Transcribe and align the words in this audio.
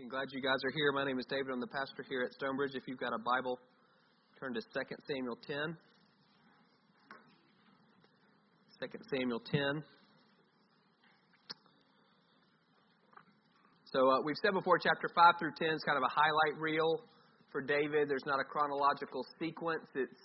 I'm 0.00 0.08
glad 0.08 0.30
you 0.30 0.40
guys 0.40 0.62
are 0.64 0.70
here. 0.70 0.92
My 0.92 1.02
name 1.02 1.18
is 1.18 1.26
David. 1.26 1.50
I'm 1.50 1.58
the 1.58 1.66
pastor 1.66 2.06
here 2.08 2.22
at 2.22 2.32
Stonebridge. 2.32 2.76
If 2.76 2.86
you've 2.86 3.00
got 3.00 3.12
a 3.12 3.18
Bible, 3.18 3.58
turn 4.38 4.54
to 4.54 4.60
2 4.62 4.68
Samuel 5.10 5.36
10. 5.44 5.76
2 8.78 8.86
Samuel 9.10 9.42
10. 9.50 9.82
So 13.90 14.08
uh, 14.08 14.22
we've 14.24 14.38
said 14.40 14.52
before, 14.54 14.78
chapter 14.78 15.10
5 15.12 15.34
through 15.40 15.58
10 15.58 15.66
is 15.66 15.82
kind 15.82 15.98
of 15.98 16.04
a 16.06 16.12
highlight 16.14 16.62
reel 16.62 17.02
for 17.50 17.60
David. 17.60 18.08
There's 18.08 18.26
not 18.26 18.38
a 18.38 18.44
chronological 18.44 19.26
sequence. 19.42 19.82
It's 19.96 20.22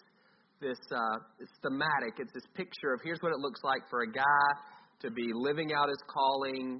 this 0.61 0.77
uh, 0.93 1.17
it's 1.41 1.51
thematic. 1.65 2.21
It's 2.21 2.31
this 2.31 2.45
picture 2.53 2.93
of 2.93 3.01
here's 3.03 3.25
what 3.25 3.33
it 3.33 3.39
looks 3.39 3.61
like 3.63 3.81
for 3.89 4.03
a 4.03 4.11
guy 4.11 4.45
to 5.01 5.09
be 5.09 5.33
living 5.33 5.73
out 5.73 5.89
his 5.89 6.03
calling. 6.05 6.79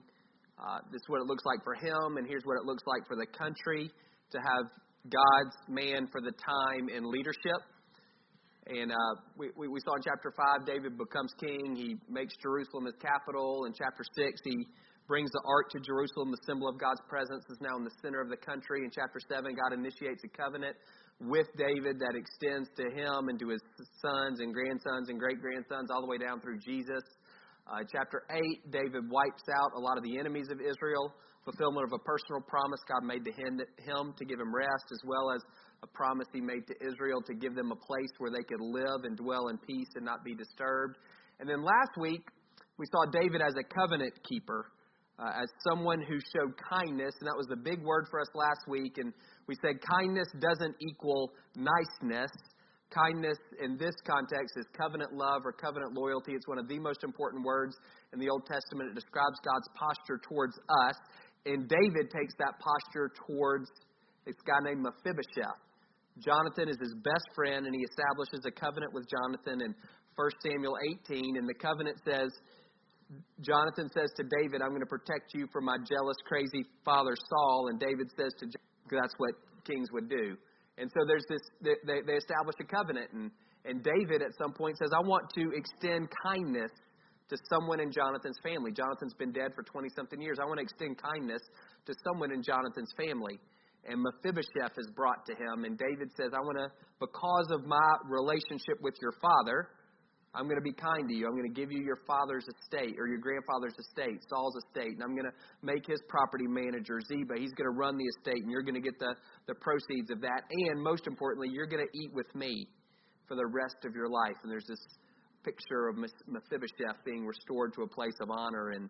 Uh, 0.58 0.80
this 0.92 1.02
is 1.02 1.10
what 1.10 1.22
it 1.22 1.28
looks 1.28 1.44
like 1.46 1.64
for 1.64 1.74
him, 1.74 2.18
and 2.18 2.28
here's 2.28 2.46
what 2.46 2.58
it 2.58 2.66
looks 2.66 2.84
like 2.86 3.08
for 3.08 3.16
the 3.16 3.26
country 3.26 3.90
to 4.32 4.38
have 4.38 4.66
God's 5.10 5.56
man 5.68 6.08
for 6.12 6.22
the 6.22 6.32
time 6.32 6.90
in 6.90 7.10
leadership. 7.10 7.60
And 8.68 8.92
uh, 8.92 9.14
we, 9.36 9.50
we, 9.58 9.68
we 9.68 9.80
saw 9.84 9.96
in 10.00 10.04
chapter 10.06 10.32
5, 10.32 10.66
David 10.66 10.98
becomes 10.98 11.36
king. 11.36 11.76
He 11.76 12.00
makes 12.08 12.34
Jerusalem 12.40 12.86
his 12.86 12.96
capital. 13.02 13.66
In 13.68 13.74
chapter 13.76 14.08
6, 14.16 14.40
he 14.46 14.56
brings 15.08 15.32
the 15.32 15.44
ark 15.44 15.68
to 15.76 15.80
Jerusalem. 15.84 16.32
The 16.32 16.40
symbol 16.48 16.70
of 16.70 16.80
God's 16.80 17.02
presence 17.10 17.44
is 17.52 17.60
now 17.60 17.76
in 17.76 17.84
the 17.84 17.92
center 18.00 18.22
of 18.22 18.30
the 18.30 18.40
country. 18.40 18.88
In 18.88 18.92
chapter 18.94 19.20
7, 19.20 19.52
God 19.52 19.76
initiates 19.76 20.24
a 20.24 20.32
covenant 20.32 20.78
with 21.20 21.48
David 21.60 22.00
that 22.00 22.16
extends 22.16 22.72
to 22.80 22.88
him 22.88 23.28
and 23.28 23.38
to 23.40 23.52
his 23.52 23.62
sons 24.00 24.40
and 24.40 24.54
grandsons 24.54 25.10
and 25.10 25.20
great 25.20 25.44
grandsons, 25.44 25.92
all 25.92 26.00
the 26.00 26.08
way 26.08 26.18
down 26.18 26.40
through 26.40 26.60
Jesus. 26.64 27.04
Uh, 27.66 27.80
chapter 27.90 28.24
8, 28.30 28.72
David 28.72 29.10
wipes 29.10 29.48
out 29.48 29.72
a 29.76 29.80
lot 29.80 29.98
of 29.98 30.04
the 30.04 30.20
enemies 30.20 30.48
of 30.52 30.60
Israel, 30.60 31.14
fulfillment 31.46 31.88
of 31.88 31.94
a 31.94 32.04
personal 32.04 32.42
promise 32.44 32.80
God 32.92 33.08
made 33.08 33.24
to 33.24 33.32
him, 33.32 33.60
him 33.80 34.14
to 34.18 34.26
give 34.26 34.40
him 34.40 34.54
rest, 34.54 34.92
as 34.92 35.00
well 35.08 35.32
as 35.32 35.42
a 35.82 35.88
promise 35.88 36.28
he 36.34 36.42
made 36.42 36.68
to 36.68 36.76
Israel 36.84 37.22
to 37.24 37.34
give 37.34 37.56
them 37.56 37.72
a 37.72 37.76
place 37.76 38.12
where 38.18 38.32
they 38.32 38.44
could 38.44 38.60
live 38.60 39.04
and 39.04 39.16
dwell 39.16 39.48
in 39.48 39.58
peace 39.60 39.88
and 39.96 40.04
not 40.04 40.26
be 40.26 40.36
disturbed. 40.36 40.98
And 41.40 41.48
then 41.48 41.64
last 41.64 41.96
week, 42.00 42.28
we 42.78 42.86
saw 42.92 43.06
David 43.12 43.42
as 43.42 43.54
a 43.56 43.64
covenant 43.64 44.12
keeper 44.28 44.68
uh, 45.20 45.32
as 45.42 45.48
someone 45.70 46.02
who 46.02 46.20
showed 46.36 46.52
kindness, 46.70 47.16
and 47.20 47.28
that 47.28 47.38
was 47.38 47.48
the 47.48 47.56
big 47.56 47.82
word 47.84 48.08
for 48.12 48.20
us 48.20 48.28
last 48.36 48.68
week. 48.68 48.98
And 48.98 49.14
we 49.48 49.56
said 49.64 49.80
kindness 49.80 50.28
doesn't 50.40 50.76
equal 50.82 51.32
niceness. 51.56 52.32
Kindness 52.94 53.38
in 53.58 53.78
this 53.78 53.96
context 54.06 54.54
is 54.56 54.66
covenant 54.78 55.14
love 55.14 55.42
or 55.46 55.52
covenant 55.52 55.94
loyalty. 55.98 56.34
It's 56.34 56.48
one 56.48 56.60
of 56.60 56.68
the 56.68 56.78
most 56.78 57.04
important 57.04 57.44
words 57.44 57.76
in 58.14 58.20
the 58.20 58.30
Old 58.30 58.46
Testament. 58.46 58.92
It 58.92 58.96
describes 58.96 59.42
God's 59.42 59.68
posture 59.74 60.22
towards 60.22 60.54
us. 60.86 60.96
And 61.46 61.68
David 61.68 62.14
takes 62.14 62.34
that 62.38 62.54
posture 62.62 63.12
towards 63.28 63.68
this 64.26 64.36
guy 64.46 64.62
named 64.64 64.86
Mephibosheth. 64.86 65.60
Jonathan 66.22 66.70
is 66.70 66.78
his 66.78 66.94
best 67.02 67.26
friend, 67.34 67.66
and 67.66 67.74
he 67.74 67.82
establishes 67.82 68.46
a 68.46 68.54
covenant 68.54 68.94
with 68.94 69.10
Jonathan 69.10 69.66
in 69.66 69.74
1 70.16 70.30
Samuel 70.46 70.78
18. 71.10 71.38
And 71.38 71.50
the 71.50 71.58
covenant 71.58 71.98
says, 72.06 72.30
Jonathan 73.42 73.90
says 73.90 74.14
to 74.18 74.24
David, 74.40 74.62
I'm 74.62 74.70
going 74.70 74.86
to 74.86 74.94
protect 74.94 75.34
you 75.34 75.48
from 75.52 75.66
my 75.66 75.78
jealous, 75.90 76.18
crazy 76.30 76.66
father 76.86 77.18
Saul. 77.18 77.68
And 77.70 77.80
David 77.80 78.14
says 78.16 78.32
to 78.40 78.46
that's 78.92 79.16
what 79.18 79.34
kings 79.66 79.90
would 79.92 80.10
do. 80.10 80.38
And 80.78 80.90
so 80.90 81.06
there's 81.08 81.26
this, 81.30 81.42
they, 81.62 82.02
they 82.06 82.14
establish 82.14 82.56
a 82.60 82.64
covenant. 82.64 83.12
And, 83.14 83.32
and 83.66 83.84
David 83.84 84.22
at 84.22 84.34
some 84.38 84.54
point 84.54 84.78
says, 84.78 84.90
I 84.94 85.02
want 85.02 85.30
to 85.36 85.52
extend 85.56 86.10
kindness 86.26 86.72
to 87.30 87.38
someone 87.50 87.80
in 87.80 87.92
Jonathan's 87.92 88.38
family. 88.44 88.72
Jonathan's 88.72 89.14
been 89.14 89.32
dead 89.32 89.54
for 89.56 89.64
20 89.64 89.90
something 89.96 90.22
years. 90.22 90.38
I 90.42 90.46
want 90.46 90.58
to 90.60 90.64
extend 90.64 90.98
kindness 91.02 91.42
to 91.86 91.94
someone 92.04 92.32
in 92.32 92.44
Jonathan's 92.44 92.94
family. 92.98 93.40
And 93.86 94.02
Mephibosheth 94.02 94.78
is 94.78 94.88
brought 94.96 95.26
to 95.28 95.34
him. 95.34 95.66
And 95.66 95.78
David 95.78 96.10
says, 96.16 96.32
I 96.34 96.40
want 96.40 96.58
to, 96.58 96.68
because 97.00 97.48
of 97.52 97.66
my 97.66 97.90
relationship 98.08 98.80
with 98.82 98.96
your 99.02 99.14
father, 99.22 99.70
I'm 100.36 100.46
going 100.46 100.58
to 100.58 100.66
be 100.66 100.74
kind 100.74 101.08
to 101.08 101.14
you. 101.14 101.28
I'm 101.30 101.38
going 101.38 101.52
to 101.52 101.54
give 101.54 101.72
you 101.72 101.86
your 101.86 102.02
father's 102.08 102.46
estate 102.50 102.98
or 102.98 103.06
your 103.06 103.22
grandfather's 103.22 103.78
estate, 103.78 104.18
Saul's 104.28 104.58
estate, 104.66 104.98
and 104.98 105.04
I'm 105.04 105.14
going 105.14 105.30
to 105.30 105.38
make 105.62 105.86
his 105.86 106.02
property 106.10 106.50
manager, 106.50 106.98
Ziba. 107.06 107.38
He's 107.38 107.54
going 107.54 107.70
to 107.70 107.78
run 107.78 107.98
the 107.98 108.10
estate, 108.18 108.42
and 108.42 108.50
you're 108.50 108.66
going 108.66 108.80
to 108.80 108.82
get 108.82 108.98
the, 108.98 109.14
the 109.46 109.54
proceeds 109.54 110.10
of 110.10 110.22
that. 110.22 110.42
And 110.50 110.82
most 110.82 111.06
importantly, 111.06 111.50
you're 111.54 111.70
going 111.70 111.86
to 111.86 111.94
eat 111.98 112.10
with 112.14 112.34
me 112.34 112.66
for 113.28 113.36
the 113.36 113.46
rest 113.46 113.86
of 113.86 113.94
your 113.94 114.10
life. 114.10 114.36
And 114.42 114.52
there's 114.52 114.66
this 114.68 114.82
picture 115.46 115.88
of 115.88 115.98
Mephibosheth 116.02 116.98
being 117.06 117.26
restored 117.26 117.74
to 117.76 117.84
a 117.84 117.88
place 117.88 118.18
of 118.22 118.30
honor 118.32 118.72
and 118.72 118.90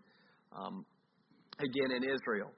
um, 0.55 0.85
again 1.59 1.91
in 1.91 2.03
Israel. 2.03 2.51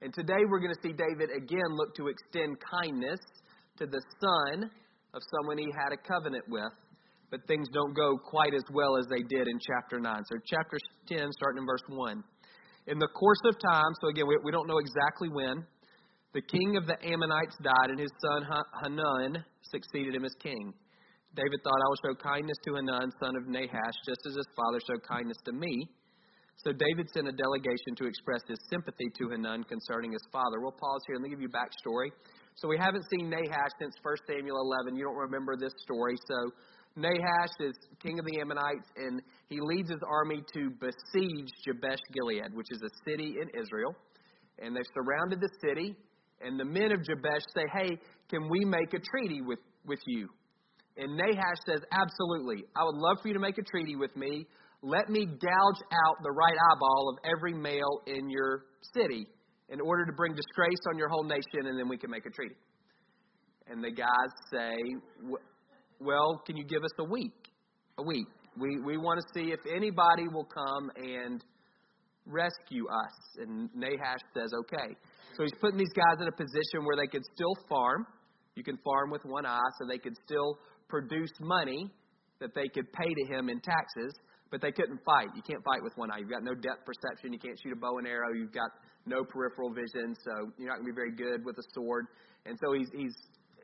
And 0.00 0.14
today 0.14 0.48
we're 0.48 0.60
going 0.60 0.72
to 0.72 0.82
see 0.82 0.94
David 0.94 1.28
again 1.36 1.76
look 1.76 1.94
to 1.96 2.08
extend 2.08 2.56
kindness 2.72 3.20
to 3.78 3.86
the 3.86 4.00
son 4.20 4.70
of 5.12 5.20
someone 5.36 5.58
he 5.58 5.68
had 5.76 5.92
a 5.92 6.00
covenant 6.08 6.44
with 6.48 6.72
but 7.30 7.46
things 7.46 7.68
don't 7.72 7.94
go 7.94 8.18
quite 8.18 8.54
as 8.54 8.64
well 8.72 8.96
as 8.96 9.06
they 9.06 9.22
did 9.22 9.46
in 9.46 9.58
chapter 9.60 10.00
9. 10.00 10.22
So, 10.28 10.36
chapter 10.44 10.76
10, 11.08 11.30
starting 11.32 11.62
in 11.62 11.66
verse 11.66 11.82
1. 11.88 12.24
In 12.86 12.98
the 12.98 13.08
course 13.08 13.40
of 13.44 13.54
time, 13.60 13.92
so 14.00 14.08
again, 14.08 14.26
we, 14.26 14.38
we 14.42 14.50
don't 14.50 14.66
know 14.66 14.78
exactly 14.78 15.28
when, 15.28 15.64
the 16.32 16.42
king 16.42 16.76
of 16.76 16.86
the 16.86 16.94
Ammonites 17.02 17.56
died, 17.62 17.90
and 17.90 17.98
his 17.98 18.10
son 18.22 18.46
Hanun 18.82 19.44
succeeded 19.62 20.14
him 20.14 20.24
as 20.24 20.34
king. 20.42 20.72
David 21.34 21.58
thought, 21.62 21.78
I 21.78 21.88
will 21.90 22.02
show 22.02 22.14
kindness 22.22 22.58
to 22.66 22.74
Hanun, 22.74 23.10
son 23.22 23.36
of 23.36 23.46
Nahash, 23.46 23.98
just 24.06 24.22
as 24.26 24.34
his 24.34 24.46
father 24.54 24.78
showed 24.86 25.02
kindness 25.06 25.38
to 25.46 25.52
me. 25.52 25.86
So 26.62 26.72
David 26.72 27.08
sent 27.14 27.26
a 27.26 27.32
delegation 27.32 27.96
to 27.96 28.04
express 28.04 28.42
his 28.46 28.58
sympathy 28.68 29.08
to 29.18 29.30
Hanun 29.30 29.64
concerning 29.64 30.12
his 30.12 30.22
father. 30.30 30.60
We'll 30.60 30.76
pause 30.76 31.00
here 31.06 31.16
and 31.16 31.24
give 31.30 31.40
you 31.40 31.48
backstory. 31.48 32.12
So 32.56 32.68
we 32.68 32.76
haven't 32.76 33.06
seen 33.08 33.30
Nahash 33.30 33.72
since 33.80 33.94
1 34.02 34.16
Samuel 34.28 34.60
11. 34.60 34.94
You 34.94 35.04
don't 35.04 35.16
remember 35.16 35.56
this 35.56 35.72
story, 35.80 36.16
so 36.28 36.50
Nahash 36.96 37.54
is 37.60 37.74
king 38.02 38.18
of 38.18 38.26
the 38.26 38.40
Ammonites, 38.40 38.88
and 38.96 39.22
he 39.48 39.58
leads 39.60 39.90
his 39.90 40.00
army 40.08 40.42
to 40.54 40.70
besiege 40.80 41.48
Jabesh 41.64 42.00
Gilead, 42.12 42.52
which 42.54 42.66
is 42.70 42.82
a 42.82 42.90
city 43.08 43.36
in 43.40 43.48
Israel. 43.60 43.94
And 44.58 44.74
they've 44.74 44.82
surrounded 44.94 45.40
the 45.40 45.50
city, 45.64 45.94
and 46.40 46.58
the 46.58 46.64
men 46.64 46.92
of 46.92 47.00
Jabesh 47.04 47.42
say, 47.54 47.64
Hey, 47.72 47.98
can 48.28 48.48
we 48.50 48.64
make 48.64 48.92
a 48.92 48.98
treaty 48.98 49.40
with, 49.40 49.60
with 49.86 50.00
you? 50.06 50.28
And 50.96 51.16
Nahash 51.16 51.60
says, 51.66 51.80
Absolutely. 51.92 52.64
I 52.76 52.84
would 52.84 52.96
love 52.96 53.18
for 53.22 53.28
you 53.28 53.34
to 53.34 53.40
make 53.40 53.58
a 53.58 53.62
treaty 53.62 53.96
with 53.96 54.14
me. 54.16 54.46
Let 54.82 55.08
me 55.10 55.26
gouge 55.26 55.80
out 55.92 56.16
the 56.22 56.30
right 56.30 56.56
eyeball 56.72 57.10
of 57.10 57.30
every 57.36 57.54
male 57.54 58.00
in 58.06 58.30
your 58.30 58.64
city 58.94 59.26
in 59.68 59.80
order 59.80 60.04
to 60.04 60.12
bring 60.12 60.34
disgrace 60.34 60.80
on 60.90 60.98
your 60.98 61.08
whole 61.08 61.22
nation, 61.22 61.66
and 61.66 61.78
then 61.78 61.88
we 61.88 61.96
can 61.96 62.10
make 62.10 62.26
a 62.26 62.30
treaty. 62.30 62.56
And 63.68 63.84
the 63.84 63.90
guys 63.90 64.32
say, 64.50 64.74
well, 66.00 66.42
can 66.46 66.56
you 66.56 66.64
give 66.64 66.82
us 66.82 66.92
a 66.98 67.04
week? 67.04 67.32
A 67.98 68.02
week. 68.02 68.26
We, 68.58 68.80
we 68.80 68.96
want 68.96 69.20
to 69.20 69.26
see 69.34 69.52
if 69.52 69.60
anybody 69.72 70.28
will 70.28 70.46
come 70.46 70.90
and 70.96 71.44
rescue 72.26 72.86
us. 72.88 73.16
And 73.38 73.68
Nahash 73.74 74.20
says, 74.34 74.50
okay. 74.64 74.96
So 75.36 75.42
he's 75.44 75.54
putting 75.60 75.78
these 75.78 75.92
guys 75.94 76.20
in 76.20 76.28
a 76.28 76.32
position 76.32 76.84
where 76.84 76.96
they 76.96 77.06
could 77.06 77.22
still 77.34 77.54
farm. 77.68 78.06
You 78.56 78.64
can 78.64 78.78
farm 78.78 79.10
with 79.10 79.22
one 79.24 79.46
eye, 79.46 79.70
so 79.78 79.86
they 79.86 79.98
could 79.98 80.16
still 80.26 80.58
produce 80.88 81.30
money 81.40 81.90
that 82.40 82.50
they 82.54 82.68
could 82.68 82.92
pay 82.92 83.08
to 83.08 83.24
him 83.32 83.48
in 83.48 83.60
taxes, 83.60 84.12
but 84.50 84.60
they 84.60 84.72
couldn't 84.72 85.00
fight. 85.04 85.28
You 85.36 85.42
can't 85.42 85.62
fight 85.64 85.82
with 85.82 85.92
one 85.96 86.10
eye. 86.10 86.18
You've 86.18 86.30
got 86.30 86.42
no 86.42 86.54
depth 86.54 86.84
perception. 86.84 87.32
You 87.32 87.38
can't 87.38 87.58
shoot 87.62 87.72
a 87.72 87.76
bow 87.76 87.98
and 87.98 88.06
arrow. 88.06 88.32
You've 88.34 88.52
got 88.52 88.70
no 89.06 89.22
peripheral 89.24 89.72
vision, 89.72 90.16
so 90.24 90.50
you're 90.58 90.68
not 90.68 90.82
going 90.82 90.88
to 90.88 90.92
be 90.92 90.96
very 90.96 91.14
good 91.14 91.44
with 91.44 91.56
a 91.58 91.66
sword. 91.74 92.06
And 92.46 92.58
so 92.60 92.72
he's, 92.72 92.88
he's 92.92 93.14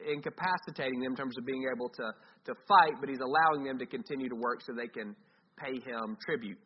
incapacitating 0.05 1.01
them 1.01 1.12
in 1.12 1.17
terms 1.17 1.37
of 1.39 1.47
being 1.47 1.65
able 1.73 1.89
to, 1.89 2.12
to 2.47 2.55
fight, 2.69 2.95
but 3.01 3.09
he's 3.09 3.21
allowing 3.21 3.65
them 3.65 3.79
to 3.79 3.87
continue 3.87 4.29
to 4.29 4.37
work 4.37 4.61
so 4.62 4.73
they 4.73 4.89
can 4.89 5.15
pay 5.57 5.75
him 5.75 6.17
tribute. 6.25 6.59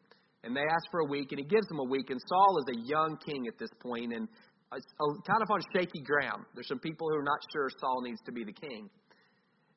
And 0.43 0.57
they 0.57 0.63
ask 0.63 0.85
for 0.91 1.01
a 1.01 1.07
week, 1.07 1.33
and 1.33 1.39
he 1.39 1.47
gives 1.47 1.67
them 1.69 1.79
a 1.79 1.89
week. 1.89 2.11
And 2.11 2.21
Saul 2.29 2.59
is 2.59 2.77
a 2.77 2.81
young 2.89 3.19
king 3.25 3.47
at 3.47 3.59
this 3.59 3.71
point, 3.83 4.13
and 4.13 4.27
uh, 4.73 4.79
oh, 5.03 5.17
kind 5.27 5.43
of 5.43 5.51
on 5.51 5.61
shaky 5.75 6.01
ground. 6.01 6.45
There's 6.55 6.69
some 6.69 6.79
people 6.79 7.09
who 7.11 7.17
are 7.17 7.25
not 7.25 7.41
sure 7.53 7.69
Saul 7.79 8.03
needs 8.03 8.21
to 8.27 8.33
be 8.33 8.45
the 8.45 8.53
king. 8.53 8.89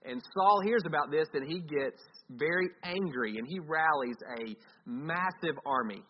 And 0.05 0.21
Saul 0.35 0.61
hears 0.63 0.83
about 0.85 1.11
this, 1.11 1.27
and 1.33 1.47
he 1.47 1.59
gets 1.59 2.01
very 2.29 2.69
angry, 2.83 3.37
and 3.37 3.47
he 3.47 3.59
rallies 3.59 4.17
a 4.39 4.55
massive 4.85 5.57
army. 5.65 6.03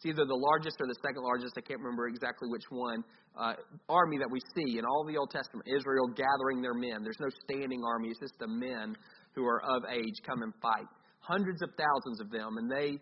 It's 0.00 0.16
either 0.16 0.24
the 0.24 0.40
largest 0.48 0.80
or 0.80 0.86
the 0.88 0.96
second 1.04 1.20
largest, 1.20 1.52
I 1.58 1.60
can't 1.60 1.78
remember 1.78 2.08
exactly 2.08 2.48
which 2.48 2.64
one, 2.70 3.04
uh, 3.36 3.52
army 3.86 4.16
that 4.16 4.32
we 4.32 4.40
see 4.56 4.78
in 4.78 4.86
all 4.86 5.04
the 5.04 5.18
Old 5.18 5.28
Testament. 5.28 5.68
Israel 5.68 6.08
gathering 6.08 6.62
their 6.62 6.72
men. 6.72 7.04
There's 7.04 7.20
no 7.20 7.28
standing 7.44 7.84
army, 7.84 8.08
it's 8.08 8.18
just 8.18 8.32
the 8.40 8.48
men 8.48 8.96
who 9.34 9.44
are 9.44 9.60
of 9.60 9.84
age 9.92 10.16
come 10.24 10.40
and 10.40 10.54
fight. 10.62 10.88
Hundreds 11.20 11.60
of 11.60 11.68
thousands 11.76 12.18
of 12.18 12.30
them, 12.30 12.56
and 12.56 12.72
they 12.72 12.96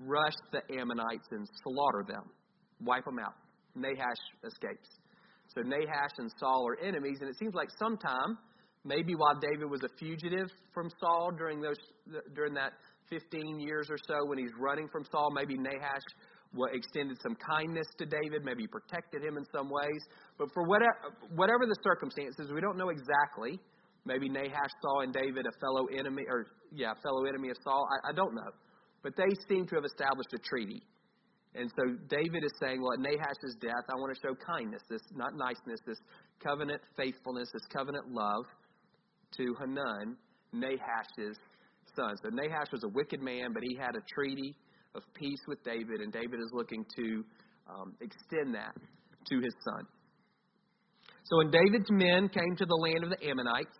rush 0.00 0.34
the 0.50 0.58
Ammonites 0.74 1.30
and 1.30 1.46
slaughter 1.62 2.02
them, 2.08 2.26
wipe 2.82 3.04
them 3.04 3.20
out. 3.22 3.38
Nahash 3.76 4.18
escapes. 4.42 4.90
So 5.54 5.62
Nahash 5.62 6.18
and 6.18 6.32
Saul 6.40 6.66
are 6.66 6.84
enemies, 6.84 7.18
and 7.20 7.30
it 7.30 7.38
seems 7.38 7.54
like 7.54 7.68
sometime, 7.78 8.38
maybe 8.84 9.14
while 9.14 9.38
David 9.38 9.70
was 9.70 9.82
a 9.84 9.88
fugitive 10.00 10.50
from 10.74 10.90
Saul 10.98 11.30
during 11.38 11.60
those 11.60 11.78
during 12.34 12.54
that 12.54 12.72
15 13.08 13.60
years 13.60 13.88
or 13.90 13.98
so 14.06 14.26
when 14.26 14.38
he's 14.38 14.52
running 14.58 14.88
from 14.88 15.04
Saul, 15.10 15.30
maybe 15.34 15.56
Nahash 15.56 16.02
what 16.52 16.74
extended 16.74 17.16
some 17.22 17.36
kindness 17.36 17.86
to 17.98 18.06
David, 18.06 18.44
maybe 18.44 18.66
protected 18.66 19.22
him 19.22 19.36
in 19.36 19.44
some 19.54 19.70
ways. 19.70 20.02
But 20.38 20.48
for 20.52 20.64
whatever, 20.64 21.14
whatever 21.36 21.66
the 21.66 21.76
circumstances, 21.82 22.50
we 22.52 22.60
don't 22.60 22.76
know 22.76 22.88
exactly. 22.88 23.60
Maybe 24.04 24.28
Nahash 24.28 24.72
saw 24.82 25.02
in 25.02 25.12
David 25.12 25.46
a 25.46 25.54
fellow 25.60 25.86
enemy, 25.96 26.24
or 26.28 26.46
yeah, 26.72 26.92
a 26.92 27.00
fellow 27.02 27.24
enemy 27.24 27.50
of 27.50 27.56
Saul. 27.62 27.86
I, 27.86 28.10
I 28.10 28.12
don't 28.12 28.34
know, 28.34 28.50
but 29.02 29.14
they 29.16 29.30
seem 29.48 29.66
to 29.68 29.74
have 29.76 29.84
established 29.84 30.32
a 30.34 30.38
treaty. 30.38 30.82
And 31.54 31.70
so 31.76 31.96
David 32.08 32.44
is 32.44 32.52
saying, 32.60 32.80
well, 32.80 32.92
at 32.94 33.00
Nahash's 33.00 33.56
death, 33.60 33.84
I 33.90 33.98
want 33.98 34.14
to 34.14 34.20
show 34.22 34.34
kindness, 34.34 34.82
this 34.88 35.02
not 35.14 35.34
niceness, 35.34 35.80
this 35.84 35.98
covenant 36.42 36.80
faithfulness, 36.96 37.50
this 37.52 37.66
covenant 37.72 38.06
love 38.10 38.44
to 39.36 39.54
Hanun, 39.58 40.16
Nahash's 40.54 41.36
son. 41.96 42.14
So 42.22 42.30
Nahash 42.30 42.70
was 42.72 42.84
a 42.84 42.88
wicked 42.88 43.20
man, 43.20 43.52
but 43.52 43.62
he 43.62 43.76
had 43.76 43.96
a 43.96 44.02
treaty 44.14 44.54
of 44.94 45.02
peace 45.14 45.40
with 45.46 45.62
David, 45.64 46.00
and 46.00 46.12
David 46.12 46.40
is 46.40 46.50
looking 46.52 46.84
to 46.96 47.24
um, 47.68 47.94
extend 48.00 48.54
that 48.54 48.74
to 48.74 49.36
his 49.40 49.54
son. 49.64 49.86
So 51.24 51.38
when 51.38 51.50
David's 51.50 51.90
men 51.90 52.28
came 52.28 52.56
to 52.56 52.66
the 52.66 52.74
land 52.74 53.04
of 53.04 53.10
the 53.10 53.22
Ammonites, 53.22 53.78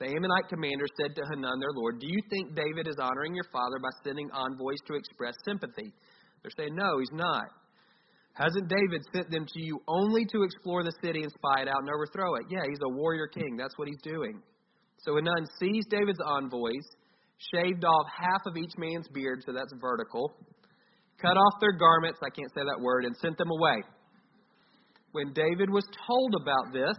the 0.00 0.06
Ammonite 0.06 0.48
commander 0.48 0.86
said 0.98 1.14
to 1.14 1.22
Hanun, 1.22 1.58
their 1.58 1.74
lord, 1.74 1.98
Do 2.00 2.06
you 2.06 2.22
think 2.30 2.54
David 2.54 2.86
is 2.86 2.96
honoring 2.98 3.34
your 3.34 3.46
father 3.52 3.78
by 3.82 3.90
sending 4.02 4.30
envoys 4.30 4.82
to 4.86 4.94
express 4.94 5.34
sympathy? 5.44 5.92
They're 6.42 6.54
saying, 6.56 6.74
No, 6.74 6.98
he's 6.98 7.12
not. 7.12 7.46
Hasn't 8.34 8.70
David 8.70 9.02
sent 9.12 9.30
them 9.30 9.46
to 9.46 9.60
you 9.60 9.82
only 9.88 10.24
to 10.26 10.42
explore 10.42 10.84
the 10.84 10.94
city 11.02 11.22
and 11.22 11.32
spy 11.32 11.62
it 11.62 11.68
out 11.68 11.82
and 11.82 11.90
overthrow 11.90 12.36
it? 12.36 12.46
Yeah, 12.48 12.62
he's 12.68 12.78
a 12.82 12.94
warrior 12.94 13.26
king. 13.26 13.56
That's 13.58 13.74
what 13.76 13.88
he's 13.88 14.02
doing. 14.02 14.40
So 15.02 15.16
Hanun 15.16 15.46
seized 15.58 15.90
David's 15.90 16.22
envoys, 16.24 16.86
shaved 17.52 17.84
off 17.84 18.06
half 18.16 18.42
of 18.46 18.56
each 18.56 18.72
man's 18.76 19.08
beard, 19.08 19.42
so 19.46 19.52
that's 19.52 19.72
vertical, 19.80 20.34
cut 21.20 21.36
off 21.36 21.54
their 21.60 21.72
garments, 21.72 22.18
I 22.22 22.30
can't 22.30 22.50
say 22.54 22.62
that 22.62 22.80
word, 22.80 23.04
and 23.04 23.16
sent 23.16 23.38
them 23.38 23.50
away. 23.50 23.82
When 25.12 25.32
David 25.32 25.70
was 25.70 25.84
told 26.06 26.34
about 26.40 26.72
this, 26.72 26.96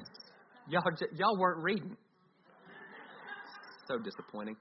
y'all, 0.70 0.84
y'all 1.16 1.38
weren't 1.38 1.64
reading. 1.64 1.96
So 3.88 3.98
disappointing. 3.98 4.56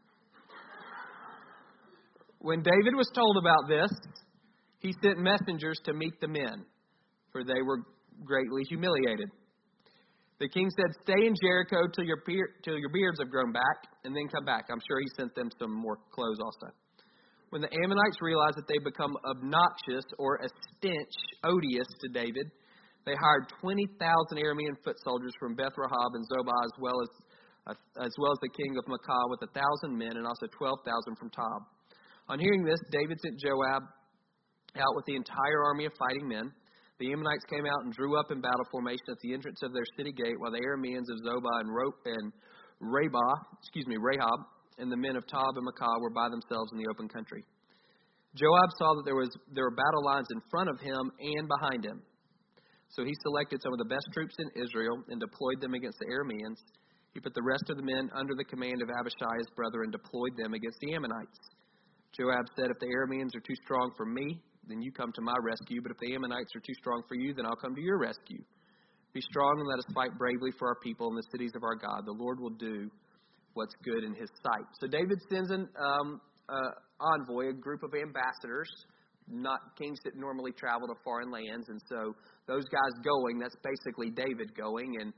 When 2.40 2.62
David 2.62 2.94
was 2.94 3.10
told 3.14 3.36
about 3.36 3.68
this, 3.68 3.90
he 4.80 4.94
sent 5.02 5.18
messengers 5.18 5.78
to 5.84 5.92
meet 5.92 6.20
the 6.20 6.28
men, 6.28 6.64
for 7.32 7.42
they 7.44 7.62
were 7.62 7.82
greatly 8.24 8.62
humiliated. 8.68 9.28
The 10.38 10.48
king 10.48 10.70
said, 10.70 10.94
Stay 11.02 11.26
in 11.26 11.34
Jericho 11.42 11.90
till 11.94 12.04
your, 12.04 12.22
till 12.62 12.78
your 12.78 12.90
beards 12.90 13.18
have 13.18 13.30
grown 13.30 13.50
back, 13.50 13.78
and 14.04 14.14
then 14.14 14.28
come 14.30 14.44
back. 14.44 14.66
I'm 14.70 14.82
sure 14.86 15.00
he 15.00 15.10
sent 15.16 15.34
them 15.34 15.50
some 15.58 15.74
more 15.74 15.98
clothes 16.14 16.38
also. 16.38 16.70
When 17.50 17.62
the 17.62 17.72
Ammonites 17.72 18.20
realized 18.20 18.56
that 18.60 18.68
they 18.68 18.78
become 18.78 19.16
obnoxious 19.24 20.04
or 20.18 20.38
a 20.44 20.48
stench, 20.48 21.16
odious 21.42 21.88
to 22.04 22.08
David, 22.12 22.46
they 23.06 23.16
hired 23.16 23.48
20,000 23.60 23.96
Aramean 24.36 24.76
foot 24.84 25.00
soldiers 25.02 25.32
from 25.40 25.56
Beth 25.56 25.72
Rehob 25.74 26.12
and 26.12 26.24
Zobah, 26.28 26.60
as 26.60 26.74
well 26.78 26.98
as, 27.00 27.10
uh, 27.72 28.04
as 28.04 28.12
well 28.20 28.32
as 28.32 28.38
the 28.44 28.52
king 28.52 28.76
of 28.76 28.84
Maacah 28.84 29.26
with 29.32 29.42
a 29.42 29.50
thousand 29.56 29.96
men, 29.96 30.20
and 30.20 30.26
also 30.26 30.46
12,000 30.46 31.16
from 31.16 31.30
Tob. 31.30 31.62
On 32.28 32.38
hearing 32.38 32.62
this, 32.62 32.78
David 32.92 33.18
sent 33.24 33.40
Joab 33.40 33.82
out 34.76 34.94
with 34.94 35.06
the 35.06 35.16
entire 35.16 35.64
army 35.64 35.86
of 35.86 35.92
fighting 35.98 36.28
men. 36.28 36.52
The 36.98 37.12
Ammonites 37.12 37.46
came 37.46 37.64
out 37.64 37.84
and 37.84 37.92
drew 37.94 38.18
up 38.18 38.30
in 38.30 38.40
battle 38.40 38.66
formation 38.72 39.06
at 39.10 39.18
the 39.22 39.32
entrance 39.32 39.62
of 39.62 39.72
their 39.72 39.86
city 39.96 40.10
gate, 40.10 40.34
while 40.38 40.50
the 40.50 40.58
Arameans 40.58 41.06
of 41.06 41.22
Zobah 41.22 41.62
and, 41.62 41.70
Ro- 41.70 41.94
and 42.04 42.32
Rabah, 42.80 43.34
excuse 43.62 43.86
me, 43.86 43.96
Rahab, 44.00 44.40
and 44.78 44.90
the 44.90 44.96
men 44.96 45.14
of 45.14 45.26
Tob 45.26 45.54
and 45.54 45.66
Maacah 45.66 46.00
were 46.00 46.10
by 46.10 46.28
themselves 46.28 46.70
in 46.72 46.78
the 46.78 46.90
open 46.90 47.08
country. 47.08 47.44
Joab 48.34 48.70
saw 48.78 48.94
that 48.94 49.04
there 49.06 49.14
was 49.14 49.30
there 49.54 49.64
were 49.64 49.74
battle 49.74 50.04
lines 50.04 50.26
in 50.30 50.42
front 50.50 50.68
of 50.68 50.78
him 50.78 51.10
and 51.18 51.48
behind 51.48 51.84
him. 51.84 52.02
So 52.90 53.04
he 53.04 53.14
selected 53.22 53.62
some 53.62 53.72
of 53.72 53.78
the 53.78 53.90
best 53.90 54.06
troops 54.12 54.34
in 54.38 54.62
Israel 54.62 55.02
and 55.08 55.20
deployed 55.20 55.60
them 55.60 55.74
against 55.74 55.98
the 55.98 56.06
Arameans. 56.06 56.58
He 57.14 57.20
put 57.20 57.34
the 57.34 57.42
rest 57.42 57.70
of 57.70 57.76
the 57.76 57.82
men 57.82 58.10
under 58.14 58.34
the 58.34 58.44
command 58.44 58.82
of 58.82 58.90
Abishai, 58.90 59.38
his 59.38 59.50
brother, 59.54 59.82
and 59.82 59.92
deployed 59.92 60.36
them 60.36 60.54
against 60.54 60.78
the 60.80 60.94
Ammonites. 60.94 61.38
Joab 62.12 62.46
said, 62.56 62.70
If 62.70 62.78
the 62.78 62.90
Arameans 62.90 63.34
are 63.34 63.44
too 63.44 63.56
strong 63.64 63.92
for 63.96 64.06
me, 64.06 64.40
then 64.68 64.82
you 64.82 64.92
come 64.92 65.12
to 65.12 65.20
my 65.20 65.34
rescue. 65.42 65.80
But 65.82 65.92
if 65.92 65.98
the 65.98 66.14
Ammonites 66.14 66.54
are 66.54 66.60
too 66.60 66.74
strong 66.74 67.02
for 67.08 67.14
you, 67.14 67.34
then 67.34 67.46
I'll 67.46 67.56
come 67.56 67.74
to 67.74 67.80
your 67.80 67.98
rescue. 67.98 68.42
Be 69.12 69.20
strong 69.22 69.58
and 69.58 69.66
let 69.66 69.78
us 69.78 69.86
fight 69.94 70.16
bravely 70.18 70.50
for 70.58 70.68
our 70.68 70.78
people 70.82 71.08
in 71.08 71.16
the 71.16 71.26
cities 71.32 71.52
of 71.56 71.62
our 71.64 71.74
God. 71.74 72.04
The 72.04 72.12
Lord 72.12 72.40
will 72.40 72.54
do 72.54 72.90
what's 73.54 73.74
good 73.82 74.04
in 74.04 74.14
his 74.14 74.28
sight. 74.42 74.68
So 74.80 74.86
David 74.86 75.18
sends 75.30 75.50
an 75.50 75.68
um, 75.80 76.20
uh, 76.48 76.70
envoy, 77.18 77.48
a 77.48 77.52
group 77.52 77.82
of 77.82 77.94
ambassadors, 77.94 78.68
not 79.26 79.60
kings 79.76 79.98
that 80.04 80.16
normally 80.16 80.52
travel 80.52 80.88
to 80.88 80.94
foreign 81.02 81.30
lands. 81.30 81.68
And 81.68 81.80
so 81.88 82.14
those 82.46 82.64
guys 82.70 82.92
going, 83.02 83.38
that's 83.38 83.56
basically 83.64 84.10
David 84.10 84.54
going. 84.54 84.96
And 85.00 85.12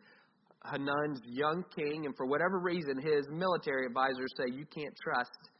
Hanun's 0.64 1.20
young 1.26 1.64
king, 1.74 2.06
and 2.06 2.14
for 2.16 2.26
whatever 2.26 2.60
reason, 2.60 3.00
his 3.00 3.26
military 3.30 3.86
advisors 3.86 4.30
say, 4.36 4.52
You 4.52 4.66
can't 4.66 4.94
trust 5.02 5.50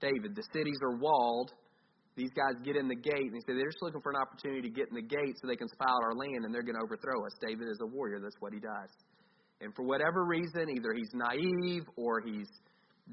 David. 0.00 0.34
The 0.34 0.44
cities 0.52 0.78
are 0.82 0.96
walled 0.98 1.52
these 2.18 2.34
guys 2.34 2.58
get 2.66 2.74
in 2.74 2.90
the 2.90 2.98
gate 2.98 3.30
and 3.30 3.34
they 3.38 3.44
say 3.46 3.54
they're 3.54 3.70
just 3.70 3.80
looking 3.80 4.02
for 4.02 4.10
an 4.10 4.18
opportunity 4.18 4.66
to 4.66 4.74
get 4.74 4.90
in 4.90 4.98
the 4.98 5.06
gate 5.06 5.38
so 5.38 5.46
they 5.46 5.54
can 5.54 5.70
spy 5.70 5.86
out 5.86 6.02
our 6.02 6.18
land 6.18 6.42
and 6.42 6.50
they're 6.50 6.66
going 6.66 6.74
to 6.74 6.82
overthrow 6.82 7.22
us. 7.22 7.30
David 7.38 7.70
is 7.70 7.78
a 7.78 7.86
warrior. 7.86 8.18
That's 8.18 8.36
what 8.42 8.50
he 8.50 8.58
does. 8.58 8.90
And 9.62 9.70
for 9.78 9.86
whatever 9.86 10.26
reason, 10.26 10.66
either 10.66 10.90
he's 10.98 11.14
naive 11.14 11.86
or 11.94 12.18
he's 12.26 12.50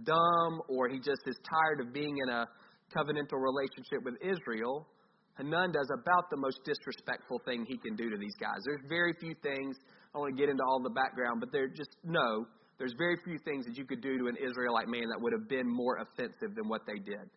dumb 0.02 0.58
or 0.68 0.90
he 0.90 0.98
just 0.98 1.22
is 1.30 1.38
tired 1.46 1.86
of 1.86 1.94
being 1.94 2.18
in 2.18 2.34
a 2.34 2.50
covenantal 2.98 3.38
relationship 3.38 4.02
with 4.02 4.18
Israel, 4.26 4.90
Hanun 5.38 5.70
does 5.70 5.90
about 5.94 6.26
the 6.34 6.38
most 6.42 6.66
disrespectful 6.66 7.38
thing 7.46 7.66
he 7.70 7.78
can 7.78 7.96
do 7.96 8.10
to 8.10 8.18
these 8.18 8.36
guys. 8.42 8.58
There's 8.66 8.82
very 8.90 9.14
few 9.22 9.38
things, 9.46 9.78
I 10.14 10.18
want 10.18 10.34
to 10.34 10.40
get 10.40 10.50
into 10.50 10.64
all 10.66 10.82
the 10.82 10.94
background, 10.98 11.46
but 11.46 11.54
they're 11.54 11.70
just, 11.70 11.94
no, 12.04 12.50
there's 12.80 12.94
very 12.98 13.18
few 13.24 13.38
things 13.46 13.66
that 13.66 13.78
you 13.78 13.86
could 13.86 14.02
do 14.02 14.18
to 14.18 14.28
an 14.28 14.38
Israelite 14.42 14.88
man 14.88 15.06
that 15.14 15.22
would 15.22 15.34
have 15.34 15.48
been 15.48 15.70
more 15.70 16.02
offensive 16.02 16.56
than 16.58 16.68
what 16.68 16.82
they 16.88 16.98
did 16.98 17.30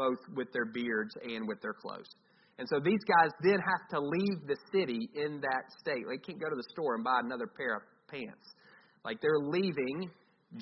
both 0.00 0.16
with 0.34 0.48
their 0.56 0.64
beards 0.64 1.12
and 1.22 1.46
with 1.46 1.60
their 1.60 1.76
clothes. 1.76 2.08
And 2.56 2.68
so 2.68 2.80
these 2.80 3.00
guys 3.04 3.32
then 3.44 3.60
have 3.60 3.84
to 3.92 4.00
leave 4.00 4.48
the 4.48 4.56
city 4.72 5.08
in 5.14 5.40
that 5.40 5.64
state. 5.80 6.04
They 6.08 6.16
can't 6.16 6.40
go 6.40 6.48
to 6.48 6.56
the 6.56 6.68
store 6.72 6.94
and 6.94 7.04
buy 7.04 7.20
another 7.20 7.46
pair 7.46 7.76
of 7.76 7.82
pants. 8.08 8.48
Like 9.04 9.20
they're 9.20 9.44
leaving, 9.44 10.08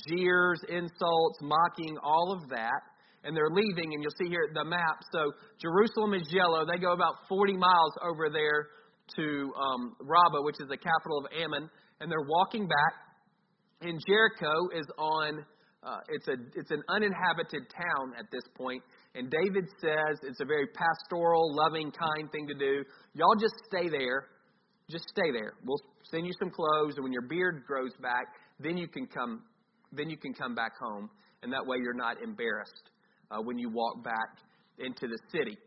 jeers, 0.06 0.60
insults, 0.68 1.38
mocking, 1.42 1.98
all 2.02 2.34
of 2.34 2.48
that. 2.50 2.82
And 3.24 3.36
they're 3.36 3.50
leaving, 3.50 3.94
and 3.94 4.02
you'll 4.02 4.14
see 4.18 4.30
here 4.30 4.46
the 4.54 4.64
map. 4.64 5.02
So 5.12 5.32
Jerusalem 5.60 6.14
is 6.14 6.22
yellow. 6.30 6.64
They 6.64 6.78
go 6.78 6.92
about 6.92 7.26
40 7.28 7.56
miles 7.56 7.92
over 8.02 8.30
there 8.30 8.68
to 9.16 9.52
um, 9.58 9.96
Rabbah, 10.00 10.42
which 10.42 10.56
is 10.60 10.68
the 10.68 10.76
capital 10.76 11.18
of 11.18 11.26
Ammon, 11.34 11.68
and 12.00 12.10
they're 12.10 12.26
walking 12.28 12.66
back. 12.66 12.94
And 13.80 14.00
Jericho 14.06 14.54
is 14.74 14.86
on. 14.98 15.44
Uh, 15.82 15.98
it's 16.08 16.26
a 16.28 16.34
it's 16.54 16.70
an 16.70 16.82
uninhabited 16.88 17.62
town 17.70 18.14
at 18.18 18.26
this 18.30 18.42
point, 18.56 18.82
and 19.18 19.30
David 19.30 19.68
says 19.80 20.20
it's 20.22 20.40
a 20.40 20.44
very 20.44 20.66
pastoral, 20.68 21.54
loving, 21.54 21.90
kind 21.90 22.30
thing 22.30 22.46
to 22.46 22.54
do. 22.54 22.84
Y'all 23.14 23.34
just 23.40 23.54
stay 23.66 23.88
there. 23.88 24.28
Just 24.88 25.08
stay 25.10 25.30
there. 25.32 25.54
We'll 25.66 25.82
send 26.10 26.24
you 26.24 26.32
some 26.38 26.50
clothes, 26.50 26.94
and 26.96 27.04
when 27.04 27.12
your 27.12 27.26
beard 27.28 27.64
grows 27.66 27.92
back, 28.00 28.26
then 28.58 28.78
you 28.78 28.88
can 28.88 29.06
come. 29.06 29.42
Then 29.92 30.08
you 30.08 30.16
can 30.16 30.32
come 30.32 30.54
back 30.54 30.72
home, 30.80 31.10
and 31.42 31.52
that 31.52 31.66
way 31.66 31.78
you're 31.82 31.94
not 31.94 32.22
embarrassed 32.22 32.90
uh, 33.30 33.42
when 33.42 33.58
you 33.58 33.68
walk 33.68 34.04
back 34.04 34.30
into 34.78 35.08
the 35.08 35.18
city. 35.32 35.58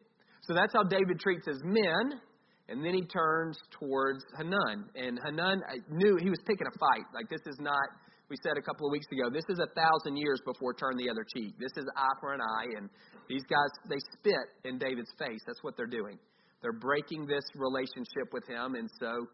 So 0.47 0.53
that's 0.53 0.73
how 0.73 0.83
David 0.83 1.19
treats 1.19 1.45
his 1.45 1.61
men. 1.63 2.21
And 2.69 2.85
then 2.85 2.93
he 2.93 3.01
turns 3.01 3.57
towards 3.79 4.23
Hanun. 4.37 4.85
And 4.95 5.19
Hanun 5.25 5.59
knew 5.89 6.17
he 6.21 6.29
was 6.29 6.39
picking 6.47 6.67
a 6.67 6.77
fight. 6.79 7.05
Like, 7.13 7.27
this 7.29 7.41
is 7.45 7.57
not, 7.59 7.83
we 8.31 8.39
said 8.39 8.55
a 8.55 8.63
couple 8.63 8.87
of 8.87 8.91
weeks 8.95 9.11
ago, 9.11 9.27
this 9.27 9.43
is 9.51 9.59
a 9.59 9.67
thousand 9.75 10.15
years 10.15 10.39
before 10.47 10.73
turn 10.73 10.95
the 10.95 11.11
other 11.11 11.27
cheek. 11.27 11.51
This 11.59 11.75
is 11.75 11.83
eye 11.99 12.15
for 12.23 12.31
an 12.31 12.39
eye. 12.39 12.79
And 12.79 12.87
these 13.27 13.43
guys, 13.43 13.67
they 13.91 13.99
spit 14.15 14.47
in 14.63 14.79
David's 14.79 15.11
face. 15.19 15.43
That's 15.45 15.59
what 15.61 15.75
they're 15.75 15.91
doing. 15.91 16.15
They're 16.63 16.79
breaking 16.79 17.27
this 17.27 17.43
relationship 17.55 18.31
with 18.31 18.47
him, 18.47 18.75
and 18.75 18.87
so, 19.01 19.27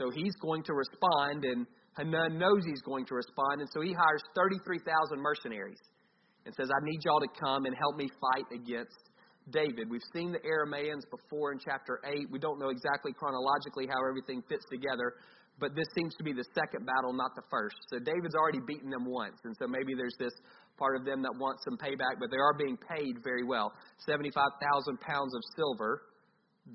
so 0.00 0.10
he's 0.10 0.34
going 0.40 0.64
to 0.64 0.72
respond, 0.72 1.44
and 1.44 1.66
Hanun 1.94 2.38
knows 2.38 2.64
he's 2.64 2.80
going 2.82 3.04
to 3.06 3.14
respond, 3.14 3.60
and 3.60 3.68
so 3.70 3.82
he 3.82 3.92
hires 3.92 4.24
33,000 4.34 4.82
mercenaries 5.20 5.78
and 6.46 6.54
says, 6.56 6.68
I 6.72 6.80
need 6.82 7.04
y'all 7.04 7.20
to 7.20 7.28
come 7.38 7.66
and 7.66 7.76
help 7.76 7.96
me 7.96 8.08
fight 8.08 8.48
against 8.50 8.96
David. 9.52 9.90
We've 9.90 10.08
seen 10.16 10.32
the 10.32 10.40
Aramaeans 10.40 11.04
before 11.12 11.52
in 11.52 11.60
chapter 11.60 12.00
8. 12.02 12.32
We 12.32 12.38
don't 12.38 12.58
know 12.58 12.70
exactly 12.70 13.12
chronologically 13.12 13.86
how 13.86 14.00
everything 14.08 14.42
fits 14.48 14.64
together, 14.72 15.20
but 15.58 15.74
this 15.74 15.86
seems 15.94 16.14
to 16.16 16.24
be 16.24 16.32
the 16.32 16.44
second 16.54 16.86
battle, 16.86 17.12
not 17.12 17.34
the 17.36 17.46
first. 17.50 17.76
So 17.88 17.98
David's 17.98 18.34
already 18.34 18.60
beaten 18.66 18.90
them 18.90 19.06
once, 19.06 19.38
and 19.44 19.54
so 19.58 19.66
maybe 19.66 19.94
there's 19.96 20.16
this 20.18 20.34
part 20.76 20.96
of 20.96 21.04
them 21.04 21.22
that 21.22 21.34
wants 21.38 21.62
some 21.64 21.78
payback, 21.78 22.18
but 22.18 22.30
they 22.30 22.38
are 22.38 22.54
being 22.58 22.76
paid 22.76 23.22
very 23.22 23.44
well. 23.44 23.72
75,000 24.06 25.00
pounds 25.00 25.34
of 25.34 25.42
silver 25.56 26.02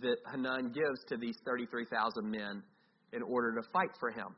that 0.02 0.18
Hanun 0.32 0.72
gives 0.72 1.04
to 1.10 1.18
these 1.18 1.36
33,000 1.46 2.30
men 2.30 2.64
in 3.12 3.22
order 3.24 3.54
to 3.56 3.68
fight 3.74 3.92
for 4.00 4.12
him. 4.12 4.36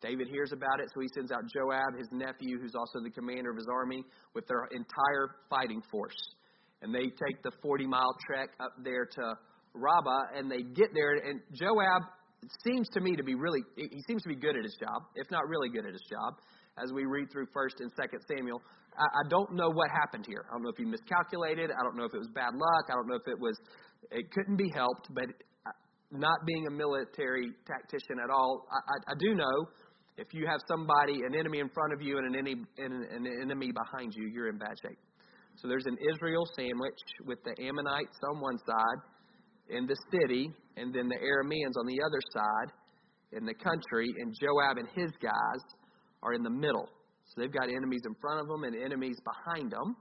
David 0.00 0.28
hears 0.28 0.52
about 0.52 0.80
it, 0.80 0.88
so 0.94 1.00
he 1.00 1.08
sends 1.14 1.32
out 1.32 1.42
Joab, 1.52 1.98
his 1.98 2.08
nephew, 2.12 2.58
who's 2.60 2.74
also 2.74 3.02
the 3.02 3.10
commander 3.10 3.50
of 3.50 3.56
his 3.56 3.66
army, 3.70 4.02
with 4.34 4.46
their 4.46 4.64
entire 4.70 5.36
fighting 5.50 5.82
force. 5.90 6.16
And 6.82 6.94
they 6.94 7.10
take 7.10 7.42
the 7.42 7.50
40 7.62 7.86
mile 7.86 8.14
trek 8.26 8.50
up 8.60 8.72
there 8.82 9.06
to 9.06 9.34
Rabbah, 9.74 10.38
and 10.38 10.50
they 10.50 10.62
get 10.62 10.90
there, 10.94 11.14
and 11.14 11.40
Joab 11.52 12.02
seems 12.64 12.88
to 12.90 13.00
me 13.00 13.16
to 13.16 13.22
be 13.22 13.34
really, 13.34 13.60
he 13.76 14.02
seems 14.06 14.22
to 14.22 14.28
be 14.28 14.36
good 14.36 14.56
at 14.56 14.62
his 14.62 14.76
job, 14.80 15.02
if 15.14 15.30
not 15.30 15.48
really 15.48 15.68
good 15.68 15.86
at 15.86 15.92
his 15.92 16.04
job, 16.08 16.34
as 16.82 16.92
we 16.92 17.04
read 17.04 17.30
through 17.32 17.46
1st 17.46 17.80
and 17.80 17.90
2nd 17.92 18.20
Samuel. 18.36 18.62
I, 18.96 19.04
I 19.04 19.28
don't 19.28 19.52
know 19.54 19.70
what 19.70 19.90
happened 19.90 20.26
here. 20.26 20.44
I 20.48 20.54
don't 20.54 20.62
know 20.62 20.70
if 20.70 20.76
he 20.76 20.84
miscalculated. 20.84 21.70
I 21.70 21.82
don't 21.82 21.96
know 21.96 22.04
if 22.04 22.14
it 22.14 22.18
was 22.18 22.30
bad 22.34 22.54
luck. 22.54 22.84
I 22.90 22.94
don't 22.94 23.08
know 23.08 23.16
if 23.16 23.26
it 23.26 23.38
was, 23.38 23.58
it 24.10 24.30
couldn't 24.30 24.56
be 24.56 24.70
helped, 24.74 25.08
but 25.14 25.26
uh, 25.66 25.70
not 26.12 26.46
being 26.46 26.66
a 26.66 26.70
military 26.70 27.50
tactician 27.66 28.22
at 28.22 28.30
all, 28.30 28.66
I, 28.70 28.78
I, 28.78 29.12
I 29.12 29.14
do 29.18 29.34
know 29.34 29.68
if 30.18 30.34
you 30.34 30.46
have 30.46 30.60
somebody, 30.66 31.22
an 31.26 31.34
enemy 31.38 31.60
in 31.60 31.68
front 31.70 31.92
of 31.92 32.02
you 32.02 32.18
and 32.18 32.26
an 32.26 32.34
enemy, 32.34 32.62
and 32.78 32.92
an 32.92 33.26
enemy 33.42 33.70
behind 33.70 34.12
you, 34.14 34.26
you're 34.26 34.48
in 34.48 34.58
bad 34.58 34.74
shape. 34.82 34.98
So 35.56 35.66
there's 35.66 35.86
an 35.86 35.96
Israel 36.12 36.44
sandwich 36.56 36.98
with 37.24 37.38
the 37.44 37.54
Ammonites 37.62 38.18
on 38.30 38.40
one 38.40 38.58
side 38.58 39.00
in 39.70 39.86
the 39.86 39.96
city, 40.10 40.50
and 40.78 40.94
then 40.94 41.08
the 41.08 41.16
Arameans 41.16 41.76
on 41.78 41.86
the 41.86 41.98
other 42.00 42.20
side 42.32 42.72
in 43.32 43.44
the 43.44 43.54
country, 43.54 44.08
and 44.18 44.34
Joab 44.40 44.78
and 44.78 44.88
his 44.94 45.10
guys 45.20 45.62
are 46.22 46.32
in 46.32 46.42
the 46.42 46.50
middle. 46.50 46.88
So 47.26 47.40
they've 47.40 47.52
got 47.52 47.68
enemies 47.68 48.02
in 48.06 48.14
front 48.20 48.40
of 48.40 48.48
them 48.48 48.64
and 48.64 48.74
enemies 48.74 49.16
behind 49.24 49.72
them. 49.72 49.96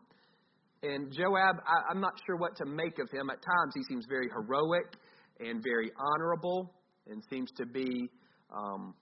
And 0.83 1.11
Joab, 1.11 1.57
I, 1.67 1.91
I'm 1.91 1.99
not 1.99 2.13
sure 2.25 2.37
what 2.37 2.55
to 2.57 2.65
make 2.65 2.99
of 2.99 3.09
him. 3.11 3.29
At 3.29 3.41
times, 3.41 3.73
he 3.75 3.83
seems 3.89 4.05
very 4.07 4.29
heroic 4.29 4.95
and 5.39 5.61
very 5.63 5.91
honorable, 5.97 6.71
and 7.07 7.21
seems 7.29 7.49
to 7.57 7.65
be 7.65 8.09
um, 8.55 8.93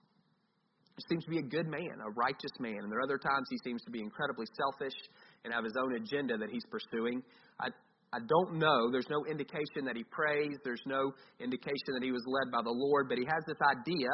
seems 1.08 1.24
to 1.24 1.30
be 1.30 1.38
a 1.38 1.42
good 1.42 1.68
man, 1.68 2.00
a 2.00 2.10
righteous 2.16 2.52
man. 2.58 2.78
And 2.80 2.90
there 2.90 2.98
are 2.98 3.04
other 3.04 3.18
times 3.18 3.46
he 3.50 3.58
seems 3.62 3.82
to 3.82 3.90
be 3.90 4.00
incredibly 4.00 4.46
selfish 4.56 4.96
and 5.44 5.52
have 5.52 5.64
his 5.64 5.76
own 5.76 5.94
agenda 5.94 6.38
that 6.38 6.48
he's 6.50 6.64
pursuing. 6.70 7.22
I, 7.60 7.68
I 8.12 8.18
don't 8.26 8.58
know. 8.58 8.90
There's 8.90 9.10
no 9.10 9.24
indication 9.26 9.84
that 9.84 9.96
he 9.96 10.04
prays. 10.04 10.56
There's 10.64 10.82
no 10.86 11.12
indication 11.40 11.92
that 11.94 12.02
he 12.02 12.12
was 12.12 12.22
led 12.26 12.52
by 12.52 12.62
the 12.62 12.72
Lord, 12.72 13.08
but 13.08 13.18
he 13.18 13.24
has 13.24 13.42
this 13.46 13.58
idea 13.60 14.08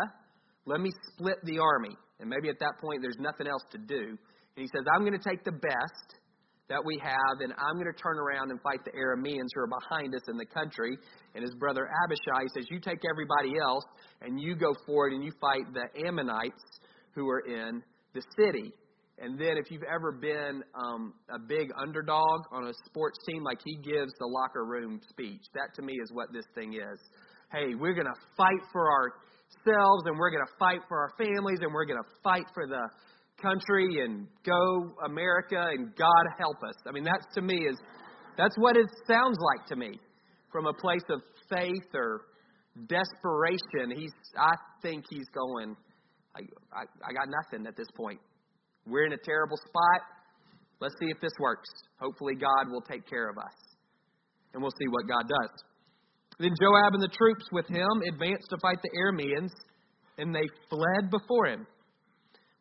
let 0.66 0.80
me 0.80 0.90
split 1.12 1.38
the 1.44 1.58
army. 1.58 1.96
And 2.20 2.30
maybe 2.30 2.48
at 2.48 2.58
that 2.60 2.78
point 2.80 3.02
there's 3.02 3.18
nothing 3.18 3.46
else 3.46 3.64
to 3.72 3.78
do. 3.78 4.14
And 4.54 4.60
he 4.62 4.66
says, 4.66 4.86
I'm 4.94 5.00
going 5.00 5.18
to 5.18 5.28
take 5.28 5.44
the 5.44 5.52
best 5.52 6.22
that 6.68 6.80
we 6.84 6.98
have, 7.02 7.40
and 7.40 7.52
I'm 7.58 7.74
going 7.74 7.90
to 7.92 8.00
turn 8.00 8.16
around 8.18 8.50
and 8.50 8.60
fight 8.62 8.78
the 8.84 8.92
Arameans 8.92 9.48
who 9.54 9.60
are 9.62 9.72
behind 9.80 10.14
us 10.14 10.22
in 10.28 10.36
the 10.36 10.46
country. 10.46 10.96
And 11.34 11.42
his 11.42 11.54
brother 11.58 11.88
Abishai 12.04 12.46
says, 12.54 12.66
You 12.70 12.78
take 12.78 13.00
everybody 13.10 13.58
else, 13.60 13.84
and 14.20 14.40
you 14.40 14.54
go 14.54 14.72
forward 14.86 15.12
and 15.12 15.24
you 15.24 15.32
fight 15.40 15.66
the 15.74 16.06
Ammonites 16.06 16.62
who 17.14 17.28
are 17.28 17.40
in 17.40 17.82
the 18.14 18.22
city. 18.38 18.72
And 19.22 19.38
then, 19.38 19.54
if 19.56 19.70
you've 19.70 19.84
ever 19.84 20.10
been 20.10 20.64
um, 20.74 21.14
a 21.32 21.38
big 21.38 21.70
underdog 21.80 22.40
on 22.50 22.66
a 22.66 22.72
sports 22.86 23.20
team, 23.24 23.44
like 23.44 23.58
he 23.64 23.76
gives 23.76 24.12
the 24.18 24.26
locker 24.26 24.64
room 24.64 25.00
speech, 25.10 25.42
that 25.54 25.72
to 25.76 25.82
me 25.82 25.92
is 26.02 26.10
what 26.12 26.32
this 26.32 26.44
thing 26.56 26.74
is. 26.74 26.98
Hey, 27.52 27.76
we're 27.78 27.94
going 27.94 28.10
to 28.10 28.20
fight 28.36 28.62
for 28.72 28.90
ourselves, 28.90 30.02
and 30.06 30.18
we're 30.18 30.32
going 30.32 30.44
to 30.44 30.52
fight 30.58 30.80
for 30.88 30.98
our 30.98 31.12
families, 31.16 31.60
and 31.60 31.72
we're 31.72 31.84
going 31.84 32.02
to 32.02 32.10
fight 32.24 32.46
for 32.52 32.66
the 32.66 32.82
country, 33.40 34.02
and 34.02 34.26
go 34.44 34.90
America, 35.06 35.70
and 35.70 35.94
God 35.94 36.24
help 36.36 36.56
us. 36.68 36.74
I 36.88 36.90
mean, 36.90 37.04
that's 37.04 37.26
to 37.36 37.42
me 37.42 37.54
is 37.54 37.78
that's 38.36 38.56
what 38.58 38.76
it 38.76 38.86
sounds 39.06 39.38
like 39.38 39.68
to 39.68 39.76
me, 39.76 40.00
from 40.50 40.66
a 40.66 40.72
place 40.72 41.06
of 41.10 41.20
faith 41.48 41.94
or 41.94 42.22
desperation. 42.88 43.96
He's, 43.96 44.10
I 44.36 44.54
think 44.82 45.04
he's 45.08 45.28
going. 45.32 45.76
I, 46.34 46.40
I, 46.74 46.82
I 47.06 47.12
got 47.12 47.28
nothing 47.28 47.68
at 47.68 47.76
this 47.76 47.88
point. 47.94 48.18
We're 48.86 49.06
in 49.06 49.12
a 49.12 49.22
terrible 49.24 49.56
spot. 49.56 50.00
Let's 50.80 50.94
see 50.98 51.06
if 51.10 51.20
this 51.20 51.32
works. 51.38 51.68
Hopefully, 52.00 52.34
God 52.34 52.70
will 52.70 52.82
take 52.82 53.08
care 53.08 53.28
of 53.28 53.38
us. 53.38 53.54
And 54.52 54.62
we'll 54.62 54.74
see 54.78 54.88
what 54.88 55.06
God 55.08 55.28
does. 55.28 55.50
Then 56.38 56.50
Joab 56.60 56.94
and 56.94 57.02
the 57.02 57.14
troops 57.16 57.44
with 57.52 57.68
him 57.68 58.02
advanced 58.08 58.48
to 58.50 58.58
fight 58.60 58.78
the 58.82 58.90
Arameans, 58.98 59.52
and 60.18 60.34
they 60.34 60.48
fled 60.68 61.10
before 61.10 61.46
him. 61.46 61.66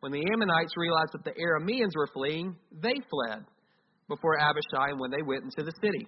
When 0.00 0.12
the 0.12 0.24
Ammonites 0.32 0.76
realized 0.76 1.12
that 1.12 1.24
the 1.24 1.32
Arameans 1.32 1.94
were 1.96 2.08
fleeing, 2.12 2.56
they 2.80 2.94
fled 3.10 3.44
before 4.08 4.38
Abishai 4.38 4.90
and 4.90 5.00
when 5.00 5.10
they 5.10 5.22
went 5.22 5.44
into 5.44 5.62
the 5.62 5.72
city. 5.82 6.06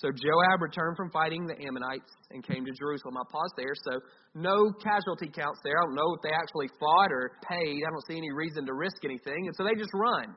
So 0.00 0.08
Joab 0.08 0.64
returned 0.64 0.96
from 0.96 1.12
fighting 1.12 1.44
the 1.44 1.60
Ammonites 1.60 2.08
and 2.32 2.40
came 2.40 2.64
to 2.64 2.72
Jerusalem. 2.72 3.20
I'll 3.20 3.28
pause 3.28 3.52
there. 3.60 3.76
So 3.84 4.00
no 4.32 4.72
casualty 4.80 5.28
counts 5.28 5.60
there. 5.60 5.76
I 5.76 5.84
don't 5.84 5.94
know 5.94 6.08
if 6.16 6.24
they 6.24 6.32
actually 6.32 6.72
fought 6.80 7.12
or 7.12 7.36
paid. 7.44 7.84
I 7.84 7.88
don't 7.92 8.06
see 8.08 8.16
any 8.16 8.32
reason 8.32 8.64
to 8.64 8.72
risk 8.72 9.04
anything. 9.04 9.44
And 9.44 9.52
so 9.52 9.60
they 9.60 9.76
just 9.76 9.92
run. 9.92 10.32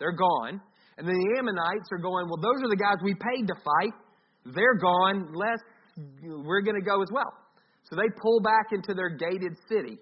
They're 0.00 0.16
gone. 0.16 0.64
And 0.96 1.04
then 1.04 1.20
the 1.20 1.30
Ammonites 1.36 1.92
are 1.92 2.00
going, 2.00 2.32
well, 2.32 2.40
those 2.40 2.64
are 2.64 2.72
the 2.72 2.80
guys 2.80 2.96
we 3.04 3.12
paid 3.12 3.44
to 3.52 3.56
fight. 3.60 3.92
They're 4.56 4.80
gone. 4.80 5.36
Let's, 5.36 5.60
we're 6.24 6.64
going 6.64 6.80
to 6.80 6.86
go 6.88 7.04
as 7.04 7.12
well. 7.12 7.28
So 7.92 7.96
they 7.96 8.08
pull 8.24 8.40
back 8.40 8.72
into 8.72 8.96
their 8.96 9.12
gated 9.12 9.52
city. 9.68 10.00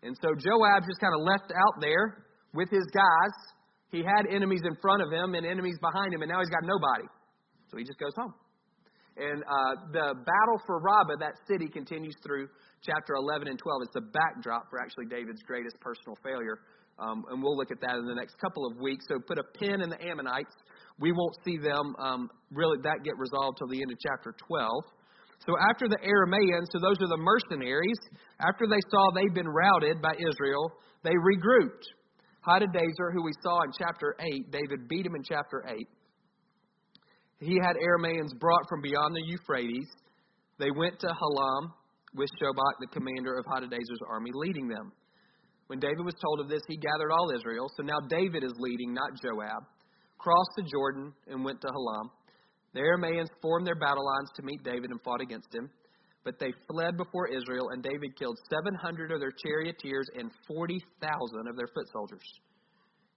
And 0.00 0.16
so 0.24 0.32
Joab 0.40 0.88
just 0.88 1.04
kind 1.04 1.12
of 1.12 1.20
left 1.20 1.52
out 1.52 1.76
there 1.84 2.24
with 2.56 2.72
his 2.72 2.88
guys. 2.96 3.34
He 3.92 4.00
had 4.00 4.24
enemies 4.24 4.64
in 4.64 4.72
front 4.80 5.04
of 5.04 5.12
him 5.12 5.36
and 5.36 5.44
enemies 5.44 5.76
behind 5.84 6.14
him, 6.14 6.22
and 6.24 6.32
now 6.32 6.40
he's 6.40 6.48
got 6.48 6.64
nobody. 6.64 7.04
So 7.70 7.78
he 7.78 7.84
just 7.84 7.98
goes 7.98 8.14
home. 8.16 8.34
And 9.16 9.42
uh, 9.42 9.74
the 9.92 10.06
battle 10.14 10.58
for 10.66 10.80
Rabbah, 10.80 11.18
that 11.20 11.34
city, 11.46 11.68
continues 11.68 12.14
through 12.24 12.48
chapter 12.82 13.14
11 13.14 13.48
and 13.48 13.58
12. 13.58 13.82
It's 13.84 13.94
the 13.94 14.08
backdrop 14.12 14.70
for 14.70 14.80
actually 14.80 15.06
David's 15.06 15.42
greatest 15.42 15.78
personal 15.80 16.16
failure. 16.22 16.60
Um, 16.98 17.24
and 17.30 17.42
we'll 17.42 17.56
look 17.56 17.70
at 17.70 17.80
that 17.80 17.96
in 17.96 18.06
the 18.06 18.14
next 18.14 18.36
couple 18.38 18.66
of 18.66 18.76
weeks. 18.80 19.04
So 19.08 19.18
put 19.20 19.38
a 19.38 19.44
pin 19.58 19.80
in 19.80 19.88
the 19.88 20.00
Ammonites. 20.04 20.52
We 20.98 21.12
won't 21.12 21.36
see 21.44 21.56
them 21.56 21.96
um, 21.98 22.30
really 22.52 22.78
that 22.84 23.04
get 23.04 23.16
resolved 23.16 23.58
till 23.58 23.68
the 23.68 23.80
end 23.80 23.90
of 23.90 23.98
chapter 24.00 24.34
12. 24.36 24.84
So 25.46 25.56
after 25.72 25.88
the 25.88 25.96
Aramaeans, 26.04 26.68
so 26.72 26.78
those 26.80 27.00
are 27.00 27.08
the 27.08 27.20
mercenaries, 27.20 28.00
after 28.40 28.68
they 28.68 28.80
saw 28.92 29.08
they'd 29.12 29.32
been 29.32 29.48
routed 29.48 30.02
by 30.02 30.12
Israel, 30.12 30.72
they 31.02 31.16
regrouped. 31.16 31.88
Hadadezer, 32.46 33.12
who 33.12 33.24
we 33.24 33.32
saw 33.42 33.62
in 33.64 33.72
chapter 33.76 34.16
8, 34.20 34.52
David 34.52 34.88
beat 34.88 35.06
him 35.06 35.14
in 35.14 35.22
chapter 35.24 35.64
8 35.66 35.76
he 37.40 37.58
had 37.62 37.76
Aramaeans 37.76 38.38
brought 38.38 38.68
from 38.68 38.82
beyond 38.82 39.14
the 39.16 39.24
Euphrates. 39.24 39.88
They 40.58 40.70
went 40.70 41.00
to 41.00 41.08
Halam 41.08 41.72
with 42.14 42.28
Shobach, 42.40 42.76
the 42.80 42.92
commander 42.92 43.38
of 43.38 43.46
Hadadezer's 43.46 44.04
army, 44.08 44.30
leading 44.34 44.68
them. 44.68 44.92
When 45.68 45.80
David 45.80 46.04
was 46.04 46.14
told 46.20 46.40
of 46.40 46.48
this, 46.48 46.62
he 46.68 46.76
gathered 46.76 47.12
all 47.12 47.30
Israel. 47.34 47.70
So 47.76 47.82
now 47.82 47.98
David 48.08 48.44
is 48.44 48.52
leading, 48.58 48.92
not 48.92 49.14
Joab, 49.22 49.62
crossed 50.18 50.50
the 50.56 50.64
Jordan 50.64 51.12
and 51.28 51.44
went 51.44 51.60
to 51.62 51.68
Halam. 51.68 52.10
The 52.74 52.80
Aramaeans 52.80 53.30
formed 53.40 53.66
their 53.66 53.78
battle 53.78 54.04
lines 54.04 54.30
to 54.36 54.42
meet 54.42 54.62
David 54.62 54.90
and 54.90 55.00
fought 55.02 55.20
against 55.20 55.54
him. 55.54 55.70
But 56.24 56.38
they 56.38 56.52
fled 56.68 56.98
before 56.98 57.28
Israel, 57.28 57.70
and 57.70 57.82
David 57.82 58.18
killed 58.18 58.36
700 58.50 59.12
of 59.12 59.20
their 59.20 59.32
charioteers 59.32 60.06
and 60.18 60.30
40,000 60.46 61.48
of 61.48 61.56
their 61.56 61.68
foot 61.72 61.88
soldiers. 61.92 62.26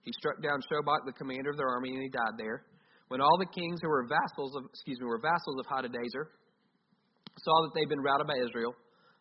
He 0.02 0.12
struck 0.12 0.42
down 0.42 0.60
Shobach, 0.70 1.04
the 1.04 1.12
commander 1.12 1.50
of 1.50 1.58
their 1.58 1.68
army, 1.68 1.90
and 1.90 2.02
he 2.02 2.08
died 2.08 2.38
there. 2.38 2.64
When 3.14 3.22
all 3.22 3.38
the 3.38 3.46
kings 3.46 3.78
who 3.78 3.86
were 3.86 4.10
vassals 4.10 4.58
of 4.58 4.66
excuse 4.74 4.98
me 4.98 5.06
were 5.06 5.22
vassals 5.22 5.62
of 5.62 5.70
Hadadezer 5.70 6.34
saw 7.38 7.56
that 7.62 7.70
they'd 7.70 7.86
been 7.86 8.02
routed 8.02 8.26
by 8.26 8.34
Israel, 8.42 8.74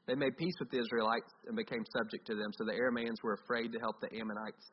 they 0.10 0.18
made 0.18 0.34
peace 0.34 0.58
with 0.58 0.74
the 0.74 0.82
Israelites 0.82 1.30
and 1.46 1.54
became 1.54 1.86
subject 1.94 2.26
to 2.26 2.34
them. 2.34 2.50
So 2.58 2.66
the 2.66 2.74
Arameans 2.74 3.22
were 3.22 3.38
afraid 3.46 3.70
to 3.70 3.78
help 3.78 4.02
the 4.02 4.10
Ammonites 4.18 4.66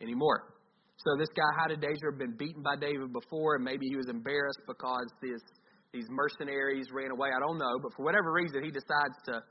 anymore. 0.00 0.56
So 0.96 1.12
this 1.20 1.28
guy 1.36 1.44
Hadadezer 1.60 2.16
had 2.16 2.18
been 2.18 2.40
beaten 2.40 2.64
by 2.64 2.80
David 2.80 3.12
before, 3.12 3.60
and 3.60 3.64
maybe 3.68 3.84
he 3.84 4.00
was 4.00 4.08
embarrassed 4.08 4.64
because 4.64 5.12
this, 5.20 5.44
these 5.92 6.08
mercenaries 6.08 6.88
ran 6.88 7.12
away. 7.12 7.36
I 7.36 7.40
don't 7.44 7.60
know, 7.60 7.76
but 7.84 7.92
for 7.92 8.08
whatever 8.08 8.32
reason, 8.32 8.64
he 8.64 8.72
decides 8.72 9.20
to 9.28 9.44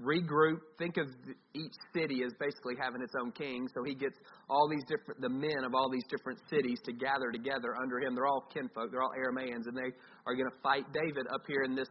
regroup. 0.00 0.58
Think 0.78 0.96
of 0.96 1.06
each 1.54 1.72
city 1.94 2.22
as 2.24 2.32
basically 2.40 2.74
having 2.80 3.02
its 3.02 3.14
own 3.20 3.32
king. 3.32 3.68
So 3.74 3.84
he 3.84 3.94
gets 3.94 4.16
all 4.48 4.68
these 4.68 4.82
different, 4.88 5.20
the 5.20 5.28
men 5.28 5.64
of 5.64 5.74
all 5.74 5.90
these 5.90 6.04
different 6.10 6.40
cities 6.50 6.78
to 6.84 6.92
gather 6.92 7.30
together 7.30 7.76
under 7.80 8.00
him. 8.00 8.14
They're 8.14 8.26
all 8.26 8.48
kinfolk, 8.52 8.90
they're 8.90 9.02
all 9.02 9.14
Aramaeans, 9.14 9.66
and 9.66 9.76
they 9.76 9.94
are 10.26 10.34
going 10.34 10.50
to 10.50 10.58
fight 10.62 10.84
David 10.92 11.26
up 11.32 11.42
here 11.46 11.62
in 11.62 11.74
this 11.74 11.88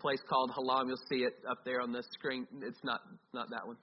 place 0.00 0.20
called 0.28 0.50
Halam. 0.56 0.88
You'll 0.88 1.06
see 1.08 1.24
it 1.24 1.34
up 1.50 1.64
there 1.64 1.80
on 1.80 1.92
the 1.92 2.02
screen. 2.12 2.46
It's 2.62 2.80
not 2.84 3.00
not 3.32 3.50
that 3.50 3.66
one. 3.66 3.76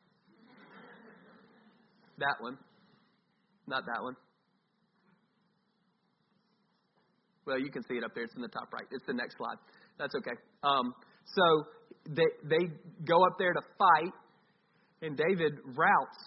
That 2.17 2.35
one. 2.39 2.57
Not 3.67 3.83
that 3.85 4.01
one. 4.01 4.15
Well, 7.45 7.59
you 7.59 7.71
can 7.71 7.83
see 7.83 7.95
it 7.95 8.03
up 8.03 8.11
there. 8.15 8.23
It's 8.23 8.35
in 8.35 8.41
the 8.41 8.47
top 8.47 8.71
right. 8.71 8.85
It's 8.91 9.05
the 9.05 9.13
next 9.13 9.37
slide. 9.37 9.57
That's 9.97 10.15
okay. 10.15 10.35
Um, 10.63 10.93
so 11.25 11.65
they, 12.09 12.25
they 12.43 12.67
go 13.05 13.23
up 13.25 13.37
there 13.37 13.53
to 13.53 13.61
fight, 13.77 14.13
and 15.01 15.17
David 15.17 15.53
routs 15.75 16.17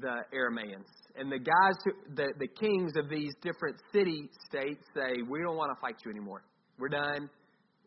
the 0.00 0.22
Aramaeans. 0.34 0.86
And 1.16 1.30
the 1.30 1.38
guys, 1.38 1.74
who, 1.84 2.14
the, 2.14 2.32
the 2.38 2.46
kings 2.46 2.92
of 2.96 3.08
these 3.08 3.32
different 3.42 3.76
city 3.92 4.28
states 4.48 4.84
say, 4.94 5.22
We 5.28 5.40
don't 5.40 5.56
want 5.56 5.72
to 5.74 5.80
fight 5.80 5.96
you 6.04 6.10
anymore. 6.10 6.44
We're 6.78 6.88
done. 6.88 7.28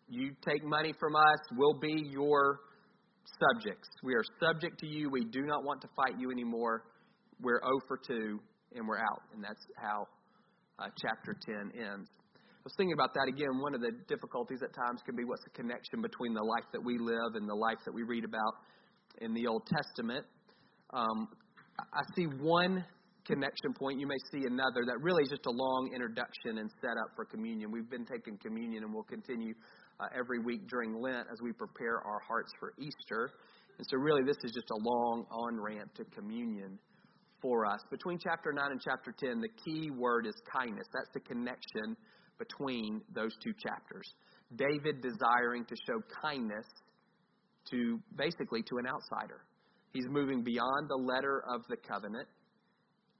You 0.10 0.32
take 0.46 0.64
money 0.66 0.94
from 1.00 1.16
us. 1.16 1.40
We'll 1.56 1.80
be 1.80 2.10
your 2.10 2.60
subjects. 3.40 3.88
We 4.04 4.14
are 4.14 4.24
subject 4.42 4.80
to 4.80 4.88
you. 4.88 5.10
We 5.10 5.24
do 5.24 5.42
not 5.44 5.64
want 5.64 5.82
to 5.82 5.88
fight 5.96 6.20
you 6.20 6.32
anymore. 6.32 6.84
We're 7.42 7.62
0 7.64 7.80
for 7.88 7.98
2, 7.98 8.40
and 8.76 8.88
we're 8.88 8.98
out. 8.98 9.22
And 9.34 9.44
that's 9.44 9.66
how 9.78 10.06
uh, 10.80 10.90
chapter 11.02 11.36
10 11.46 11.72
ends. 11.80 12.10
I 12.62 12.70
was 12.70 12.74
thinking 12.78 12.94
about 12.94 13.16
that 13.16 13.26
again. 13.28 13.58
One 13.58 13.74
of 13.74 13.82
the 13.82 13.90
difficulties 14.08 14.62
at 14.62 14.70
times 14.78 15.02
can 15.02 15.16
be 15.16 15.26
what's 15.26 15.42
the 15.44 15.50
connection 15.50 15.98
between 16.00 16.36
the 16.36 16.46
life 16.46 16.70
that 16.74 16.84
we 16.86 17.00
live 17.00 17.34
and 17.34 17.50
the 17.50 17.58
life 17.58 17.82
that 17.86 17.92
we 17.92 18.04
read 18.04 18.24
about 18.24 18.54
in 19.18 19.34
the 19.34 19.48
Old 19.48 19.66
Testament. 19.66 20.28
Um, 20.94 21.26
I 21.82 22.06
see 22.16 22.30
one 22.38 22.86
connection 23.26 23.74
point. 23.74 24.00
You 24.00 24.06
may 24.06 24.22
see 24.30 24.46
another 24.46 24.86
that 24.86 25.02
really 25.02 25.24
is 25.24 25.30
just 25.34 25.48
a 25.48 25.50
long 25.50 25.90
introduction 25.90 26.62
and 26.62 26.70
setup 26.78 27.10
for 27.16 27.26
communion. 27.26 27.72
We've 27.72 27.90
been 27.90 28.06
taking 28.06 28.38
communion 28.38 28.84
and 28.84 28.94
we'll 28.94 29.10
continue 29.10 29.56
uh, 30.00 30.14
every 30.14 30.38
week 30.38 30.70
during 30.70 30.94
Lent 31.02 31.34
as 31.34 31.42
we 31.42 31.54
prepare 31.54 31.98
our 31.98 32.22
hearts 32.28 32.54
for 32.60 32.74
Easter. 32.78 33.34
And 33.82 33.88
so, 33.90 33.98
really, 33.98 34.22
this 34.22 34.38
is 34.44 34.54
just 34.54 34.70
a 34.70 34.78
long 34.78 35.26
on 35.34 35.60
ramp 35.60 35.96
to 35.96 36.06
communion 36.14 36.78
for 37.42 37.66
us. 37.66 37.82
Between 37.90 38.20
chapter 38.22 38.54
9 38.54 38.70
and 38.70 38.82
chapter 38.86 39.16
10, 39.18 39.42
the 39.42 39.50
key 39.66 39.90
word 39.90 40.28
is 40.28 40.36
kindness. 40.46 40.86
That's 40.94 41.10
the 41.16 41.22
connection 41.22 41.98
between 42.38 43.02
those 43.14 43.32
two 43.44 43.54
chapters. 43.54 44.08
David 44.56 45.02
desiring 45.02 45.66
to 45.66 45.76
show 45.88 46.02
kindness 46.22 46.66
to 47.70 48.00
basically 48.16 48.64
to 48.64 48.78
an 48.78 48.86
outsider. 48.88 49.42
He's 49.94 50.08
moving 50.10 50.44
beyond 50.44 50.90
the 50.90 50.96
letter 50.96 51.44
of 51.54 51.62
the 51.70 51.78
covenant 51.78 52.28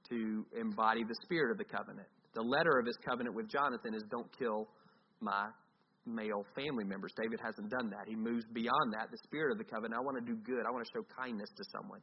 to 0.08 0.44
embody 0.58 1.04
the 1.04 1.14
spirit 1.22 1.52
of 1.52 1.58
the 1.58 1.64
covenant. 1.64 2.08
The 2.34 2.42
letter 2.42 2.78
of 2.78 2.86
his 2.86 2.96
covenant 3.06 3.36
with 3.36 3.48
Jonathan 3.48 3.94
is 3.94 4.02
don't 4.10 4.28
kill 4.38 4.68
my 5.20 5.48
male 6.06 6.44
family 6.56 6.84
members. 6.84 7.12
David 7.16 7.38
hasn't 7.44 7.70
done 7.70 7.90
that. 7.90 8.08
He 8.08 8.16
moves 8.16 8.44
beyond 8.52 8.92
that. 8.94 9.10
The 9.10 9.18
spirit 9.24 9.52
of 9.52 9.58
the 9.58 9.64
covenant, 9.64 9.94
I 9.94 10.02
want 10.02 10.18
to 10.18 10.24
do 10.24 10.36
good. 10.42 10.66
I 10.66 10.70
want 10.72 10.84
to 10.84 10.90
show 10.90 11.04
kindness 11.14 11.50
to 11.56 11.64
someone. 11.70 12.00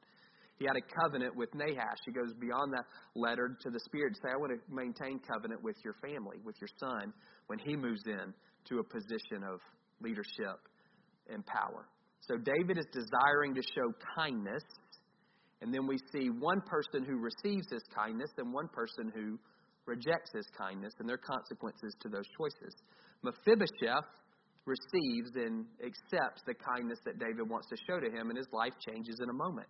He 0.60 0.66
had 0.66 0.76
a 0.76 0.84
covenant 1.02 1.36
with 1.36 1.50
Nahash. 1.56 2.00
He 2.06 2.12
goes 2.12 2.34
beyond 2.40 2.74
that 2.74 2.84
letter 3.16 3.58
to 3.62 3.70
the 3.70 3.80
spirit 3.80 4.14
to 4.16 4.20
say, 4.22 4.30
I 4.34 4.38
want 4.38 4.52
to 4.52 4.60
maintain 4.68 5.20
covenant 5.20 5.64
with 5.64 5.78
your 5.84 5.96
family, 6.04 6.38
with 6.44 6.56
your 6.60 6.70
son, 6.78 7.14
when 7.48 7.60
he 7.60 7.78
moves 7.78 8.04
in 8.06 8.34
to 8.68 8.80
a 8.80 8.84
position 8.84 9.48
of 9.48 9.62
leadership 10.02 10.60
and 11.32 11.46
power. 11.46 11.88
So 12.28 12.36
David 12.36 12.78
is 12.78 12.86
desiring 12.92 13.56
to 13.56 13.62
show 13.74 13.88
kindness, 14.20 14.64
and 15.62 15.74
then 15.74 15.88
we 15.88 15.98
see 16.12 16.28
one 16.28 16.62
person 16.68 17.08
who 17.08 17.18
receives 17.18 17.72
his 17.72 17.84
kindness 17.96 18.30
and 18.38 18.54
one 18.54 18.68
person 18.68 19.12
who 19.16 19.40
rejects 19.86 20.32
his 20.36 20.46
kindness, 20.60 20.94
and 21.00 21.08
their 21.08 21.18
consequences 21.18 21.96
to 22.02 22.10
those 22.10 22.28
choices. 22.38 22.76
Mephibosheth 23.24 24.06
receives 24.66 25.32
and 25.36 25.66
accepts 25.82 26.44
the 26.46 26.54
kindness 26.54 27.00
that 27.06 27.18
David 27.18 27.50
wants 27.50 27.68
to 27.70 27.78
show 27.88 28.00
to 28.00 28.12
him, 28.12 28.30
and 28.30 28.38
his 28.38 28.48
life 28.52 28.74
changes 28.86 29.18
in 29.24 29.30
a 29.30 29.34
moment. 29.34 29.68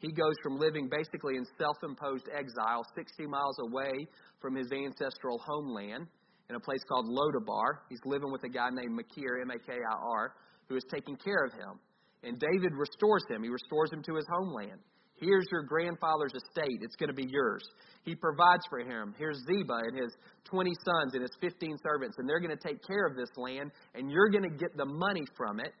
He 0.00 0.12
goes 0.12 0.34
from 0.42 0.58
living 0.58 0.88
basically 0.90 1.36
in 1.36 1.44
self 1.58 1.76
imposed 1.82 2.28
exile 2.32 2.84
60 2.96 3.26
miles 3.26 3.56
away 3.68 3.92
from 4.40 4.56
his 4.56 4.72
ancestral 4.72 5.38
homeland 5.46 6.06
in 6.48 6.56
a 6.56 6.60
place 6.60 6.80
called 6.88 7.06
Lodabar. 7.06 7.84
He's 7.88 8.00
living 8.04 8.32
with 8.32 8.42
a 8.44 8.48
guy 8.48 8.70
named 8.72 8.98
Makir, 8.98 9.42
M 9.42 9.50
A 9.50 9.58
K 9.58 9.72
I 9.72 9.94
R, 9.94 10.34
who 10.68 10.76
is 10.76 10.84
taking 10.92 11.16
care 11.16 11.44
of 11.44 11.52
him. 11.52 11.78
And 12.22 12.40
David 12.40 12.72
restores 12.74 13.24
him. 13.28 13.42
He 13.42 13.48
restores 13.48 13.92
him 13.92 14.02
to 14.04 14.16
his 14.16 14.26
homeland. 14.32 14.80
Here's 15.20 15.44
your 15.52 15.62
grandfather's 15.62 16.32
estate. 16.34 16.80
It's 16.80 16.96
going 16.96 17.08
to 17.08 17.14
be 17.14 17.26
yours. 17.28 17.62
He 18.04 18.14
provides 18.14 18.62
for 18.70 18.78
him. 18.80 19.14
Here's 19.18 19.36
Ziba 19.46 19.80
and 19.86 19.98
his 19.98 20.12
20 20.44 20.70
sons 20.82 21.12
and 21.12 21.20
his 21.20 21.30
15 21.42 21.76
servants, 21.82 22.16
and 22.18 22.26
they're 22.26 22.40
going 22.40 22.56
to 22.56 22.68
take 22.68 22.82
care 22.86 23.06
of 23.06 23.16
this 23.16 23.28
land, 23.36 23.70
and 23.94 24.10
you're 24.10 24.30
going 24.30 24.48
to 24.48 24.56
get 24.56 24.74
the 24.78 24.86
money 24.86 25.24
from 25.36 25.60
it, 25.60 25.74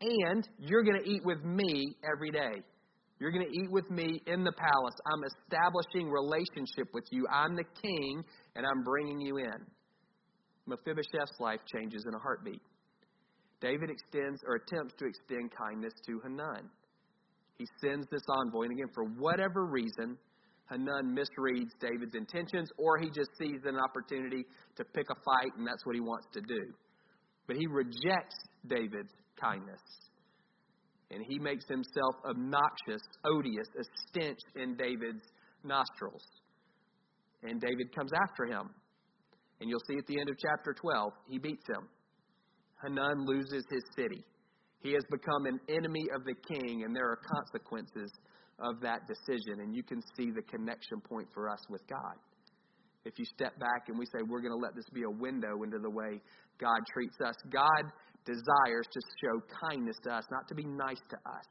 and 0.00 0.48
you're 0.58 0.82
going 0.82 1.00
to 1.00 1.08
eat 1.08 1.24
with 1.24 1.44
me 1.44 1.94
every 2.02 2.30
day. 2.30 2.62
You're 3.20 3.30
going 3.30 3.46
to 3.46 3.52
eat 3.52 3.70
with 3.70 3.88
me 3.90 4.22
in 4.26 4.44
the 4.44 4.52
palace. 4.52 4.94
I'm 5.04 5.22
establishing 5.24 6.10
relationship 6.10 6.88
with 6.94 7.04
you. 7.10 7.26
I'm 7.30 7.54
the 7.54 7.68
king, 7.82 8.24
and 8.56 8.64
I'm 8.66 8.82
bringing 8.82 9.20
you 9.20 9.36
in. 9.36 9.60
Mephibosheth's 10.66 11.38
life 11.38 11.60
changes 11.70 12.06
in 12.08 12.14
a 12.14 12.18
heartbeat. 12.18 12.62
David 13.60 13.90
extends 13.90 14.40
or 14.46 14.56
attempts 14.56 14.94
to 14.98 15.04
extend 15.04 15.50
kindness 15.52 15.92
to 16.06 16.18
Hanun. 16.24 16.70
He 17.58 17.66
sends 17.82 18.06
this 18.10 18.22
envoy, 18.26 18.62
and 18.64 18.72
again, 18.72 18.88
for 18.94 19.04
whatever 19.04 19.66
reason, 19.66 20.16
Hanun 20.70 21.14
misreads 21.14 21.72
David's 21.78 22.14
intentions, 22.14 22.70
or 22.78 22.98
he 22.98 23.10
just 23.10 23.28
sees 23.38 23.60
an 23.66 23.76
opportunity 23.76 24.46
to 24.76 24.84
pick 24.94 25.06
a 25.10 25.14
fight, 25.14 25.52
and 25.58 25.66
that's 25.66 25.84
what 25.84 25.94
he 25.94 26.00
wants 26.00 26.26
to 26.32 26.40
do. 26.40 26.72
But 27.46 27.56
he 27.56 27.66
rejects 27.66 28.36
David's 28.66 29.12
kindness. 29.38 29.82
And 31.10 31.24
he 31.26 31.38
makes 31.38 31.64
himself 31.66 32.14
obnoxious, 32.24 33.02
odious, 33.24 33.66
a 33.78 33.84
stench 34.08 34.38
in 34.54 34.76
David's 34.76 35.24
nostrils. 35.64 36.24
And 37.42 37.60
David 37.60 37.94
comes 37.94 38.12
after 38.14 38.46
him. 38.46 38.70
And 39.60 39.68
you'll 39.68 39.82
see 39.88 39.98
at 39.98 40.06
the 40.06 40.18
end 40.18 40.30
of 40.30 40.36
chapter 40.38 40.72
12, 40.72 41.12
he 41.28 41.38
beats 41.38 41.66
him. 41.68 41.88
Hanun 42.82 43.26
loses 43.26 43.64
his 43.70 43.82
city. 43.96 44.24
He 44.82 44.92
has 44.92 45.02
become 45.10 45.44
an 45.44 45.60
enemy 45.68 46.06
of 46.14 46.24
the 46.24 46.34
king, 46.48 46.84
and 46.84 46.96
there 46.96 47.04
are 47.04 47.18
consequences 47.36 48.10
of 48.58 48.80
that 48.80 49.00
decision. 49.06 49.60
And 49.60 49.74
you 49.74 49.82
can 49.82 50.00
see 50.16 50.30
the 50.30 50.42
connection 50.42 51.00
point 51.00 51.28
for 51.34 51.50
us 51.50 51.60
with 51.68 51.82
God. 51.88 52.16
If 53.04 53.18
you 53.18 53.24
step 53.24 53.58
back 53.58 53.88
and 53.88 53.98
we 53.98 54.06
say, 54.06 54.22
we're 54.26 54.40
going 54.40 54.52
to 54.52 54.62
let 54.62 54.74
this 54.74 54.88
be 54.92 55.02
a 55.02 55.10
window 55.10 55.62
into 55.62 55.78
the 55.78 55.90
way 55.90 56.20
God 56.58 56.80
treats 56.92 57.16
us, 57.24 57.34
God 57.50 57.84
desires 58.24 58.86
to 58.92 59.00
show 59.22 59.42
kindness 59.68 59.96
to 60.04 60.10
us, 60.10 60.24
not 60.30 60.46
to 60.48 60.54
be 60.54 60.64
nice 60.64 61.00
to 61.10 61.16
us, 61.16 61.46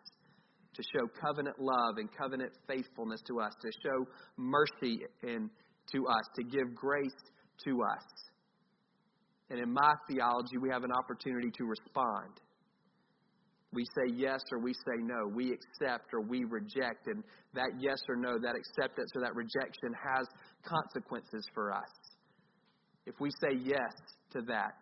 to 0.75 0.83
show 0.93 1.07
covenant 1.19 1.57
love 1.59 1.97
and 1.97 2.09
covenant 2.15 2.51
faithfulness 2.67 3.21
to 3.27 3.39
us, 3.39 3.53
to 3.61 3.71
show 3.83 4.05
mercy 4.37 5.01
in, 5.23 5.49
to 5.91 6.07
us, 6.07 6.23
to 6.35 6.43
give 6.43 6.73
grace 6.75 7.21
to 7.65 7.81
us. 7.81 8.05
And 9.49 9.59
in 9.59 9.73
my 9.73 9.93
theology, 10.09 10.57
we 10.61 10.69
have 10.69 10.83
an 10.83 10.91
opportunity 10.91 11.49
to 11.57 11.65
respond. 11.65 12.39
We 13.71 13.83
say 13.85 14.13
yes 14.15 14.41
or 14.51 14.59
we 14.59 14.73
say 14.73 15.01
no. 15.01 15.27
We 15.27 15.51
accept 15.51 16.13
or 16.13 16.21
we 16.21 16.43
reject. 16.43 17.07
And 17.07 17.23
that 17.53 17.69
yes 17.79 17.99
or 18.07 18.15
no, 18.15 18.37
that 18.39 18.55
acceptance 18.55 19.11
or 19.15 19.21
that 19.21 19.35
rejection 19.35 19.93
has 19.93 20.27
consequences 20.63 21.45
for 21.53 21.71
us. 21.71 21.89
If 23.05 23.15
we 23.19 23.29
say 23.41 23.57
yes 23.63 23.93
to 24.33 24.41
that, 24.47 24.77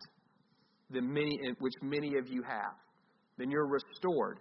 then 0.90 1.12
many, 1.12 1.38
which 1.58 1.74
many 1.82 2.16
of 2.16 2.28
you 2.28 2.42
have, 2.42 2.74
then 3.36 3.50
you're 3.50 3.66
restored. 3.66 4.38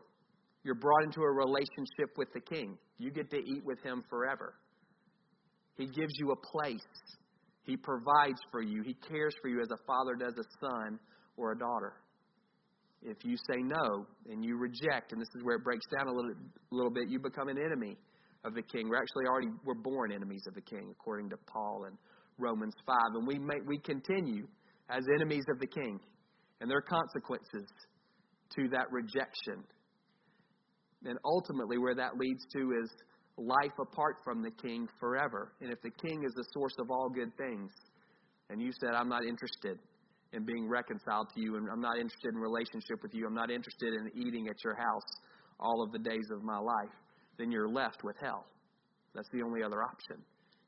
You're 0.63 0.75
brought 0.75 1.03
into 1.03 1.21
a 1.21 1.31
relationship 1.31 2.17
with 2.17 2.29
the 2.33 2.41
King. 2.41 2.77
You 2.97 3.11
get 3.11 3.29
to 3.31 3.37
eat 3.37 3.63
with 3.65 3.81
Him 3.83 4.03
forever. 4.09 4.55
He 5.77 5.85
gives 5.85 6.13
you 6.17 6.31
a 6.31 6.35
place. 6.35 6.81
He 7.63 7.77
provides 7.77 8.39
for 8.51 8.61
you. 8.61 8.81
He 8.81 8.95
cares 9.07 9.35
for 9.41 9.49
you 9.49 9.61
as 9.61 9.67
a 9.71 9.77
father 9.85 10.15
does 10.15 10.33
a 10.37 10.65
son 10.65 10.99
or 11.35 11.51
a 11.51 11.57
daughter. 11.57 11.93
If 13.03 13.17
you 13.23 13.37
say 13.51 13.61
no 13.61 14.07
and 14.29 14.43
you 14.43 14.57
reject, 14.57 15.11
and 15.11 15.21
this 15.21 15.27
is 15.35 15.43
where 15.43 15.57
it 15.57 15.63
breaks 15.63 15.85
down 15.95 16.07
a 16.07 16.11
little, 16.11 16.31
little 16.71 16.91
bit, 16.91 17.09
you 17.09 17.19
become 17.19 17.47
an 17.47 17.57
enemy 17.57 17.95
of 18.43 18.55
the 18.55 18.63
king. 18.63 18.89
We're 18.89 18.97
actually 18.97 19.25
already 19.27 19.49
we're 19.65 19.75
born 19.75 20.11
enemies 20.11 20.43
of 20.47 20.55
the 20.55 20.61
king, 20.61 20.89
according 20.91 21.29
to 21.29 21.37
Paul 21.45 21.85
in 21.87 21.97
Romans 22.39 22.73
five, 22.85 23.15
and 23.15 23.27
we 23.27 23.37
may, 23.37 23.59
we 23.65 23.77
continue 23.79 24.47
as 24.89 25.03
enemies 25.15 25.43
of 25.51 25.59
the 25.59 25.67
king, 25.67 25.99
and 26.59 26.69
there 26.69 26.77
are 26.77 26.81
consequences 26.81 27.67
to 28.55 28.67
that 28.69 28.91
rejection. 28.91 29.63
And 31.05 31.17
ultimately, 31.23 31.77
where 31.77 31.95
that 31.95 32.17
leads 32.17 32.45
to 32.53 32.71
is 32.83 32.89
life 33.37 33.77
apart 33.79 34.17
from 34.23 34.41
the 34.41 34.51
king 34.51 34.87
forever. 34.99 35.53
And 35.61 35.71
if 35.71 35.81
the 35.81 35.91
king 35.91 36.23
is 36.25 36.33
the 36.33 36.45
source 36.53 36.73
of 36.79 36.89
all 36.89 37.09
good 37.09 37.31
things, 37.37 37.71
and 38.49 38.61
you 38.61 38.71
said, 38.79 38.91
I'm 38.95 39.09
not 39.09 39.23
interested 39.23 39.77
in 40.33 40.43
being 40.43 40.67
reconciled 40.67 41.27
to 41.35 41.41
you, 41.41 41.55
and 41.55 41.67
I'm 41.71 41.81
not 41.81 41.97
interested 41.97 42.33
in 42.33 42.39
relationship 42.39 43.01
with 43.03 43.13
you, 43.13 43.27
I'm 43.27 43.35
not 43.35 43.51
interested 43.51 43.93
in 43.93 44.11
eating 44.15 44.47
at 44.47 44.55
your 44.63 44.75
house 44.75 45.05
all 45.59 45.83
of 45.83 45.91
the 45.91 45.99
days 45.99 46.29
of 46.31 46.43
my 46.43 46.57
life, 46.57 46.93
then 47.37 47.51
you're 47.51 47.69
left 47.69 48.03
with 48.03 48.15
hell. 48.21 48.45
That's 49.13 49.29
the 49.33 49.41
only 49.41 49.63
other 49.63 49.81
option. 49.83 50.17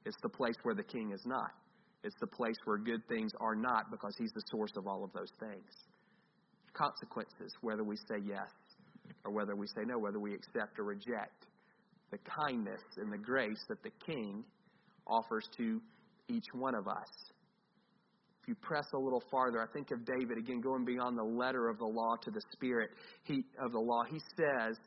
It's 0.06 0.18
the 0.24 0.30
place 0.30 0.56
where 0.64 0.76
the 0.76 0.84
king 0.84 1.12
is 1.14 1.22
not. 1.26 1.52
It's 2.04 2.16
the 2.20 2.28
place 2.28 2.56
where 2.66 2.78
good 2.78 3.06
things 3.08 3.32
are 3.40 3.56
not 3.56 3.92
because 3.92 4.16
he's 4.18 4.32
the 4.32 4.44
source 4.52 4.72
of 4.78 4.88
all 4.88 5.04
of 5.04 5.12
those 5.14 5.32
things. 5.40 5.70
Consequences, 6.74 7.54
whether 7.62 7.84
we 7.84 7.98
say 7.98 8.18
yes 8.26 8.50
or 9.26 9.32
whether 9.32 9.56
we 9.56 9.68
say 9.68 9.82
no, 9.86 10.00
whether 10.00 10.20
we 10.20 10.34
accept 10.34 10.80
or 10.80 10.84
reject 10.84 11.48
the 12.12 12.20
kindness 12.20 12.82
and 12.98 13.12
the 13.12 13.18
grace 13.18 13.64
that 13.68 13.84
the 13.84 13.92
King 14.06 14.44
offers 15.06 15.48
to 15.58 15.82
each 16.28 16.46
one 16.54 16.76
of 16.76 16.88
us. 16.88 17.10
If 18.42 18.48
you 18.48 18.56
press 18.56 18.86
a 18.94 18.98
little 18.98 19.24
farther, 19.30 19.62
I 19.62 19.72
think 19.74 19.92
of 19.92 20.06
David 20.06 20.38
again 20.38 20.62
going 20.62 20.86
beyond 20.86 21.18
the 21.18 21.24
letter 21.24 21.70
of 21.70 21.78
the 21.78 21.86
law 21.86 22.16
to 22.24 22.32
the 22.32 22.42
spirit 22.52 22.92
he, 23.24 23.44
of 23.62 23.72
the 23.74 23.80
law. 23.80 24.04
He 24.10 24.20
says 24.38 24.78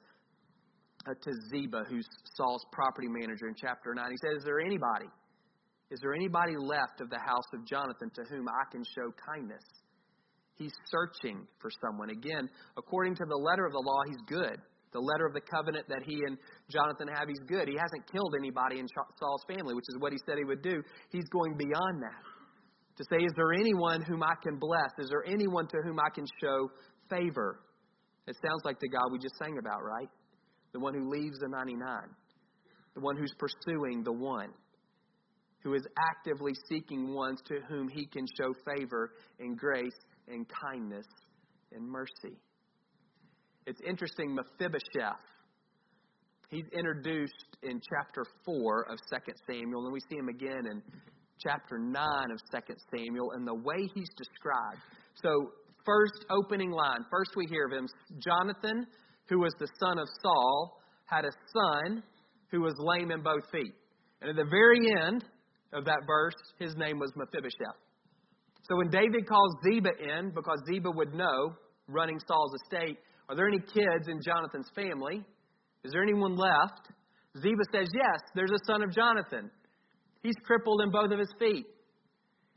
uh, 1.06 1.14
to 1.14 1.32
Ziba, 1.50 1.84
who's 1.88 2.06
Saul's 2.36 2.64
property 2.72 3.08
manager 3.08 3.48
in 3.48 3.54
chapter 3.54 3.94
9, 3.94 4.10
he 4.10 4.16
says, 4.16 4.38
Is 4.38 4.44
there 4.44 4.60
anybody? 4.60 5.06
Is 5.92 6.00
there 6.00 6.14
anybody 6.14 6.56
left 6.56 7.04
of 7.04 7.10
the 7.10 7.20
house 7.20 7.44
of 7.52 7.68
Jonathan 7.68 8.08
to 8.16 8.22
whom 8.32 8.48
I 8.48 8.64
can 8.72 8.80
show 8.96 9.12
kindness? 9.28 9.62
He's 10.56 10.72
searching 10.88 11.46
for 11.60 11.70
someone. 11.84 12.08
Again, 12.08 12.48
according 12.78 13.14
to 13.16 13.24
the 13.28 13.36
letter 13.36 13.66
of 13.66 13.72
the 13.72 13.84
law, 13.84 14.00
he's 14.08 14.24
good. 14.24 14.56
The 14.92 15.00
letter 15.00 15.26
of 15.26 15.34
the 15.34 15.44
covenant 15.44 15.84
that 15.88 16.00
he 16.04 16.16
and 16.26 16.38
Jonathan 16.72 17.08
have, 17.12 17.28
he's 17.28 17.44
good. 17.44 17.68
He 17.68 17.76
hasn't 17.76 18.08
killed 18.10 18.34
anybody 18.38 18.80
in 18.80 18.86
Saul's 18.88 19.44
family, 19.46 19.74
which 19.74 19.84
is 19.92 19.96
what 20.00 20.12
he 20.12 20.18
said 20.24 20.38
he 20.38 20.44
would 20.44 20.62
do. 20.62 20.82
He's 21.10 21.28
going 21.28 21.56
beyond 21.56 22.00
that 22.00 22.24
to 22.96 23.04
say, 23.12 23.24
Is 23.24 23.32
there 23.36 23.52
anyone 23.52 24.00
whom 24.00 24.22
I 24.22 24.32
can 24.42 24.56
bless? 24.56 24.92
Is 24.98 25.08
there 25.08 25.24
anyone 25.28 25.68
to 25.68 25.76
whom 25.84 26.00
I 26.00 26.08
can 26.14 26.24
show 26.40 26.70
favor? 27.10 27.60
It 28.26 28.36
sounds 28.40 28.62
like 28.64 28.80
the 28.80 28.88
God 28.88 29.12
we 29.12 29.18
just 29.18 29.36
sang 29.36 29.58
about, 29.58 29.84
right? 29.84 30.08
The 30.72 30.80
one 30.80 30.94
who 30.94 31.08
leaves 31.10 31.38
the 31.40 31.48
99, 31.48 31.84
the 32.94 33.00
one 33.00 33.16
who's 33.16 33.34
pursuing 33.36 34.04
the 34.04 34.12
one, 34.12 34.52
who 35.62 35.74
is 35.74 35.86
actively 35.98 36.52
seeking 36.68 37.14
ones 37.14 37.40
to 37.46 37.60
whom 37.68 37.88
he 37.88 38.06
can 38.06 38.26
show 38.38 38.52
favor 38.66 39.12
and 39.38 39.56
grace 39.56 39.98
and 40.28 40.46
kindness 40.70 41.06
and 41.72 41.86
mercy. 41.88 42.36
It's 43.66 43.80
interesting, 43.86 44.34
Mephibosheth, 44.34 45.20
he's 46.50 46.66
introduced 46.76 47.56
in 47.62 47.80
chapter 47.80 48.24
4 48.44 48.86
of 48.90 48.98
2 49.26 49.32
Samuel, 49.48 49.84
and 49.84 49.92
we 49.92 50.00
see 50.10 50.16
him 50.16 50.28
again 50.28 50.66
in 50.70 50.82
chapter 51.42 51.78
9 51.78 52.02
of 52.30 52.38
2 52.66 52.74
Samuel, 52.94 53.32
and 53.32 53.46
the 53.46 53.54
way 53.54 53.88
he's 53.94 54.10
described. 54.16 54.82
So, 55.14 55.52
first 55.84 56.26
opening 56.30 56.70
line, 56.70 57.04
first 57.10 57.30
we 57.36 57.46
hear 57.46 57.66
of 57.66 57.72
him 57.72 57.88
Jonathan, 58.18 58.86
who 59.28 59.38
was 59.38 59.52
the 59.58 59.68
son 59.80 59.98
of 59.98 60.08
Saul, 60.22 60.80
had 61.06 61.24
a 61.24 61.32
son 61.54 62.02
who 62.50 62.60
was 62.60 62.74
lame 62.78 63.10
in 63.10 63.22
both 63.22 63.50
feet. 63.50 63.72
And 64.20 64.30
at 64.30 64.36
the 64.36 64.48
very 64.50 64.92
end 65.06 65.24
of 65.72 65.84
that 65.84 66.00
verse, 66.06 66.34
his 66.58 66.76
name 66.76 66.98
was 66.98 67.12
Mephibosheth. 67.16 67.78
So 68.68 68.76
when 68.76 68.90
David 68.90 69.26
calls 69.28 69.56
Ziba 69.64 69.90
in, 69.98 70.32
because 70.34 70.58
Ziba 70.66 70.90
would 70.90 71.14
know, 71.14 71.54
running 71.88 72.18
Saul's 72.26 72.54
estate, 72.62 72.98
are 73.28 73.34
there 73.34 73.48
any 73.48 73.58
kids 73.58 74.08
in 74.08 74.20
Jonathan's 74.24 74.70
family? 74.74 75.24
Is 75.84 75.92
there 75.92 76.02
anyone 76.02 76.36
left? 76.36 76.88
Ziba 77.40 77.62
says, 77.72 77.88
Yes, 77.92 78.20
there's 78.34 78.50
a 78.50 78.64
son 78.66 78.82
of 78.82 78.92
Jonathan. 78.92 79.50
He's 80.22 80.36
crippled 80.44 80.82
in 80.82 80.90
both 80.90 81.10
of 81.10 81.18
his 81.18 81.32
feet. 81.38 81.66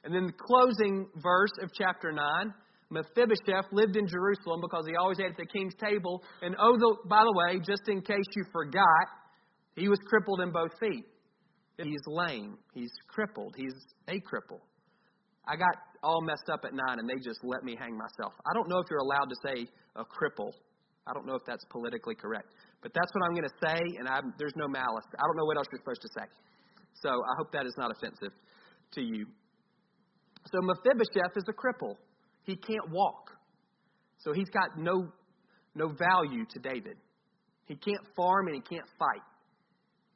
And 0.03 0.13
then 0.13 0.27
the 0.27 0.33
closing 0.33 1.07
verse 1.23 1.53
of 1.63 1.71
chapter 1.75 2.11
9 2.11 2.53
Mephibosheth 2.91 3.65
lived 3.71 3.95
in 3.95 4.07
Jerusalem 4.07 4.61
because 4.61 4.85
he 4.87 4.95
always 4.95 5.19
ate 5.19 5.31
at 5.31 5.37
the 5.37 5.45
king's 5.45 5.73
table. 5.75 6.23
And 6.41 6.55
oh, 6.59 6.77
the, 6.77 7.09
by 7.09 7.23
the 7.23 7.33
way, 7.33 7.59
just 7.59 7.81
in 7.87 8.01
case 8.01 8.25
you 8.35 8.45
forgot, 8.51 9.07
he 9.75 9.89
was 9.89 9.99
crippled 10.05 10.41
in 10.41 10.51
both 10.51 10.71
feet. 10.79 11.03
He's 11.77 12.01
lame. 12.07 12.57
He's 12.73 12.91
crippled. 13.07 13.55
He's 13.57 13.73
a 14.07 14.19
cripple. 14.21 14.61
I 15.47 15.55
got 15.55 15.75
all 16.03 16.21
messed 16.21 16.49
up 16.51 16.61
at 16.65 16.73
nine 16.73 16.99
and 16.99 17.09
they 17.09 17.15
just 17.23 17.39
let 17.43 17.63
me 17.63 17.75
hang 17.79 17.97
myself. 17.97 18.33
I 18.45 18.53
don't 18.53 18.69
know 18.69 18.79
if 18.79 18.87
you're 18.89 18.99
allowed 18.99 19.29
to 19.29 19.35
say 19.45 19.67
a 19.95 20.03
cripple. 20.03 20.51
I 21.07 21.13
don't 21.13 21.27
know 21.27 21.35
if 21.35 21.43
that's 21.45 21.65
politically 21.69 22.15
correct. 22.15 22.49
But 22.81 22.93
that's 22.93 23.11
what 23.13 23.23
I'm 23.25 23.33
going 23.35 23.47
to 23.47 23.57
say, 23.65 23.79
and 23.99 24.07
I'm, 24.07 24.33
there's 24.37 24.55
no 24.55 24.67
malice. 24.67 25.05
I 25.13 25.21
don't 25.25 25.37
know 25.37 25.45
what 25.45 25.57
else 25.57 25.67
you're 25.71 25.81
supposed 25.81 26.01
to 26.01 26.09
say. 26.17 26.25
So 27.01 27.09
I 27.09 27.33
hope 27.37 27.51
that 27.51 27.65
is 27.65 27.73
not 27.77 27.91
offensive 27.91 28.31
to 28.93 29.01
you. 29.01 29.25
So 30.51 30.59
Mephibosheth 30.61 31.35
is 31.35 31.43
a 31.47 31.53
cripple. 31.53 31.95
He 32.43 32.55
can't 32.55 32.89
walk. 32.91 33.31
So 34.17 34.33
he's 34.33 34.49
got 34.49 34.77
no, 34.77 35.11
no 35.75 35.89
value 35.89 36.45
to 36.49 36.59
David. 36.59 36.97
He 37.65 37.75
can't 37.75 38.01
farm 38.15 38.47
and 38.47 38.55
he 38.55 38.61
can't 38.61 38.87
fight. 38.97 39.21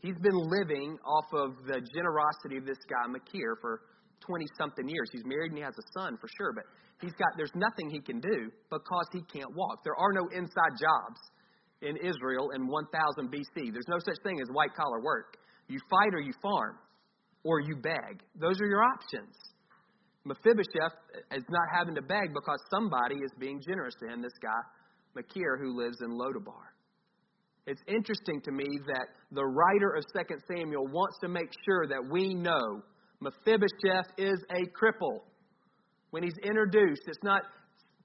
He's 0.01 0.17
been 0.21 0.37
living 0.37 0.97
off 1.03 1.27
of 1.33 1.55
the 1.67 1.81
generosity 1.93 2.57
of 2.57 2.65
this 2.65 2.79
guy, 2.87 3.11
Machir, 3.11 3.57
for 3.59 3.81
20 4.25 4.45
something 4.57 4.87
years. 4.87 5.09
He's 5.11 5.25
married 5.25 5.51
and 5.51 5.57
he 5.57 5.63
has 5.63 5.75
a 5.75 5.87
son 5.99 6.17
for 6.19 6.29
sure, 6.37 6.53
but 6.53 6.63
he's 7.01 7.13
got, 7.13 7.29
there's 7.35 7.55
nothing 7.55 7.89
he 7.89 7.99
can 7.99 8.19
do 8.19 8.51
because 8.69 9.07
he 9.11 9.21
can't 9.27 9.51
walk. 9.55 9.83
There 9.83 9.95
are 9.95 10.13
no 10.13 10.27
inside 10.31 10.79
jobs 10.79 11.19
in 11.81 11.97
Israel 11.97 12.51
in 12.55 12.67
1000 12.67 13.31
BC. 13.31 13.71
There's 13.71 13.87
no 13.87 13.99
such 13.99 14.17
thing 14.23 14.39
as 14.39 14.47
white 14.51 14.73
collar 14.75 15.01
work. 15.01 15.35
You 15.67 15.79
fight 15.89 16.13
or 16.13 16.21
you 16.21 16.33
farm 16.41 16.77
or 17.43 17.59
you 17.59 17.75
beg. 17.75 18.23
Those 18.35 18.59
are 18.61 18.67
your 18.67 18.83
options. 18.83 19.35
Mephibosheth 20.25 20.95
is 21.31 21.43
not 21.49 21.67
having 21.73 21.95
to 21.95 22.01
beg 22.01 22.33
because 22.33 22.59
somebody 22.69 23.15
is 23.15 23.31
being 23.39 23.61
generous 23.65 23.95
to 24.01 24.07
him, 24.13 24.21
this 24.21 24.35
guy, 24.41 24.59
Machir, 25.15 25.57
who 25.57 25.77
lives 25.77 25.97
in 26.01 26.11
Lodabar. 26.11 26.75
It's 27.67 27.81
interesting 27.87 28.41
to 28.45 28.51
me 28.51 28.65
that 28.87 29.07
the 29.31 29.45
writer 29.45 29.95
of 29.95 30.03
2 30.15 30.35
Samuel 30.47 30.87
wants 30.87 31.17
to 31.21 31.27
make 31.27 31.49
sure 31.65 31.87
that 31.87 32.01
we 32.11 32.33
know 32.33 32.81
Mephibosheth 33.21 34.07
is 34.17 34.39
a 34.49 34.65
cripple. 34.73 35.21
When 36.11 36.23
he's 36.23 36.37
introduced, 36.43 37.03
it's 37.07 37.23
not 37.23 37.43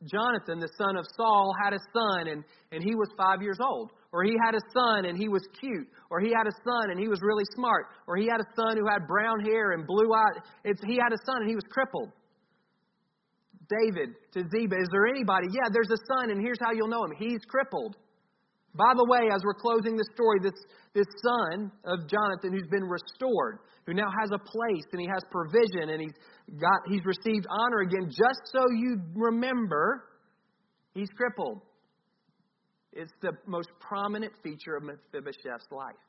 Jonathan, 0.04 0.60
the 0.60 0.68
son 0.76 0.96
of 0.96 1.06
Saul, 1.16 1.54
had 1.62 1.72
a 1.72 1.78
son 1.94 2.28
and, 2.28 2.44
and 2.72 2.82
he 2.82 2.94
was 2.94 3.08
five 3.16 3.40
years 3.40 3.58
old. 3.60 3.90
Or 4.12 4.22
he 4.22 4.36
had 4.44 4.54
a 4.54 4.60
son 4.76 5.06
and 5.06 5.16
he 5.16 5.28
was 5.28 5.42
cute. 5.58 5.88
Or 6.10 6.20
he 6.20 6.28
had 6.28 6.46
a 6.46 6.54
son 6.62 6.90
and 6.90 7.00
he 7.00 7.08
was 7.08 7.20
really 7.22 7.44
smart. 7.54 7.86
Or 8.06 8.16
he 8.16 8.26
had 8.26 8.40
a 8.40 8.48
son 8.54 8.76
who 8.76 8.86
had 8.86 9.08
brown 9.08 9.40
hair 9.40 9.72
and 9.72 9.86
blue 9.86 10.12
eyes. 10.12 10.42
It's, 10.64 10.80
he 10.84 10.96
had 10.96 11.12
a 11.12 11.18
son 11.24 11.42
and 11.42 11.48
he 11.48 11.54
was 11.54 11.64
crippled. 11.70 12.10
David 13.68 14.10
to 14.32 14.40
Ziba, 14.50 14.76
is 14.76 14.88
there 14.92 15.06
anybody? 15.06 15.48
Yeah, 15.50 15.72
there's 15.72 15.90
a 15.90 16.00
son, 16.06 16.30
and 16.30 16.40
here's 16.40 16.58
how 16.60 16.72
you'll 16.72 16.88
know 16.88 17.04
him. 17.04 17.12
He's 17.18 17.40
crippled. 17.48 17.96
By 18.74 18.90
the 18.96 19.06
way, 19.06 19.30
as 19.32 19.42
we're 19.44 19.54
closing 19.54 19.96
the 19.96 20.04
story, 20.14 20.38
this, 20.42 20.58
this 20.94 21.06
son 21.22 21.70
of 21.86 22.08
Jonathan 22.10 22.52
who's 22.52 22.66
been 22.70 22.82
restored, 22.82 23.62
who 23.86 23.94
now 23.94 24.10
has 24.20 24.30
a 24.34 24.38
place 24.38 24.86
and 24.92 25.00
he 25.00 25.06
has 25.06 25.22
provision 25.30 25.94
and 25.94 26.00
he's 26.02 26.16
got 26.58 26.80
he's 26.90 27.04
received 27.06 27.46
honor 27.48 27.86
again, 27.86 28.10
just 28.10 28.42
so 28.50 28.66
you 28.74 28.98
remember, 29.14 30.04
he's 30.92 31.08
crippled. 31.16 31.62
It's 32.92 33.12
the 33.22 33.32
most 33.46 33.68
prominent 33.80 34.32
feature 34.42 34.76
of 34.76 34.82
Mephibosheth's 34.82 35.70
life. 35.70 36.02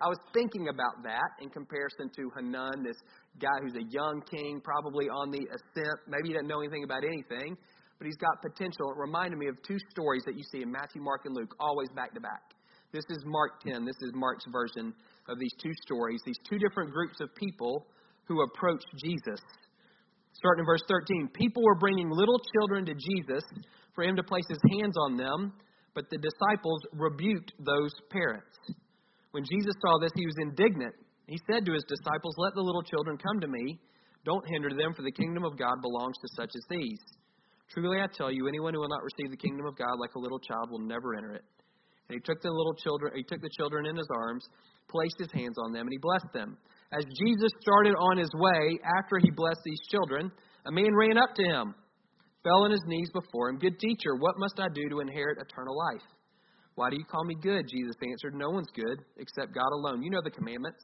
I 0.00 0.08
was 0.08 0.18
thinking 0.34 0.68
about 0.68 1.02
that 1.04 1.30
in 1.40 1.48
comparison 1.48 2.10
to 2.16 2.30
Hanun, 2.34 2.82
this 2.82 2.96
guy 3.40 3.54
who's 3.62 3.76
a 3.76 3.86
young 3.88 4.22
king, 4.28 4.60
probably 4.64 5.06
on 5.08 5.30
the 5.30 5.46
ascent. 5.46 5.98
Maybe 6.08 6.28
he 6.28 6.34
doesn't 6.34 6.48
know 6.48 6.60
anything 6.60 6.84
about 6.84 7.04
anything, 7.04 7.56
but 8.02 8.10
he's 8.10 8.18
got 8.18 8.42
potential. 8.42 8.90
It 8.90 8.98
reminded 8.98 9.38
me 9.38 9.46
of 9.46 9.54
two 9.62 9.78
stories 9.94 10.26
that 10.26 10.34
you 10.34 10.42
see 10.50 10.58
in 10.58 10.72
Matthew, 10.72 11.00
Mark, 11.00 11.22
and 11.22 11.36
Luke, 11.38 11.54
always 11.60 11.86
back 11.94 12.12
to 12.14 12.20
back. 12.20 12.42
This 12.90 13.06
is 13.08 13.22
Mark 13.24 13.62
10. 13.62 13.86
This 13.86 13.94
is 14.02 14.10
Mark's 14.12 14.42
version 14.50 14.92
of 15.28 15.38
these 15.38 15.54
two 15.62 15.70
stories, 15.86 16.18
these 16.26 16.42
two 16.50 16.58
different 16.58 16.90
groups 16.90 17.20
of 17.20 17.32
people 17.36 17.86
who 18.26 18.42
approached 18.42 18.90
Jesus. 18.98 19.38
Starting 20.34 20.62
in 20.62 20.66
verse 20.66 20.82
13, 20.90 21.30
people 21.32 21.62
were 21.62 21.78
bringing 21.78 22.10
little 22.10 22.42
children 22.58 22.84
to 22.86 22.94
Jesus 22.98 23.44
for 23.94 24.02
him 24.02 24.16
to 24.16 24.24
place 24.24 24.50
his 24.50 24.58
hands 24.74 24.98
on 25.06 25.16
them, 25.16 25.52
but 25.94 26.10
the 26.10 26.18
disciples 26.18 26.82
rebuked 26.98 27.52
those 27.62 27.94
parents. 28.10 28.58
When 29.30 29.44
Jesus 29.46 29.78
saw 29.78 30.02
this, 30.02 30.10
he 30.16 30.26
was 30.26 30.42
indignant. 30.42 30.94
He 31.28 31.38
said 31.46 31.64
to 31.66 31.72
his 31.72 31.86
disciples, 31.86 32.34
Let 32.36 32.54
the 32.58 32.66
little 32.66 32.82
children 32.82 33.14
come 33.16 33.38
to 33.38 33.46
me. 33.46 33.78
Don't 34.24 34.42
hinder 34.50 34.74
them, 34.74 34.90
for 34.90 35.02
the 35.02 35.14
kingdom 35.14 35.44
of 35.44 35.56
God 35.56 35.78
belongs 35.80 36.18
to 36.18 36.28
such 36.34 36.50
as 36.50 36.66
these. 36.68 36.98
Truly 37.70 38.00
I 38.00 38.06
tell 38.12 38.30
you, 38.30 38.48
anyone 38.48 38.74
who 38.74 38.80
will 38.80 38.88
not 38.88 39.02
receive 39.02 39.30
the 39.30 39.36
kingdom 39.36 39.66
of 39.66 39.76
God 39.76 39.98
like 39.98 40.14
a 40.14 40.18
little 40.18 40.38
child 40.38 40.70
will 40.70 40.80
never 40.80 41.14
enter 41.14 41.34
it. 41.34 41.44
And 42.08 42.16
he 42.16 42.20
took 42.20 42.42
the 42.42 42.50
little 42.50 42.74
children, 42.74 43.12
he 43.16 43.22
took 43.22 43.40
the 43.40 43.50
children 43.56 43.86
in 43.86 43.96
his 43.96 44.08
arms, 44.14 44.44
placed 44.88 45.16
his 45.18 45.32
hands 45.32 45.56
on 45.64 45.72
them, 45.72 45.86
and 45.86 45.92
he 45.92 45.98
blessed 45.98 46.32
them. 46.34 46.58
As 46.92 47.04
Jesus 47.04 47.50
started 47.60 47.94
on 47.96 48.18
his 48.18 48.30
way, 48.34 48.78
after 48.84 49.18
he 49.18 49.30
blessed 49.30 49.62
these 49.64 49.80
children, 49.90 50.30
a 50.66 50.72
man 50.72 50.94
ran 50.94 51.16
up 51.16 51.34
to 51.34 51.42
him, 51.42 51.74
fell 52.44 52.64
on 52.64 52.70
his 52.70 52.84
knees 52.86 53.08
before 53.14 53.48
him. 53.48 53.58
Good 53.58 53.78
teacher, 53.78 54.16
what 54.18 54.38
must 54.38 54.60
I 54.60 54.68
do 54.74 54.88
to 54.90 55.00
inherit 55.00 55.38
eternal 55.40 55.76
life? 55.76 56.04
Why 56.74 56.90
do 56.90 56.96
you 56.96 57.04
call 57.04 57.24
me 57.24 57.36
good? 57.40 57.68
Jesus 57.68 57.96
answered, 58.02 58.34
No 58.34 58.50
one's 58.50 58.70
good 58.74 58.98
except 59.18 59.54
God 59.54 59.72
alone. 59.72 60.02
You 60.02 60.10
know 60.10 60.22
the 60.22 60.30
commandments. 60.30 60.82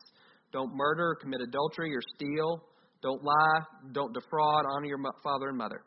Don't 0.53 0.75
murder, 0.75 1.17
commit 1.21 1.41
adultery, 1.41 1.95
or 1.95 2.01
steal. 2.15 2.65
Don't 3.03 3.23
lie. 3.23 3.61
Don't 3.93 4.13
defraud. 4.13 4.65
Honor 4.71 4.87
your 4.87 4.99
father 5.23 5.49
and 5.49 5.57
mother. 5.59 5.83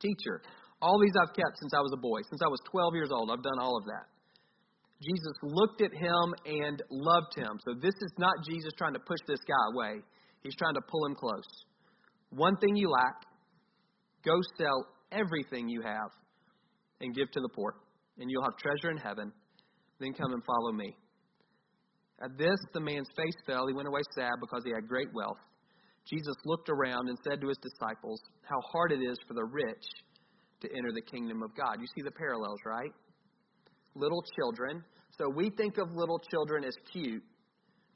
Teacher, 0.00 0.42
all 0.82 1.00
these 1.00 1.14
I've 1.16 1.34
kept 1.34 1.58
since 1.60 1.72
I 1.74 1.80
was 1.80 1.92
a 1.94 2.00
boy. 2.00 2.20
Since 2.28 2.40
I 2.44 2.48
was 2.48 2.60
12 2.70 2.94
years 2.94 3.10
old, 3.10 3.30
I've 3.30 3.42
done 3.42 3.58
all 3.60 3.76
of 3.76 3.84
that. 3.86 4.06
Jesus 5.02 5.36
looked 5.42 5.82
at 5.82 5.92
him 5.92 6.34
and 6.46 6.82
loved 6.90 7.34
him. 7.36 7.58
So 7.64 7.74
this 7.80 7.94
is 7.94 8.12
not 8.18 8.32
Jesus 8.48 8.72
trying 8.78 8.94
to 8.94 9.00
push 9.00 9.20
this 9.26 9.40
guy 9.46 9.64
away. 9.74 10.00
He's 10.42 10.56
trying 10.56 10.74
to 10.74 10.80
pull 10.88 11.04
him 11.06 11.14
close. 11.14 11.48
One 12.30 12.56
thing 12.56 12.76
you 12.76 12.90
lack, 12.90 13.16
go 14.24 14.34
sell 14.58 14.86
everything 15.12 15.68
you 15.68 15.82
have 15.82 16.10
and 17.00 17.14
give 17.14 17.30
to 17.32 17.40
the 17.40 17.48
poor, 17.54 17.74
and 18.18 18.30
you'll 18.30 18.42
have 18.42 18.56
treasure 18.56 18.90
in 18.90 18.96
heaven. 18.96 19.32
Then 20.00 20.12
come 20.12 20.32
and 20.32 20.42
follow 20.44 20.72
me. 20.72 20.96
At 22.22 22.38
this, 22.38 22.56
the 22.72 22.80
man's 22.80 23.08
face 23.16 23.36
fell. 23.46 23.66
He 23.66 23.74
went 23.74 23.88
away 23.88 24.00
sad 24.14 24.32
because 24.40 24.62
he 24.64 24.72
had 24.72 24.88
great 24.88 25.08
wealth. 25.14 25.36
Jesus 26.08 26.36
looked 26.44 26.68
around 26.68 27.08
and 27.08 27.18
said 27.28 27.40
to 27.40 27.48
his 27.48 27.58
disciples, 27.58 28.20
How 28.42 28.60
hard 28.72 28.92
it 28.92 29.02
is 29.02 29.18
for 29.26 29.34
the 29.34 29.44
rich 29.44 29.84
to 30.60 30.68
enter 30.76 30.92
the 30.94 31.02
kingdom 31.02 31.42
of 31.42 31.50
God. 31.56 31.80
You 31.80 31.86
see 31.94 32.02
the 32.02 32.12
parallels, 32.12 32.60
right? 32.64 32.92
Little 33.94 34.22
children. 34.38 34.84
So 35.18 35.28
we 35.28 35.50
think 35.50 35.78
of 35.78 35.90
little 35.94 36.20
children 36.30 36.64
as 36.64 36.74
cute. 36.92 37.22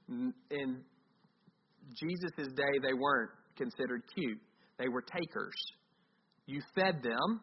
In 0.08 0.82
Jesus' 1.94 2.52
day, 2.54 2.78
they 2.82 2.94
weren't 2.94 3.30
considered 3.56 4.02
cute, 4.14 4.40
they 4.78 4.88
were 4.88 5.02
takers. 5.02 5.54
You 6.46 6.60
fed 6.74 7.02
them, 7.02 7.40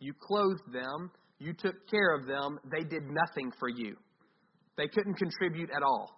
you 0.00 0.12
clothed 0.20 0.72
them, 0.72 1.10
you 1.38 1.54
took 1.54 1.74
care 1.90 2.14
of 2.14 2.26
them. 2.26 2.58
They 2.70 2.84
did 2.84 3.04
nothing 3.04 3.52
for 3.58 3.68
you, 3.68 3.96
they 4.76 4.88
couldn't 4.88 5.14
contribute 5.14 5.70
at 5.74 5.82
all. 5.82 6.10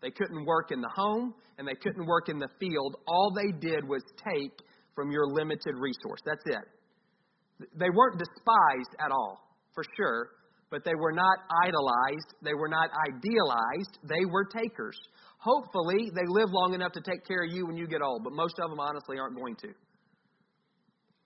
They 0.00 0.10
couldn't 0.10 0.44
work 0.44 0.70
in 0.70 0.80
the 0.80 0.90
home 0.94 1.34
and 1.58 1.66
they 1.66 1.74
couldn't 1.74 2.06
work 2.06 2.28
in 2.28 2.38
the 2.38 2.48
field. 2.60 2.96
All 3.06 3.32
they 3.34 3.52
did 3.58 3.86
was 3.86 4.02
take 4.24 4.52
from 4.94 5.10
your 5.10 5.26
limited 5.26 5.74
resource. 5.76 6.20
That's 6.24 6.42
it. 6.46 7.68
They 7.76 7.90
weren't 7.90 8.18
despised 8.18 8.94
at 9.04 9.10
all, 9.10 9.40
for 9.74 9.84
sure, 9.96 10.30
but 10.70 10.84
they 10.84 10.94
were 10.94 11.12
not 11.12 11.38
idolized. 11.64 12.34
They 12.42 12.54
were 12.54 12.68
not 12.68 12.90
idealized. 13.08 13.98
They 14.04 14.24
were 14.30 14.44
takers. 14.44 14.98
Hopefully, 15.38 16.10
they 16.14 16.26
live 16.26 16.50
long 16.50 16.74
enough 16.74 16.92
to 16.92 17.00
take 17.00 17.26
care 17.26 17.44
of 17.44 17.52
you 17.52 17.66
when 17.66 17.76
you 17.76 17.88
get 17.88 18.02
old, 18.02 18.22
but 18.22 18.32
most 18.32 18.54
of 18.62 18.70
them 18.70 18.78
honestly 18.78 19.18
aren't 19.18 19.36
going 19.36 19.56
to. 19.56 19.68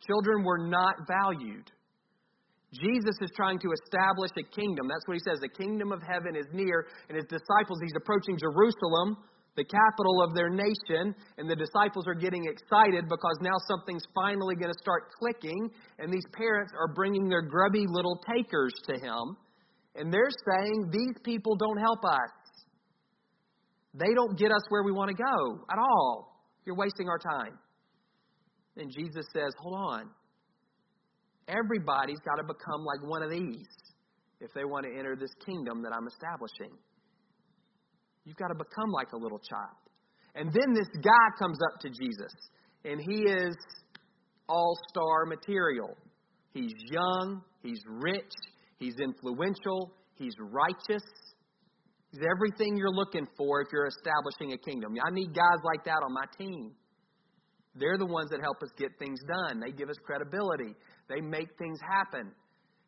Children 0.07 0.45
were 0.45 0.69
not 0.69 0.97
valued. 1.07 1.71
Jesus 2.73 3.17
is 3.21 3.31
trying 3.37 3.59
to 3.61 3.69
establish 3.85 4.33
a 4.39 4.47
kingdom. 4.49 4.89
That's 4.89 5.05
what 5.07 5.15
he 5.15 5.25
says. 5.29 5.41
The 5.41 5.53
kingdom 5.53 5.93
of 5.93 6.01
heaven 6.01 6.37
is 6.37 6.47
near, 6.53 6.89
and 7.09 7.17
his 7.17 7.27
disciples, 7.29 7.79
he's 7.83 7.97
approaching 7.97 8.39
Jerusalem 8.41 9.17
the 9.57 9.65
capital 9.65 10.23
of 10.23 10.35
their 10.35 10.49
nation, 10.49 11.15
and 11.37 11.49
the 11.49 11.57
disciples 11.57 12.07
are 12.07 12.15
getting 12.15 12.45
excited 12.47 13.05
because 13.09 13.37
now 13.43 13.57
something's 13.69 14.05
finally 14.15 14.55
going 14.55 14.73
to 14.73 14.79
start 14.81 15.11
clicking, 15.19 15.71
and 15.99 16.13
these 16.13 16.25
parents 16.33 16.73
are 16.79 16.95
bringing 16.95 17.29
their 17.29 17.43
grubby 17.43 17.85
little 17.87 18.19
takers 18.35 18.73
to 18.89 18.95
him, 18.95 19.37
and 19.95 20.13
they're 20.13 20.33
saying, 20.49 20.91
These 20.91 21.17
people 21.23 21.57
don't 21.57 21.77
help 21.77 22.03
us. 22.05 22.31
They 23.95 24.15
don't 24.15 24.39
get 24.39 24.51
us 24.51 24.63
where 24.71 24.83
we 24.83 24.93
want 24.93 25.11
to 25.11 25.23
go 25.23 25.65
at 25.71 25.79
all. 25.79 26.41
You're 26.65 26.77
wasting 26.77 27.09
our 27.09 27.19
time. 27.19 27.59
And 28.79 28.91
Jesus 28.91 29.27
says, 29.35 29.53
Hold 29.59 29.75
on. 29.77 30.11
Everybody's 31.49 32.21
got 32.21 32.37
to 32.37 32.45
become 32.45 32.85
like 32.85 33.03
one 33.03 33.23
of 33.23 33.31
these 33.31 33.67
if 34.41 34.53
they 34.55 34.65
want 34.65 34.87
to 34.87 34.93
enter 34.99 35.17
this 35.17 35.33
kingdom 35.45 35.83
that 35.83 35.93
I'm 35.93 36.07
establishing. 36.07 36.77
You've 38.25 38.37
got 38.37 38.49
to 38.49 38.55
become 38.55 38.91
like 38.91 39.13
a 39.13 39.17
little 39.17 39.41
child. 39.41 39.83
And 40.35 40.53
then 40.53 40.73
this 40.73 40.89
guy 41.03 41.27
comes 41.39 41.59
up 41.73 41.81
to 41.81 41.89
Jesus, 41.89 42.33
and 42.85 43.01
he 43.01 43.23
is 43.23 43.55
all 44.49 44.77
star 44.89 45.27
material. 45.27 45.97
He's 46.55 46.73
young, 46.91 47.43
he's 47.63 47.81
rich, 47.87 48.33
he's 48.79 48.95
influential, 49.03 49.93
he's 50.17 50.35
righteous. 50.39 51.03
He's 52.13 52.21
everything 52.29 52.77
you're 52.77 52.93
looking 52.93 53.27
for 53.39 53.63
if 53.63 53.69
you're 53.73 53.89
establishing 53.89 54.53
a 54.53 54.59
kingdom. 54.59 54.93
I 55.01 55.11
need 55.13 55.35
guys 55.35 55.61
like 55.65 55.85
that 55.87 56.05
on 56.05 56.13
my 56.13 56.27
team. 56.37 56.73
They're 57.75 57.97
the 57.97 58.07
ones 58.07 58.29
that 58.31 58.41
help 58.43 58.59
us 58.63 58.69
get 58.77 58.91
things 58.99 59.19
done. 59.25 59.61
They 59.61 59.73
give 59.73 59.89
us 59.89 59.97
credibility. 60.05 60.77
They 61.09 61.21
make 61.21 61.49
things 61.59 61.79
happen. 61.81 62.33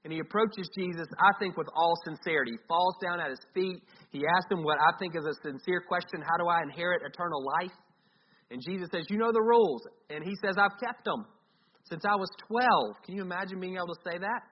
And 0.05 0.13
he 0.13 0.21
approaches 0.21 0.69
Jesus, 0.77 1.09
I 1.19 1.33
think, 1.39 1.57
with 1.57 1.69
all 1.75 1.95
sincerity. 2.05 2.53
He 2.53 2.59
falls 2.69 2.95
down 3.03 3.21
at 3.21 3.31
his 3.31 3.41
feet. 3.55 3.81
He 4.11 4.23
asks 4.37 4.53
him 4.53 4.63
what 4.63 4.79
I 4.79 4.93
think 4.99 5.17
is 5.17 5.25
a 5.25 5.35
sincere 5.41 5.81
question 5.89 6.21
How 6.21 6.37
do 6.37 6.49
I 6.49 6.61
inherit 6.63 7.01
eternal 7.03 7.43
life? 7.61 7.73
And 8.51 8.61
Jesus 8.61 8.89
says, 8.93 9.07
You 9.09 9.17
know 9.17 9.33
the 9.33 9.41
rules. 9.41 9.83
And 10.11 10.23
he 10.23 10.37
says, 10.45 10.57
I've 10.59 10.79
kept 10.79 11.05
them 11.05 11.25
since 11.89 12.05
I 12.05 12.17
was 12.17 12.29
12. 12.49 12.97
Can 13.05 13.17
you 13.17 13.23
imagine 13.23 13.61
being 13.61 13.77
able 13.77 13.95
to 13.95 14.01
say 14.05 14.19
that? 14.19 14.43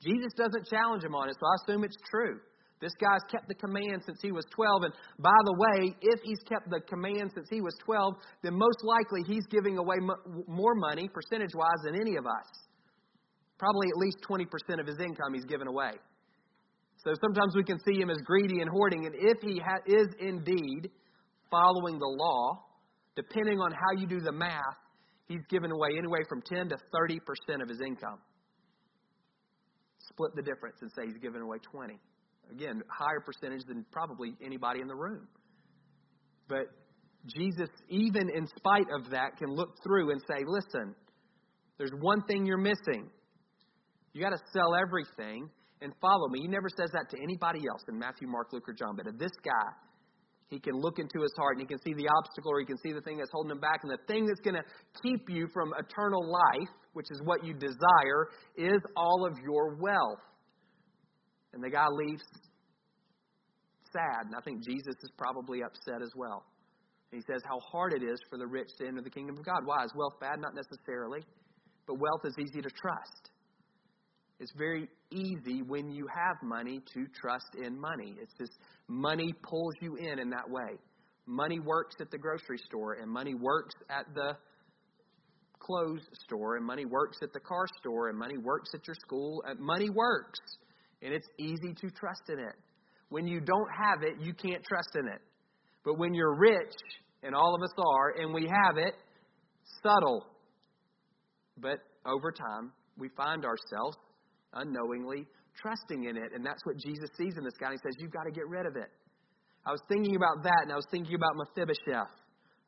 Jesus 0.00 0.32
doesn't 0.36 0.66
challenge 0.66 1.04
him 1.04 1.14
on 1.14 1.28
it, 1.28 1.36
so 1.38 1.46
I 1.46 1.54
assume 1.62 1.84
it's 1.84 1.96
true. 2.10 2.40
This 2.80 2.92
guy's 2.98 3.22
kept 3.30 3.46
the 3.46 3.54
command 3.54 4.02
since 4.04 4.18
he 4.20 4.32
was 4.32 4.44
12. 4.50 4.90
And 4.90 4.92
by 5.20 5.38
the 5.44 5.54
way, 5.54 5.94
if 6.00 6.20
he's 6.24 6.40
kept 6.48 6.68
the 6.68 6.80
command 6.80 7.30
since 7.32 7.46
he 7.48 7.60
was 7.60 7.76
12, 7.86 8.14
then 8.42 8.54
most 8.58 8.82
likely 8.82 9.22
he's 9.22 9.46
giving 9.46 9.78
away 9.78 9.96
more 10.48 10.74
money, 10.74 11.08
percentage 11.08 11.54
wise, 11.54 11.78
than 11.84 11.94
any 11.94 12.16
of 12.16 12.26
us. 12.26 12.48
Probably 13.62 13.86
at 13.94 13.96
least 13.96 14.18
20% 14.28 14.80
of 14.80 14.86
his 14.88 14.98
income 14.98 15.34
he's 15.34 15.44
given 15.44 15.68
away. 15.68 15.92
So 17.04 17.12
sometimes 17.22 17.54
we 17.54 17.62
can 17.62 17.78
see 17.86 17.94
him 17.94 18.10
as 18.10 18.16
greedy 18.24 18.60
and 18.60 18.68
hoarding. 18.68 19.06
And 19.06 19.14
if 19.16 19.38
he 19.40 19.60
ha- 19.60 19.86
is 19.86 20.08
indeed 20.18 20.90
following 21.48 22.00
the 22.00 22.08
law, 22.08 22.58
depending 23.14 23.60
on 23.60 23.70
how 23.70 24.00
you 24.00 24.08
do 24.08 24.18
the 24.18 24.32
math, 24.32 24.58
he's 25.28 25.46
given 25.48 25.70
away 25.70 25.90
anywhere 25.96 26.24
from 26.28 26.42
10 26.42 26.70
to 26.70 26.76
30% 26.92 27.62
of 27.62 27.68
his 27.68 27.78
income. 27.80 28.18
Split 30.08 30.32
the 30.34 30.42
difference 30.42 30.78
and 30.82 30.90
say 30.96 31.06
he's 31.06 31.22
given 31.22 31.40
away 31.40 31.58
20. 31.58 31.94
Again, 32.50 32.82
higher 32.88 33.20
percentage 33.20 33.62
than 33.68 33.86
probably 33.92 34.34
anybody 34.44 34.80
in 34.80 34.88
the 34.88 34.96
room. 34.96 35.28
But 36.48 36.66
Jesus, 37.28 37.68
even 37.88 38.28
in 38.28 38.48
spite 38.48 38.88
of 38.98 39.10
that, 39.10 39.36
can 39.38 39.54
look 39.54 39.76
through 39.84 40.10
and 40.10 40.20
say, 40.26 40.42
listen, 40.44 40.96
there's 41.78 41.92
one 42.00 42.22
thing 42.22 42.44
you're 42.44 42.58
missing. 42.58 43.08
You 44.12 44.22
got 44.22 44.30
to 44.30 44.42
sell 44.52 44.74
everything 44.74 45.48
and 45.80 45.92
follow 46.00 46.28
me. 46.28 46.40
He 46.40 46.48
never 46.48 46.68
says 46.68 46.90
that 46.92 47.10
to 47.10 47.16
anybody 47.22 47.60
else 47.68 47.82
in 47.88 47.98
Matthew, 47.98 48.28
Mark, 48.28 48.52
Luke, 48.52 48.68
or 48.68 48.74
John. 48.74 48.94
But 48.96 49.04
to 49.04 49.12
this 49.12 49.32
guy, 49.44 49.70
he 50.48 50.60
can 50.60 50.74
look 50.74 50.98
into 50.98 51.22
his 51.22 51.32
heart 51.36 51.56
and 51.56 51.62
he 51.62 51.66
can 51.66 51.80
see 51.80 51.94
the 51.94 52.08
obstacle 52.08 52.52
or 52.52 52.60
he 52.60 52.66
can 52.66 52.76
see 52.78 52.92
the 52.92 53.00
thing 53.00 53.16
that's 53.16 53.32
holding 53.32 53.50
him 53.50 53.60
back. 53.60 53.80
And 53.82 53.90
the 53.90 53.98
thing 54.06 54.26
that's 54.26 54.40
going 54.40 54.60
to 54.60 54.64
keep 55.02 55.28
you 55.28 55.48
from 55.52 55.72
eternal 55.78 56.30
life, 56.30 56.68
which 56.92 57.06
is 57.10 57.20
what 57.24 57.44
you 57.44 57.54
desire, 57.54 58.28
is 58.56 58.80
all 58.96 59.26
of 59.26 59.38
your 59.42 59.76
wealth. 59.80 60.20
And 61.54 61.64
the 61.64 61.70
guy 61.70 61.86
leaves 61.88 62.22
sad. 63.92 64.28
And 64.28 64.34
I 64.36 64.40
think 64.44 64.62
Jesus 64.64 64.94
is 65.02 65.10
probably 65.16 65.62
upset 65.64 66.02
as 66.02 66.12
well. 66.14 66.44
And 67.10 67.20
he 67.20 67.24
says 67.32 67.42
how 67.48 67.58
hard 67.60 67.92
it 67.92 68.04
is 68.04 68.20
for 68.28 68.38
the 68.38 68.46
rich 68.46 68.68
to 68.78 68.86
enter 68.86 69.02
the 69.02 69.10
kingdom 69.10 69.36
of 69.38 69.44
God. 69.44 69.64
Why? 69.64 69.84
Is 69.84 69.92
wealth 69.96 70.20
bad? 70.20 70.38
Not 70.38 70.54
necessarily. 70.54 71.24
But 71.86 71.96
wealth 71.98 72.24
is 72.24 72.34
easy 72.38 72.60
to 72.60 72.70
trust. 72.70 73.31
It's 74.42 74.52
very 74.58 74.88
easy 75.12 75.62
when 75.62 75.88
you 75.88 76.08
have 76.12 76.34
money 76.42 76.80
to 76.94 77.06
trust 77.14 77.54
in 77.64 77.80
money. 77.80 78.16
It's 78.20 78.34
this 78.40 78.50
money 78.88 79.32
pulls 79.48 79.74
you 79.80 79.94
in 79.94 80.18
in 80.18 80.30
that 80.30 80.50
way. 80.50 80.78
Money 81.26 81.60
works 81.60 81.94
at 82.00 82.10
the 82.10 82.18
grocery 82.18 82.58
store, 82.66 82.94
and 82.94 83.08
money 83.08 83.34
works 83.34 83.74
at 83.88 84.04
the 84.16 84.36
clothes 85.60 86.02
store, 86.24 86.56
and 86.56 86.66
money 86.66 86.84
works 86.84 87.18
at 87.22 87.32
the 87.32 87.38
car 87.38 87.66
store, 87.78 88.08
and 88.08 88.18
money 88.18 88.36
works 88.36 88.70
at 88.74 88.84
your 88.84 88.96
school. 88.96 89.44
Money 89.60 89.90
works, 89.90 90.40
and 91.02 91.14
it's 91.14 91.28
easy 91.38 91.72
to 91.80 91.88
trust 91.90 92.22
in 92.28 92.40
it. 92.40 92.56
When 93.10 93.28
you 93.28 93.38
don't 93.38 93.70
have 93.70 94.02
it, 94.02 94.20
you 94.20 94.34
can't 94.34 94.64
trust 94.64 94.90
in 94.96 95.06
it. 95.06 95.20
But 95.84 95.98
when 96.00 96.14
you're 96.14 96.34
rich, 96.34 96.74
and 97.22 97.32
all 97.36 97.54
of 97.54 97.62
us 97.62 97.74
are, 97.78 98.20
and 98.20 98.34
we 98.34 98.42
have 98.42 98.76
it, 98.76 98.94
subtle. 99.84 100.26
But 101.58 101.78
over 102.04 102.32
time, 102.32 102.72
we 102.98 103.08
find 103.16 103.44
ourselves 103.44 103.96
unknowingly 104.54 105.26
trusting 105.60 106.04
in 106.04 106.16
it. 106.16 106.32
And 106.34 106.44
that's 106.44 106.64
what 106.64 106.76
Jesus 106.76 107.10
sees 107.16 107.34
in 107.36 107.44
this 107.44 107.56
guy. 107.60 107.72
He 107.72 107.78
says, 107.78 107.94
You've 107.98 108.12
got 108.12 108.24
to 108.24 108.30
get 108.30 108.48
rid 108.48 108.66
of 108.66 108.76
it. 108.76 108.90
I 109.64 109.70
was 109.70 109.80
thinking 109.88 110.16
about 110.16 110.42
that, 110.42 110.62
and 110.62 110.72
I 110.72 110.76
was 110.76 110.86
thinking 110.90 111.14
about 111.14 111.36
Mephibosheth, 111.36 112.10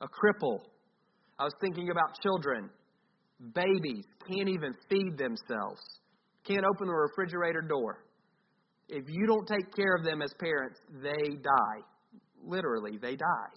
a 0.01 0.07
cripple. 0.07 0.61
I 1.39 1.45
was 1.45 1.55
thinking 1.61 1.91
about 1.91 2.21
children, 2.23 2.71
babies, 3.53 4.05
can't 4.31 4.49
even 4.49 4.73
feed 4.89 5.19
themselves, 5.19 5.83
can't 6.47 6.65
open 6.65 6.87
the 6.87 6.95
refrigerator 6.95 7.63
door. 7.63 8.05
If 8.89 9.05
you 9.09 9.27
don't 9.27 9.47
take 9.47 9.75
care 9.75 9.97
of 9.97 10.05
them 10.05 10.23
as 10.23 10.33
parents, 10.39 10.79
they 11.03 11.35
die. 11.35 11.81
Literally, 12.45 12.99
they 13.01 13.17
die. 13.17 13.53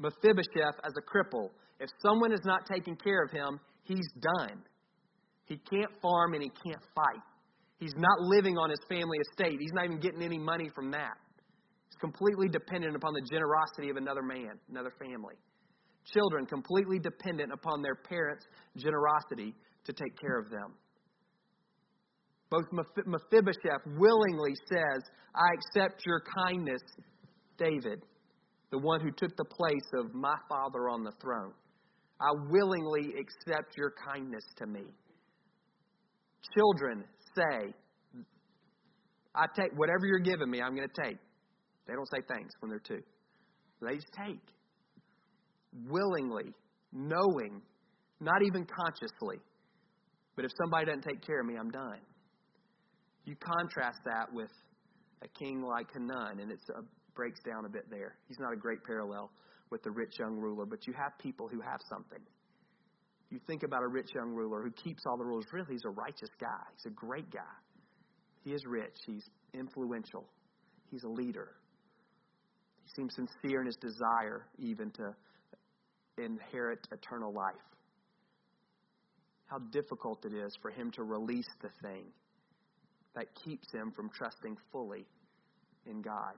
Mephibosheth 0.00 0.80
as 0.84 0.92
a 0.96 1.02
cripple. 1.02 1.50
If 1.78 1.90
someone 2.02 2.32
is 2.32 2.40
not 2.44 2.66
taking 2.66 2.96
care 2.96 3.22
of 3.22 3.30
him, 3.30 3.60
he's 3.84 4.08
done. 4.20 4.62
He 5.48 5.56
can't 5.56 5.90
farm 6.02 6.34
and 6.34 6.42
he 6.42 6.50
can't 6.50 6.82
fight. 6.94 7.22
He's 7.80 7.94
not 7.96 8.20
living 8.20 8.58
on 8.58 8.70
his 8.70 8.80
family 8.88 9.18
estate. 9.30 9.58
He's 9.60 9.72
not 9.72 9.86
even 9.86 9.98
getting 9.98 10.22
any 10.22 10.38
money 10.38 10.68
from 10.74 10.90
that. 10.90 11.16
He's 11.88 11.96
completely 12.00 12.48
dependent 12.48 12.94
upon 12.94 13.14
the 13.14 13.22
generosity 13.30 13.88
of 13.88 13.96
another 13.96 14.22
man, 14.22 14.58
another 14.68 14.92
family. 14.98 15.34
Children 16.12 16.46
completely 16.46 16.98
dependent 16.98 17.52
upon 17.52 17.82
their 17.82 17.94
parents' 17.94 18.44
generosity 18.76 19.54
to 19.84 19.92
take 19.92 20.18
care 20.20 20.38
of 20.38 20.50
them. 20.50 20.74
Both 22.50 22.64
Mephibosheth 22.72 23.84
willingly 23.98 24.54
says, 24.72 25.02
I 25.34 25.48
accept 25.54 26.02
your 26.06 26.22
kindness, 26.44 26.80
David, 27.58 28.02
the 28.70 28.78
one 28.78 29.00
who 29.00 29.10
took 29.10 29.36
the 29.36 29.44
place 29.44 29.88
of 29.94 30.14
my 30.14 30.34
father 30.48 30.88
on 30.88 31.04
the 31.04 31.12
throne. 31.22 31.52
I 32.20 32.30
willingly 32.50 33.14
accept 33.20 33.76
your 33.76 33.92
kindness 34.12 34.44
to 34.56 34.66
me. 34.66 34.82
Children 36.56 37.04
say, 37.36 37.72
I 39.34 39.46
take 39.56 39.72
whatever 39.76 40.06
you're 40.06 40.18
giving 40.18 40.50
me, 40.50 40.60
I'm 40.60 40.74
going 40.74 40.88
to 40.88 41.02
take. 41.02 41.18
They 41.86 41.94
don't 41.94 42.08
say 42.08 42.22
thanks 42.28 42.54
when 42.60 42.70
they're 42.70 42.78
two. 42.80 43.02
They 43.80 43.94
just 43.94 44.12
take. 44.16 44.40
Willingly, 45.88 46.52
knowing, 46.92 47.62
not 48.20 48.42
even 48.42 48.66
consciously. 48.66 49.38
But 50.36 50.44
if 50.44 50.50
somebody 50.60 50.86
doesn't 50.86 51.02
take 51.02 51.24
care 51.26 51.40
of 51.40 51.46
me, 51.46 51.54
I'm 51.58 51.70
done. 51.70 52.00
You 53.24 53.36
contrast 53.36 53.98
that 54.04 54.32
with 54.32 54.50
a 55.22 55.28
king 55.38 55.62
like 55.62 55.92
Hanun, 55.92 56.40
and 56.40 56.50
it 56.50 56.58
breaks 57.14 57.40
down 57.40 57.64
a 57.66 57.68
bit 57.68 57.90
there. 57.90 58.16
He's 58.28 58.38
not 58.38 58.52
a 58.52 58.56
great 58.56 58.82
parallel 58.84 59.30
with 59.70 59.82
the 59.82 59.90
rich 59.90 60.18
young 60.18 60.36
ruler, 60.36 60.64
but 60.64 60.86
you 60.86 60.94
have 60.94 61.12
people 61.18 61.48
who 61.48 61.60
have 61.60 61.80
something. 61.90 62.20
You 63.30 63.40
think 63.46 63.62
about 63.62 63.82
a 63.82 63.88
rich 63.88 64.14
young 64.14 64.30
ruler 64.30 64.62
who 64.62 64.70
keeps 64.70 65.02
all 65.06 65.16
the 65.18 65.24
rules. 65.24 65.44
Really, 65.52 65.66
he's 65.72 65.84
a 65.84 65.90
righteous 65.90 66.30
guy. 66.40 66.62
He's 66.76 66.86
a 66.86 66.94
great 66.94 67.30
guy. 67.30 67.40
He 68.44 68.52
is 68.52 68.64
rich. 68.66 68.96
He's 69.06 69.24
influential. 69.52 70.24
He's 70.90 71.04
a 71.04 71.08
leader. 71.08 71.48
He 72.84 72.90
seems 72.96 73.14
sincere 73.14 73.60
in 73.60 73.66
his 73.66 73.76
desire 73.76 74.46
even 74.58 74.90
to 74.92 75.14
inherit 76.16 76.80
eternal 76.90 77.32
life. 77.32 77.54
how 79.48 79.58
difficult 79.72 80.24
it 80.24 80.34
is 80.34 80.56
for 80.60 80.70
him 80.70 80.90
to 80.92 81.02
release 81.02 81.48
the 81.62 81.70
thing 81.82 82.04
that 83.14 83.26
keeps 83.44 83.66
him 83.72 83.92
from 83.96 84.10
trusting 84.14 84.56
fully 84.70 85.06
in 85.86 86.02
God. 86.02 86.34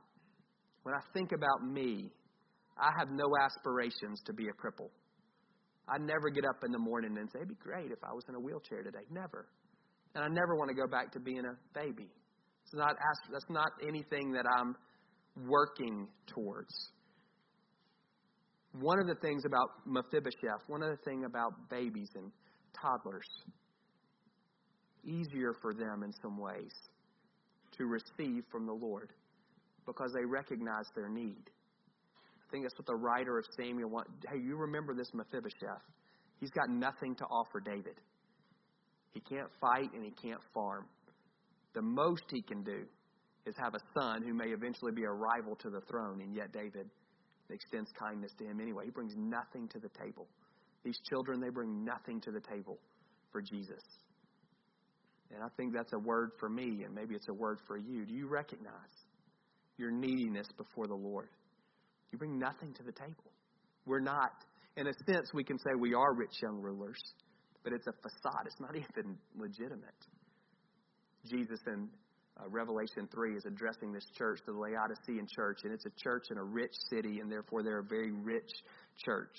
When 0.85 0.95
I 0.95 1.01
think 1.13 1.33
about 1.33 1.67
me, 1.69 2.11
I 2.79 2.91
have 2.99 3.09
no 3.11 3.27
aspirations 3.45 4.23
to 4.27 4.33
be 4.33 4.47
a 4.47 4.53
cripple. 4.53 4.91
I 5.91 5.99
never 5.99 6.31
get 6.31 6.45
up 6.45 6.63
in 6.65 6.71
the 6.71 6.79
morning 6.79 7.17
and 7.19 7.29
say, 7.31 7.41
it'd 7.41 7.49
be 7.49 7.55
great 7.57 7.91
if 7.91 7.99
I 8.05 8.13
was 8.15 8.25
in 8.29 8.37
a 8.37 8.41
wheelchair 8.41 8.83
today. 8.83 9.05
Never. 9.11 9.49
And 10.15 10.23
I 10.23 10.29
never 10.29 10.57
want 10.57 10.69
to 10.71 10.75
go 10.75 10.87
back 10.87 11.13
to 11.13 11.21
being 11.21 11.45
a 11.45 11.79
baby. 11.79 12.09
It's 12.65 12.75
not, 12.75 12.95
that's 13.33 13.51
not 13.51 13.71
anything 13.87 14.33
that 14.33 14.45
I'm 14.59 14.77
working 15.49 16.07
towards. 16.27 16.73
One 18.73 19.01
of 19.01 19.09
the 19.09 19.17
things 19.17 19.43
about 19.45 19.69
Mephibosheth, 19.85 20.63
one 20.69 20.83
of 20.83 20.91
the 20.91 21.03
things 21.05 21.25
about 21.27 21.53
babies 21.69 22.09
and 22.15 22.31
toddlers, 22.81 23.27
easier 25.05 25.55
for 25.61 25.75
them 25.75 26.03
in 26.05 26.13
some 26.23 26.39
ways 26.39 26.73
to 27.79 27.87
receive 27.87 28.45
from 28.53 28.67
the 28.67 28.73
Lord 28.73 29.11
because 29.87 30.13
they 30.15 30.25
recognize 30.25 30.85
their 30.95 31.09
need. 31.09 31.51
I 32.51 32.53
think 32.53 32.65
that's 32.65 32.77
what 32.77 32.87
the 32.87 32.97
writer 32.97 33.39
of 33.39 33.45
Samuel 33.57 33.91
wants. 33.91 34.11
Hey, 34.29 34.41
you 34.41 34.57
remember 34.57 34.93
this 34.93 35.15
Mephibosheth? 35.15 35.87
He's 36.41 36.51
got 36.51 36.69
nothing 36.69 37.15
to 37.15 37.25
offer 37.27 37.61
David. 37.61 37.95
He 39.13 39.21
can't 39.21 39.49
fight 39.61 39.93
and 39.95 40.05
he 40.05 40.11
can't 40.11 40.41
farm. 40.53 40.87
The 41.75 41.83
most 41.83 42.25
he 42.29 42.43
can 42.43 42.65
do 42.65 42.87
is 43.47 43.55
have 43.63 43.75
a 43.75 44.01
son 44.01 44.23
who 44.27 44.35
may 44.35 44.47
eventually 44.47 44.91
be 44.91 45.05
a 45.05 45.11
rival 45.13 45.55
to 45.63 45.71
the 45.71 45.81
throne, 45.89 46.23
and 46.23 46.35
yet 46.35 46.53
David 46.53 46.91
extends 47.51 47.89
kindness 47.97 48.33
to 48.39 48.45
him 48.47 48.61
anyway. 48.61 48.85
He 48.87 48.91
brings 48.91 49.15
nothing 49.17 49.69
to 49.69 49.79
the 49.79 49.91
table. 50.03 50.27
These 50.85 50.99
children, 51.09 51.41
they 51.41 51.51
bring 51.51 51.85
nothing 51.85 52.21
to 52.23 52.33
the 52.33 52.41
table 52.41 52.79
for 53.31 53.41
Jesus. 53.41 53.83
And 55.33 55.41
I 55.45 55.49
think 55.57 55.73
that's 55.73 55.93
a 55.93 55.99
word 55.99 56.33
for 56.41 56.49
me, 56.49 56.83
and 56.85 56.93
maybe 56.93 57.15
it's 57.15 57.29
a 57.29 57.35
word 57.35 57.59
for 57.69 57.79
you. 57.79 58.05
Do 58.07 58.13
you 58.13 58.27
recognize 58.29 58.75
your 59.77 59.93
neediness 59.93 60.49
before 60.59 60.89
the 60.89 60.95
Lord? 60.95 61.29
You 62.13 62.19
bring 62.19 62.39
nothing 62.39 62.75
to 62.75 62.83
the 62.83 62.93
table. 62.93 63.33
We're 63.87 64.01
not, 64.01 64.33
in 64.77 64.87
a 64.87 64.93
sense, 65.07 65.31
we 65.33 65.45
can 65.45 65.59
say 65.59 65.71
we 65.79 65.95
are 65.95 66.15
rich 66.15 66.43
young 66.43 66.61
rulers, 66.61 67.01
but 67.65 67.73
it's 67.73 67.87
a 67.87 67.93
facade. 67.93 68.47
It's 68.47 68.61
not 68.61 68.77
even 68.77 69.17
legitimate. 69.37 70.01
Jesus 71.29 71.61
in 71.67 71.89
uh, 72.39 72.49
Revelation 72.49 73.09
3 73.13 73.37
is 73.37 73.45
addressing 73.47 73.93
this 73.93 74.07
church, 74.17 74.41
the 74.47 74.53
Laodicean 74.53 75.27
church, 75.35 75.59
and 75.65 75.73
it's 75.73 75.87
a 75.87 75.93
church 76.03 76.25
in 76.31 76.39
a 76.39 76.45
rich 76.45 76.73
city, 76.89 77.21
and 77.21 77.31
therefore 77.31 77.63
they're 77.63 77.81
a 77.81 77.85
very 77.85 78.13
rich 78.13 78.51
church. 79.05 79.37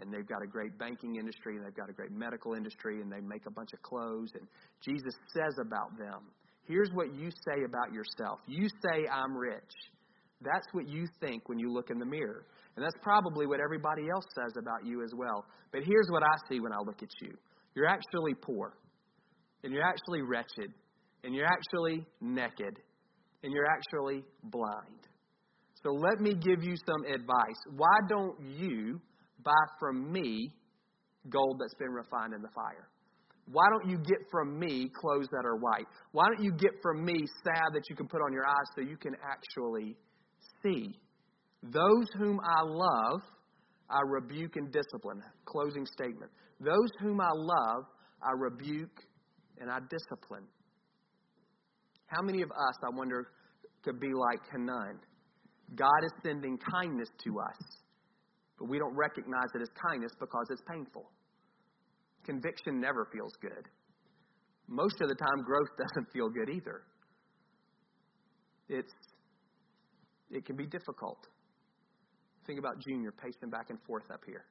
And 0.00 0.12
they've 0.12 0.26
got 0.26 0.42
a 0.42 0.46
great 0.46 0.76
banking 0.78 1.16
industry, 1.16 1.56
and 1.56 1.64
they've 1.64 1.74
got 1.74 1.88
a 1.88 1.92
great 1.92 2.10
medical 2.10 2.54
industry, 2.54 3.00
and 3.00 3.10
they 3.10 3.20
make 3.20 3.46
a 3.46 3.50
bunch 3.50 3.72
of 3.72 3.82
clothes. 3.82 4.30
And 4.34 4.46
Jesus 4.82 5.14
says 5.32 5.54
about 5.60 5.96
them, 5.98 6.20
Here's 6.66 6.90
what 6.92 7.14
you 7.14 7.30
say 7.30 7.64
about 7.64 7.92
yourself. 7.92 8.40
You 8.46 8.68
say, 8.68 9.06
I'm 9.12 9.36
rich. 9.36 9.70
That's 10.44 10.66
what 10.72 10.88
you 10.88 11.06
think 11.20 11.48
when 11.48 11.58
you 11.58 11.72
look 11.72 11.90
in 11.90 11.98
the 11.98 12.06
mirror. 12.06 12.46
And 12.76 12.84
that's 12.84 12.96
probably 13.02 13.46
what 13.46 13.60
everybody 13.60 14.02
else 14.12 14.24
says 14.34 14.54
about 14.58 14.86
you 14.86 15.02
as 15.02 15.12
well. 15.16 15.44
But 15.72 15.82
here's 15.84 16.08
what 16.10 16.22
I 16.22 16.34
see 16.48 16.60
when 16.60 16.72
I 16.72 16.78
look 16.78 17.02
at 17.02 17.10
you 17.22 17.36
you're 17.74 17.88
actually 17.88 18.34
poor, 18.34 18.74
and 19.64 19.72
you're 19.72 19.84
actually 19.84 20.22
wretched, 20.22 20.72
and 21.24 21.34
you're 21.34 21.46
actually 21.46 22.06
naked, 22.20 22.78
and 23.42 23.52
you're 23.52 23.66
actually 23.66 24.22
blind. 24.44 25.08
So 25.82 25.90
let 25.90 26.20
me 26.20 26.34
give 26.34 26.62
you 26.62 26.76
some 26.86 27.12
advice. 27.12 27.60
Why 27.76 27.98
don't 28.08 28.36
you 28.40 29.00
buy 29.42 29.52
from 29.78 30.10
me 30.12 30.50
gold 31.28 31.60
that's 31.60 31.74
been 31.74 31.90
refined 31.90 32.32
in 32.32 32.42
the 32.42 32.48
fire? 32.54 32.88
Why 33.52 33.64
don't 33.70 33.90
you 33.90 33.98
get 33.98 34.18
from 34.30 34.58
me 34.58 34.88
clothes 34.94 35.28
that 35.30 35.44
are 35.44 35.56
white? 35.56 35.86
Why 36.12 36.24
don't 36.28 36.42
you 36.42 36.52
get 36.52 36.70
from 36.82 37.04
me 37.04 37.14
salve 37.44 37.74
that 37.74 37.82
you 37.90 37.96
can 37.96 38.08
put 38.08 38.22
on 38.22 38.32
your 38.32 38.46
eyes 38.46 38.68
so 38.74 38.80
you 38.80 38.96
can 38.96 39.14
actually 39.22 39.96
see? 40.64 40.94
Those 41.62 42.06
whom 42.18 42.40
I 42.40 42.62
love, 42.62 43.20
I 43.90 44.00
rebuke 44.06 44.56
and 44.56 44.72
discipline. 44.72 45.22
Closing 45.44 45.86
statement. 45.86 46.30
Those 46.60 46.90
whom 47.00 47.20
I 47.20 47.30
love, 47.32 47.84
I 48.22 48.32
rebuke 48.36 49.00
and 49.60 49.70
I 49.70 49.78
discipline. 49.90 50.44
How 52.06 52.22
many 52.22 52.42
of 52.42 52.50
us, 52.50 52.76
I 52.84 52.96
wonder, 52.96 53.28
could 53.82 54.00
be 54.00 54.12
like 54.12 54.40
Hanun? 54.52 54.98
God 55.74 56.00
is 56.04 56.12
sending 56.22 56.58
kindness 56.58 57.08
to 57.24 57.40
us, 57.40 57.58
but 58.58 58.68
we 58.68 58.78
don't 58.78 58.94
recognize 58.94 59.48
it 59.54 59.62
as 59.62 59.68
kindness 59.88 60.12
because 60.20 60.46
it's 60.50 60.62
painful. 60.70 61.10
Conviction 62.24 62.80
never 62.80 63.08
feels 63.12 63.32
good. 63.40 63.68
Most 64.68 65.00
of 65.00 65.08
the 65.08 65.14
time, 65.14 65.44
growth 65.44 65.68
doesn't 65.78 66.12
feel 66.12 66.28
good 66.28 66.50
either. 66.50 66.82
It's, 68.68 68.92
it 70.30 70.44
can 70.44 70.56
be 70.56 70.66
difficult. 70.66 71.26
Think 72.46 72.58
about 72.58 72.78
Junior 72.80 73.12
pacing 73.12 73.50
back 73.50 73.70
and 73.70 73.78
forth 73.86 74.10
up 74.12 74.20
here 74.26 74.44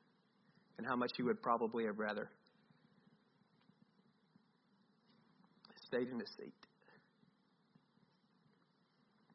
and 0.77 0.88
how 0.88 0.95
much 0.95 1.12
he 1.15 1.23
would 1.23 1.41
probably 1.41 1.86
have 1.86 1.99
rather 1.99 2.29
stayed 5.86 6.09
in 6.09 6.19
his 6.19 6.29
seat 6.38 6.53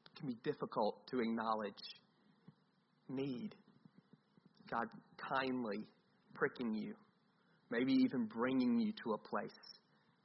It 0.07 0.19
can 0.19 0.29
be 0.29 0.37
difficult 0.43 1.07
to 1.11 1.21
acknowledge 1.21 1.75
need. 3.09 3.55
God 4.69 4.89
kindly 5.17 5.87
pricking 6.35 6.75
you, 6.75 6.95
maybe 7.71 7.93
even 7.93 8.27
bringing 8.27 8.79
you 8.79 8.93
to 9.05 9.13
a 9.13 9.19
place 9.19 9.51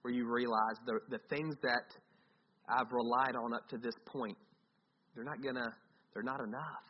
where 0.01 0.13
you 0.13 0.25
realize 0.29 0.77
the, 0.85 0.99
the 1.09 1.19
things 1.29 1.55
that 1.61 1.95
I've 2.67 2.91
relied 2.91 3.35
on 3.35 3.53
up 3.53 3.67
to 3.69 3.77
this 3.77 3.95
point, 4.05 4.37
they're 5.15 5.23
not 5.23 5.41
gonna, 5.41 5.73
they're 6.13 6.23
not 6.23 6.39
enough. 6.39 6.87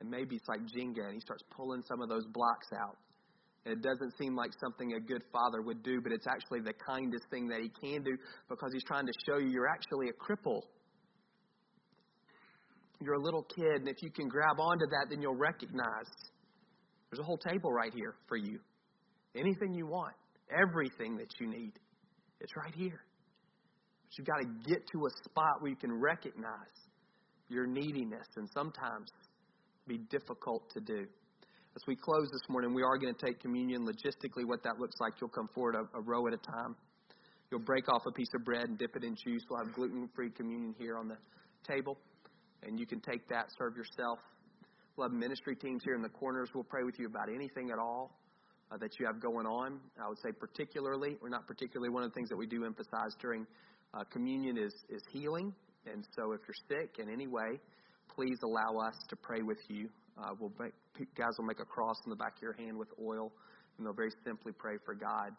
And 0.00 0.10
maybe 0.10 0.36
it's 0.36 0.48
like 0.48 0.60
Jenga, 0.60 1.06
and 1.06 1.14
he 1.14 1.20
starts 1.20 1.42
pulling 1.56 1.82
some 1.88 2.02
of 2.02 2.08
those 2.08 2.26
blocks 2.32 2.68
out. 2.74 2.96
And 3.64 3.72
it 3.72 3.82
doesn't 3.82 4.12
seem 4.18 4.36
like 4.36 4.50
something 4.60 4.92
a 4.92 5.00
good 5.00 5.22
father 5.32 5.62
would 5.62 5.82
do, 5.82 6.00
but 6.02 6.12
it's 6.12 6.26
actually 6.26 6.60
the 6.60 6.74
kindest 6.86 7.24
thing 7.30 7.48
that 7.48 7.60
he 7.60 7.70
can 7.80 8.02
do 8.02 8.16
because 8.48 8.70
he's 8.72 8.84
trying 8.84 9.06
to 9.06 9.12
show 9.26 9.38
you 9.38 9.48
you're 9.48 9.68
actually 9.68 10.08
a 10.08 10.12
cripple 10.12 10.62
you're 13.04 13.14
a 13.14 13.22
little 13.22 13.42
kid, 13.42 13.80
and 13.80 13.88
if 13.88 13.96
you 14.02 14.10
can 14.10 14.28
grab 14.28 14.58
onto 14.58 14.86
that, 14.86 15.06
then 15.10 15.20
you'll 15.20 15.36
recognize 15.36 16.08
there's 17.10 17.20
a 17.20 17.24
whole 17.24 17.38
table 17.38 17.70
right 17.70 17.92
here 17.94 18.14
for 18.28 18.36
you. 18.36 18.58
Anything 19.36 19.74
you 19.74 19.86
want, 19.86 20.14
everything 20.50 21.16
that 21.16 21.28
you 21.38 21.48
need, 21.48 21.72
it's 22.40 22.52
right 22.56 22.74
here. 22.74 23.04
But 24.04 24.18
you've 24.18 24.26
got 24.26 24.40
to 24.40 24.70
get 24.70 24.86
to 24.92 25.06
a 25.06 25.10
spot 25.24 25.60
where 25.60 25.70
you 25.70 25.76
can 25.76 25.92
recognize 25.92 26.76
your 27.48 27.66
neediness, 27.66 28.26
and 28.36 28.48
sometimes 28.52 29.10
be 29.86 29.98
difficult 30.10 30.70
to 30.74 30.80
do. 30.80 31.06
As 31.76 31.82
we 31.86 31.96
close 31.96 32.28
this 32.30 32.48
morning, 32.48 32.72
we 32.72 32.82
are 32.82 32.96
going 32.96 33.14
to 33.14 33.26
take 33.26 33.40
communion. 33.40 33.84
Logistically, 33.86 34.46
what 34.46 34.62
that 34.62 34.78
looks 34.78 34.94
like, 35.00 35.14
you'll 35.20 35.30
come 35.30 35.48
forward 35.54 35.74
a, 35.74 35.98
a 35.98 36.00
row 36.00 36.26
at 36.26 36.32
a 36.32 36.38
time. 36.38 36.76
You'll 37.50 37.60
break 37.60 37.88
off 37.88 38.02
a 38.06 38.12
piece 38.12 38.30
of 38.34 38.44
bread 38.44 38.68
and 38.68 38.78
dip 38.78 38.96
it 38.96 39.04
in 39.04 39.16
juice. 39.16 39.42
We'll 39.50 39.64
have 39.64 39.74
gluten 39.74 40.08
free 40.14 40.30
communion 40.30 40.74
here 40.78 40.96
on 40.96 41.08
the 41.08 41.16
table 41.66 41.98
and 42.66 42.78
you 42.78 42.86
can 42.86 43.00
take 43.00 43.28
that, 43.28 43.46
serve 43.58 43.76
yourself. 43.76 44.18
We'll 44.96 45.08
have 45.08 45.16
ministry 45.16 45.56
teams 45.56 45.82
here 45.84 45.94
in 45.94 46.02
the 46.02 46.08
corners. 46.08 46.50
We'll 46.54 46.64
pray 46.64 46.84
with 46.84 46.98
you 46.98 47.06
about 47.06 47.28
anything 47.28 47.70
at 47.70 47.78
all 47.78 48.18
uh, 48.70 48.76
that 48.78 48.98
you 48.98 49.06
have 49.06 49.20
going 49.20 49.46
on. 49.46 49.80
I 50.02 50.08
would 50.08 50.18
say, 50.18 50.30
particularly, 50.32 51.16
or 51.20 51.28
not 51.28 51.46
particularly, 51.46 51.90
one 51.92 52.02
of 52.02 52.10
the 52.10 52.14
things 52.14 52.28
that 52.28 52.36
we 52.36 52.46
do 52.46 52.64
emphasize 52.64 53.14
during 53.20 53.46
uh, 53.92 54.04
communion 54.10 54.56
is, 54.56 54.72
is 54.88 55.02
healing. 55.12 55.52
And 55.92 56.04
so, 56.16 56.32
if 56.32 56.40
you're 56.46 56.80
sick 56.80 56.96
in 56.98 57.12
any 57.12 57.26
way, 57.26 57.60
please 58.14 58.38
allow 58.44 58.86
us 58.86 58.94
to 59.08 59.16
pray 59.16 59.42
with 59.42 59.58
you. 59.68 59.88
Uh, 60.18 60.30
we'll 60.38 60.52
make, 60.58 60.72
guys 61.16 61.30
will 61.38 61.46
make 61.46 61.60
a 61.60 61.64
cross 61.64 61.96
in 62.06 62.10
the 62.10 62.16
back 62.16 62.36
of 62.36 62.42
your 62.42 62.52
hand 62.54 62.78
with 62.78 62.88
oil, 63.02 63.32
and 63.76 63.86
they'll 63.86 63.94
very 63.94 64.12
simply 64.24 64.52
pray 64.52 64.74
for 64.84 64.94
God 64.94 65.30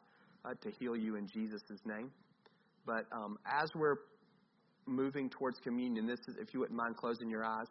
uh, 0.43 0.53
to 0.62 0.71
heal 0.79 0.95
you 0.95 1.15
in 1.15 1.27
Jesus' 1.27 1.62
name. 1.86 2.12
But 2.85 3.06
um, 3.12 3.37
as 3.46 3.69
we're 3.75 3.98
moving 4.85 5.29
towards 5.29 5.58
communion, 5.63 6.06
this 6.06 6.19
is, 6.27 6.35
if 6.39 6.54
you 6.54 6.60
wouldn't 6.60 6.77
mind 6.77 6.98
closing 6.98 7.29
your 7.29 7.43
eyes, 7.43 7.67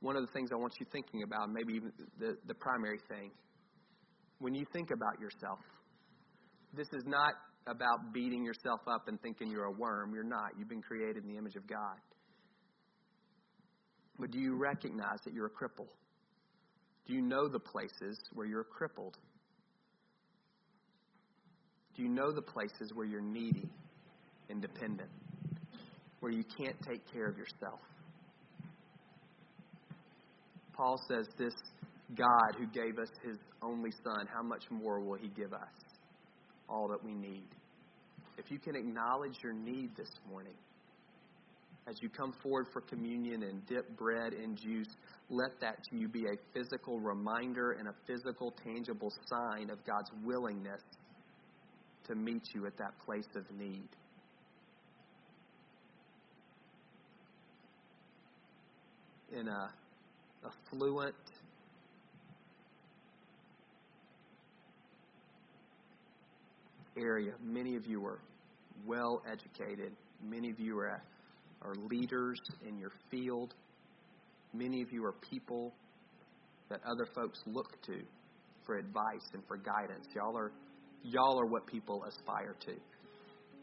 one 0.00 0.16
of 0.16 0.22
the 0.22 0.32
things 0.32 0.50
I 0.52 0.56
want 0.56 0.72
you 0.80 0.86
thinking 0.90 1.22
about, 1.24 1.50
maybe 1.50 1.74
even 1.74 1.92
the, 2.18 2.36
the 2.46 2.54
primary 2.54 2.98
thing, 3.08 3.30
when 4.38 4.54
you 4.54 4.64
think 4.72 4.88
about 4.90 5.20
yourself, 5.20 5.58
this 6.72 6.88
is 6.92 7.04
not 7.06 7.34
about 7.66 8.12
beating 8.12 8.44
yourself 8.44 8.80
up 8.86 9.08
and 9.08 9.20
thinking 9.20 9.50
you're 9.50 9.64
a 9.64 9.72
worm. 9.72 10.14
You're 10.14 10.24
not. 10.24 10.52
You've 10.58 10.68
been 10.68 10.82
created 10.82 11.24
in 11.24 11.30
the 11.30 11.38
image 11.38 11.56
of 11.56 11.66
God. 11.66 11.96
But 14.18 14.30
do 14.30 14.38
you 14.38 14.56
recognize 14.56 15.18
that 15.24 15.32
you're 15.32 15.46
a 15.46 15.50
cripple? 15.50 15.88
Do 17.06 17.14
you 17.14 17.22
know 17.22 17.48
the 17.48 17.58
places 17.58 18.18
where 18.34 18.46
you're 18.46 18.64
crippled? 18.64 19.16
Do 21.96 22.02
you 22.02 22.08
know 22.08 22.32
the 22.32 22.42
places 22.42 22.92
where 22.94 23.06
you're 23.06 23.20
needy 23.20 23.68
and 24.48 24.60
dependent? 24.60 25.10
where 26.20 26.32
you 26.32 26.44
can't 26.56 26.76
take 26.86 27.00
care 27.12 27.26
of 27.26 27.36
yourself. 27.36 27.80
Paul 30.74 31.00
says, 31.08 31.26
This 31.38 31.54
God 32.14 32.56
who 32.58 32.66
gave 32.66 32.98
us 32.98 33.08
his 33.24 33.36
only 33.62 33.90
Son, 34.04 34.26
how 34.32 34.42
much 34.42 34.64
more 34.70 35.00
will 35.00 35.18
he 35.18 35.28
give 35.28 35.52
us? 35.52 35.89
All 36.70 36.88
that 36.88 37.04
we 37.04 37.14
need. 37.14 37.48
If 38.38 38.50
you 38.50 38.58
can 38.58 38.76
acknowledge 38.76 39.36
your 39.42 39.52
need 39.52 39.90
this 39.96 40.10
morning, 40.30 40.54
as 41.88 41.96
you 42.00 42.08
come 42.08 42.32
forward 42.42 42.66
for 42.72 42.80
communion 42.80 43.42
and 43.42 43.66
dip 43.66 43.96
bread 43.98 44.32
in 44.32 44.56
juice, 44.56 44.94
let 45.28 45.50
that 45.60 45.82
to 45.90 45.96
you 45.96 46.08
be 46.08 46.24
a 46.26 46.36
physical 46.54 47.00
reminder 47.00 47.72
and 47.72 47.88
a 47.88 47.94
physical, 48.06 48.54
tangible 48.64 49.12
sign 49.26 49.70
of 49.70 49.84
God's 49.84 50.10
willingness 50.24 50.82
to 52.06 52.14
meet 52.14 52.42
you 52.54 52.66
at 52.66 52.76
that 52.78 52.92
place 53.04 53.28
of 53.34 53.44
need. 53.56 53.88
In 59.32 59.48
a 59.48 59.70
affluent, 60.44 61.14
area, 67.00 67.32
many 67.42 67.76
of 67.76 67.86
you 67.86 68.04
are 68.04 68.20
well 68.86 69.22
educated. 69.30 69.92
Many 70.22 70.50
of 70.50 70.60
you 70.60 70.78
are, 70.78 71.02
are 71.62 71.74
leaders 71.90 72.38
in 72.66 72.78
your 72.78 72.92
field. 73.10 73.54
Many 74.52 74.82
of 74.82 74.92
you 74.92 75.04
are 75.04 75.14
people 75.30 75.72
that 76.68 76.80
other 76.84 77.10
folks 77.14 77.40
look 77.46 77.80
to 77.86 78.00
for 78.64 78.76
advice 78.76 79.26
and 79.32 79.42
for 79.48 79.56
guidance. 79.56 80.06
Y'all 80.14 80.36
are, 80.36 80.52
y'all 81.02 81.40
are 81.40 81.46
what 81.46 81.66
people 81.66 82.04
aspire 82.04 82.56
to. 82.66 82.72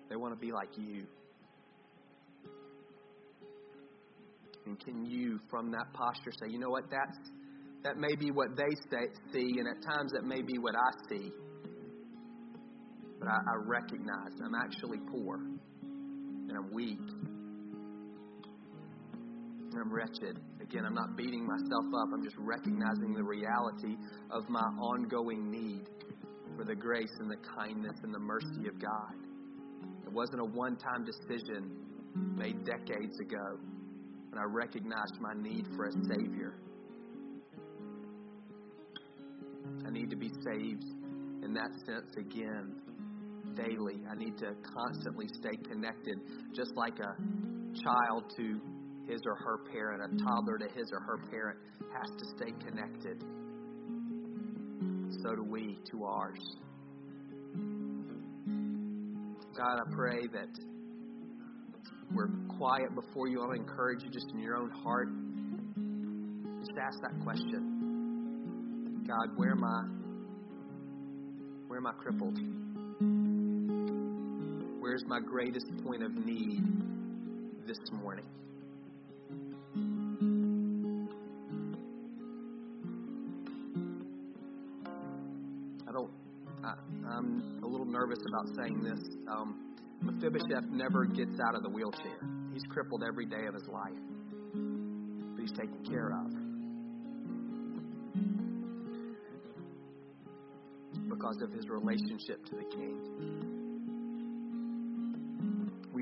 They 0.09 0.15
want 0.15 0.33
to 0.33 0.39
be 0.39 0.51
like 0.51 0.69
you. 0.77 1.03
And 4.65 4.79
can 4.83 5.05
you, 5.05 5.39
from 5.49 5.71
that 5.71 5.85
posture, 5.93 6.31
say, 6.31 6.51
you 6.51 6.59
know 6.59 6.69
what, 6.69 6.83
that's, 6.89 7.29
that 7.83 7.95
may 7.97 8.15
be 8.15 8.31
what 8.31 8.49
they 8.57 8.75
say, 8.91 9.07
see, 9.31 9.59
and 9.59 9.67
at 9.67 9.81
times 9.93 10.11
that 10.11 10.25
may 10.25 10.41
be 10.41 10.57
what 10.57 10.75
I 10.75 10.91
see 11.09 11.31
but 13.19 13.27
I, 13.27 13.37
I 13.37 13.55
recognize 13.65 14.31
I'm 14.43 14.55
actually 14.55 14.99
poor 15.11 15.35
and 15.35 16.51
I'm 16.51 16.71
weak 16.73 16.99
and 19.71 19.81
I'm 19.81 19.93
wretched. 19.93 20.39
Again, 20.61 20.85
I'm 20.85 20.95
not 20.95 21.15
beating 21.15 21.45
myself 21.45 21.85
up. 22.01 22.09
I'm 22.13 22.23
just 22.23 22.35
recognizing 22.39 23.13
the 23.13 23.23
reality 23.23 23.95
of 24.31 24.49
my 24.49 24.59
ongoing 24.79 25.49
need 25.49 25.89
for 26.57 26.65
the 26.65 26.75
grace 26.75 27.13
and 27.19 27.29
the 27.29 27.37
kindness 27.55 27.95
and 28.03 28.13
the 28.13 28.19
mercy 28.19 28.67
of 28.67 28.79
God. 28.81 29.13
It 30.05 30.11
wasn't 30.11 30.41
a 30.41 30.45
one 30.45 30.77
time 30.77 31.05
decision 31.05 31.71
made 32.35 32.65
decades 32.65 33.19
ago 33.19 33.59
when 34.29 34.41
I 34.41 34.45
recognized 34.45 35.19
my 35.19 35.33
need 35.41 35.65
for 35.75 35.85
a 35.85 35.91
Savior. 35.91 36.55
I 39.85 39.91
need 39.91 40.09
to 40.09 40.15
be 40.15 40.29
saved 40.29 40.83
in 41.43 41.53
that 41.53 41.71
sense 41.85 42.15
again 42.17 42.75
daily. 43.57 44.01
I 44.09 44.15
need 44.15 44.37
to 44.37 44.53
constantly 44.63 45.27
stay 45.39 45.57
connected, 45.69 46.17
just 46.55 46.71
like 46.75 46.99
a 46.99 47.15
child 47.83 48.31
to 48.37 48.61
his 49.07 49.21
or 49.25 49.35
her 49.35 49.59
parent, 49.71 50.01
a 50.03 50.23
toddler 50.23 50.57
to 50.57 50.67
his 50.75 50.91
or 50.91 50.99
her 50.99 51.17
parent 51.31 51.57
has 51.93 52.09
to 52.17 52.25
stay 52.35 52.51
connected. 52.65 53.23
So 55.23 55.35
do 55.35 55.43
we 55.43 55.77
to 55.91 56.03
ours. 56.03 56.55
God, 59.57 59.79
I 59.79 59.95
pray 59.95 60.27
that 60.33 60.49
we're 62.13 62.29
quiet 62.57 62.93
before 62.93 63.27
you. 63.27 63.41
I 63.41 63.47
want 63.47 63.55
to 63.55 63.61
encourage 63.61 64.03
you 64.03 64.09
just 64.09 64.27
in 64.33 64.39
your 64.39 64.55
own 64.55 64.69
heart. 64.69 65.09
Just 66.59 66.77
ask 66.79 67.01
that 67.01 67.19
question. 67.23 69.03
God, 69.07 69.35
where 69.35 69.51
am 69.51 69.63
I? 69.63 69.81
Where 71.67 71.79
am 71.79 71.87
I 71.87 71.93
crippled? 71.93 73.26
Where's 74.97 75.09
my 75.09 75.19
greatest 75.19 75.67
point 75.85 76.01
of 76.01 76.11
need 76.25 76.63
this 77.67 77.77
morning? 77.91 78.25
I 85.87 85.91
don't, 85.91 86.09
I, 86.63 86.73
am 87.15 87.59
a 87.61 87.67
little 87.67 87.85
nervous 87.85 88.17
about 88.27 88.47
saying 88.55 88.81
this. 88.81 88.99
Um, 89.29 89.75
Mephibosheth 90.01 90.71
never 90.71 91.05
gets 91.05 91.39
out 91.47 91.53
of 91.53 91.61
the 91.61 91.69
wheelchair. 91.69 92.17
He's 92.51 92.63
crippled 92.67 93.03
every 93.07 93.27
day 93.27 93.45
of 93.47 93.53
his 93.53 93.67
life, 93.67 93.93
but 95.35 95.41
he's 95.41 95.51
taken 95.51 95.77
care 95.87 96.09
of. 96.09 96.31
Because 101.07 101.39
of 101.43 101.51
his 101.51 101.69
relationship 101.69 102.43
to 102.45 102.55
the 102.55 102.65
king 102.75 103.56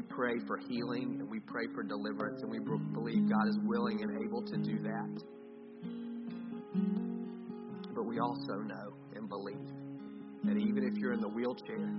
pray 0.10 0.34
for 0.48 0.58
healing 0.58 1.18
and 1.20 1.30
we 1.30 1.40
pray 1.40 1.66
for 1.74 1.84
deliverance, 1.84 2.42
and 2.42 2.52
we 2.52 2.60
believe 2.60 3.30
God 3.30 3.48
is 3.50 3.58
willing 3.64 4.02
and 4.02 4.24
able 4.24 4.42
to 4.42 4.58
do 4.58 4.80
that. 4.84 5.24
But 7.94 8.04
we 8.04 8.20
also 8.20 8.56
know 8.56 8.94
and 9.16 9.30
believe 9.30 9.58
that 10.44 10.58
even 10.58 10.84
if 10.84 10.98
you're 10.98 11.14
in 11.14 11.22
the 11.22 11.28
wheelchair, 11.28 11.90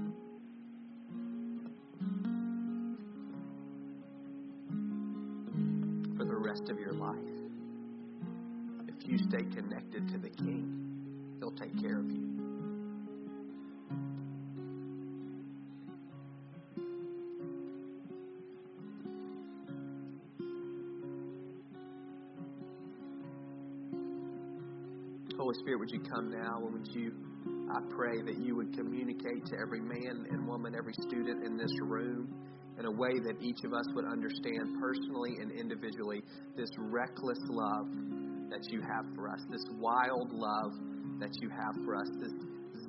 for 6.17 6.25
the 6.25 6.37
rest 6.37 6.69
of 6.71 6.79
your 6.79 6.93
life, 6.93 7.17
if 8.89 9.09
you 9.09 9.19
stay 9.19 9.45
connected 9.55 10.09
to 10.09 10.19
the 10.19 10.31
King, 10.31 11.37
He'll 11.41 11.53
take 11.53 11.81
care 11.81 11.99
of 11.99 12.11
you. 12.11 12.36
Spirit, 25.67 25.81
would 25.81 25.91
you 25.91 26.03
come 26.15 26.31
now? 26.31 26.63
And 26.63 26.79
would 26.79 26.87
you, 26.95 27.11
I 27.75 27.81
pray 27.91 28.23
that 28.23 28.39
you 28.39 28.55
would 28.55 28.73
communicate 28.73 29.45
to 29.47 29.59
every 29.59 29.81
man 29.81 30.25
and 30.31 30.47
woman, 30.47 30.77
every 30.79 30.95
student 31.09 31.43
in 31.45 31.57
this 31.57 31.73
room 31.83 32.31
in 32.79 32.87
a 32.87 32.91
way 32.91 33.11
that 33.27 33.35
each 33.43 33.59
of 33.65 33.75
us 33.75 33.83
would 33.97 34.05
understand 34.05 34.79
personally 34.79 35.43
and 35.43 35.51
individually 35.51 36.23
this 36.57 36.71
reckless 36.79 37.41
love 37.51 37.91
that 38.47 38.63
you 38.71 38.81
have 38.81 39.11
for 39.17 39.29
us, 39.29 39.43
this 39.51 39.67
wild 39.83 40.31
love 40.31 40.71
that 41.19 41.35
you 41.43 41.51
have 41.51 41.75
for 41.85 41.97
us, 41.97 42.07
this 42.23 42.31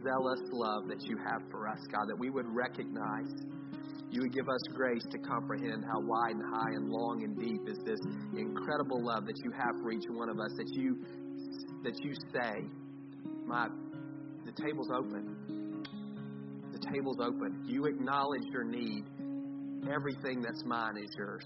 zealous 0.06 0.46
love 0.54 0.86
that 0.86 1.02
you 1.10 1.18
have 1.18 1.42
for 1.50 1.68
us, 1.68 1.80
God, 1.92 2.06
that 2.06 2.20
we 2.20 2.30
would 2.30 2.46
recognize. 2.46 3.34
You 4.12 4.22
would 4.22 4.34
give 4.34 4.48
us 4.48 4.62
grace 4.76 5.04
to 5.10 5.18
comprehend 5.18 5.84
how 5.84 6.00
wide 6.06 6.38
and 6.38 6.46
high 6.46 6.78
and 6.78 6.90
long 6.90 7.24
and 7.24 7.34
deep 7.42 7.66
is 7.66 7.80
this 7.84 8.00
incredible 8.38 9.04
love 9.04 9.26
that 9.26 9.42
you 9.44 9.50
have 9.58 9.74
for 9.82 9.90
each 9.92 10.06
one 10.14 10.30
of 10.30 10.38
us, 10.38 10.54
that 10.58 10.70
you 10.78 11.02
that 11.84 11.94
you 12.04 12.14
say, 12.34 12.68
My 13.46 13.68
the 14.46 14.52
table's 14.64 14.90
open. 14.96 15.84
The 16.72 16.80
table's 16.94 17.18
open. 17.20 17.66
You 17.66 17.86
acknowledge 17.86 18.44
your 18.52 18.64
need. 18.64 19.04
Everything 19.92 20.42
that's 20.42 20.64
mine 20.66 20.98
is 20.98 21.10
yours. 21.18 21.44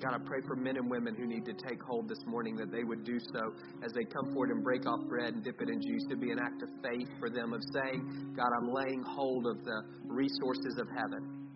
God, 0.00 0.14
I 0.14 0.18
pray 0.24 0.40
for 0.46 0.56
men 0.56 0.76
and 0.76 0.90
women 0.90 1.14
who 1.14 1.26
need 1.26 1.44
to 1.44 1.52
take 1.52 1.80
hold 1.82 2.08
this 2.08 2.18
morning 2.26 2.56
that 2.56 2.72
they 2.72 2.84
would 2.84 3.04
do 3.04 3.18
so 3.20 3.52
as 3.84 3.92
they 3.92 4.04
come 4.04 4.32
forward 4.32 4.50
and 4.50 4.64
break 4.64 4.86
off 4.86 5.00
bread 5.08 5.34
and 5.34 5.44
dip 5.44 5.60
it 5.60 5.68
in 5.68 5.80
juice 5.80 6.04
to 6.08 6.16
be 6.16 6.32
an 6.32 6.38
act 6.40 6.62
of 6.62 6.70
faith 6.82 7.08
for 7.20 7.30
them 7.30 7.52
of 7.52 7.60
saying, 7.72 8.34
God, 8.34 8.48
I'm 8.58 8.72
laying 8.72 9.02
hold 9.06 9.46
of 9.46 9.62
the 9.64 9.82
resources 10.06 10.78
of 10.80 10.88
heaven. 10.88 11.48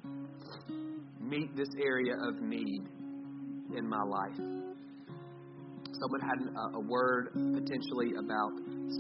Meet 1.21 1.57
this 1.57 1.71
area 1.83 2.15
of 2.23 2.41
need 2.41 2.83
in 3.77 3.89
my 3.89 4.03
life 4.03 4.66
someone 6.01 6.21
had 6.21 6.39
a, 6.45 6.77
a 6.79 6.81
word 6.81 7.33
potentially 7.33 8.15
about 8.19 8.53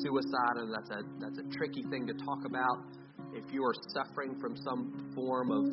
suicide, 0.03 0.57
and 0.57 0.72
that's 0.72 0.90
a 0.90 1.01
that's 1.20 1.38
a 1.38 1.47
tricky 1.57 1.82
thing 1.90 2.07
to 2.07 2.14
talk 2.24 2.44
about. 2.47 2.78
If 3.32 3.53
you 3.53 3.62
are 3.64 3.74
suffering 3.92 4.36
from 4.40 4.57
some 4.64 5.12
form 5.14 5.51
of 5.51 5.64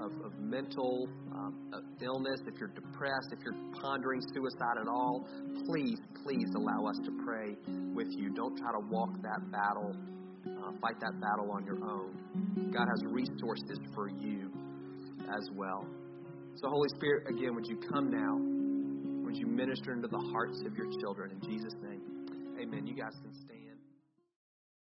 of, 0.00 0.12
of 0.24 0.32
mental 0.40 1.08
um, 1.32 1.54
illness, 2.02 2.40
if 2.46 2.58
you're 2.58 2.74
depressed, 2.74 3.32
if 3.32 3.38
you're 3.44 3.56
pondering 3.80 4.20
suicide 4.34 4.76
at 4.80 4.88
all, 4.88 5.26
please, 5.66 5.98
please 6.24 6.48
allow 6.56 6.86
us 6.86 6.98
to 7.04 7.12
pray 7.24 7.54
with 7.94 8.08
you. 8.10 8.34
Don't 8.34 8.56
try 8.56 8.72
to 8.72 8.86
walk 8.90 9.10
that 9.22 9.40
battle, 9.50 9.94
uh, 10.46 10.72
fight 10.80 10.98
that 11.00 11.20
battle 11.20 11.52
on 11.52 11.64
your 11.64 11.78
own. 11.84 12.70
God 12.72 12.86
has 12.88 13.04
resources 13.06 13.78
for 13.94 14.08
you 14.08 14.50
as 15.22 15.48
well. 15.54 15.86
So, 16.56 16.68
Holy 16.68 16.88
Spirit, 16.96 17.28
again, 17.28 17.54
would 17.54 17.66
you 17.66 17.78
come 17.92 18.10
now? 18.10 18.53
Would 19.34 19.40
you 19.40 19.48
minister 19.48 19.92
into 19.92 20.06
the 20.06 20.16
hearts 20.16 20.60
of 20.60 20.76
your 20.76 20.86
children? 21.00 21.32
In 21.32 21.40
Jesus' 21.40 21.74
name, 21.82 22.00
amen. 22.56 22.86
You 22.86 22.94
guys 22.94 23.14
can 23.20 23.34
stand. 23.34 23.63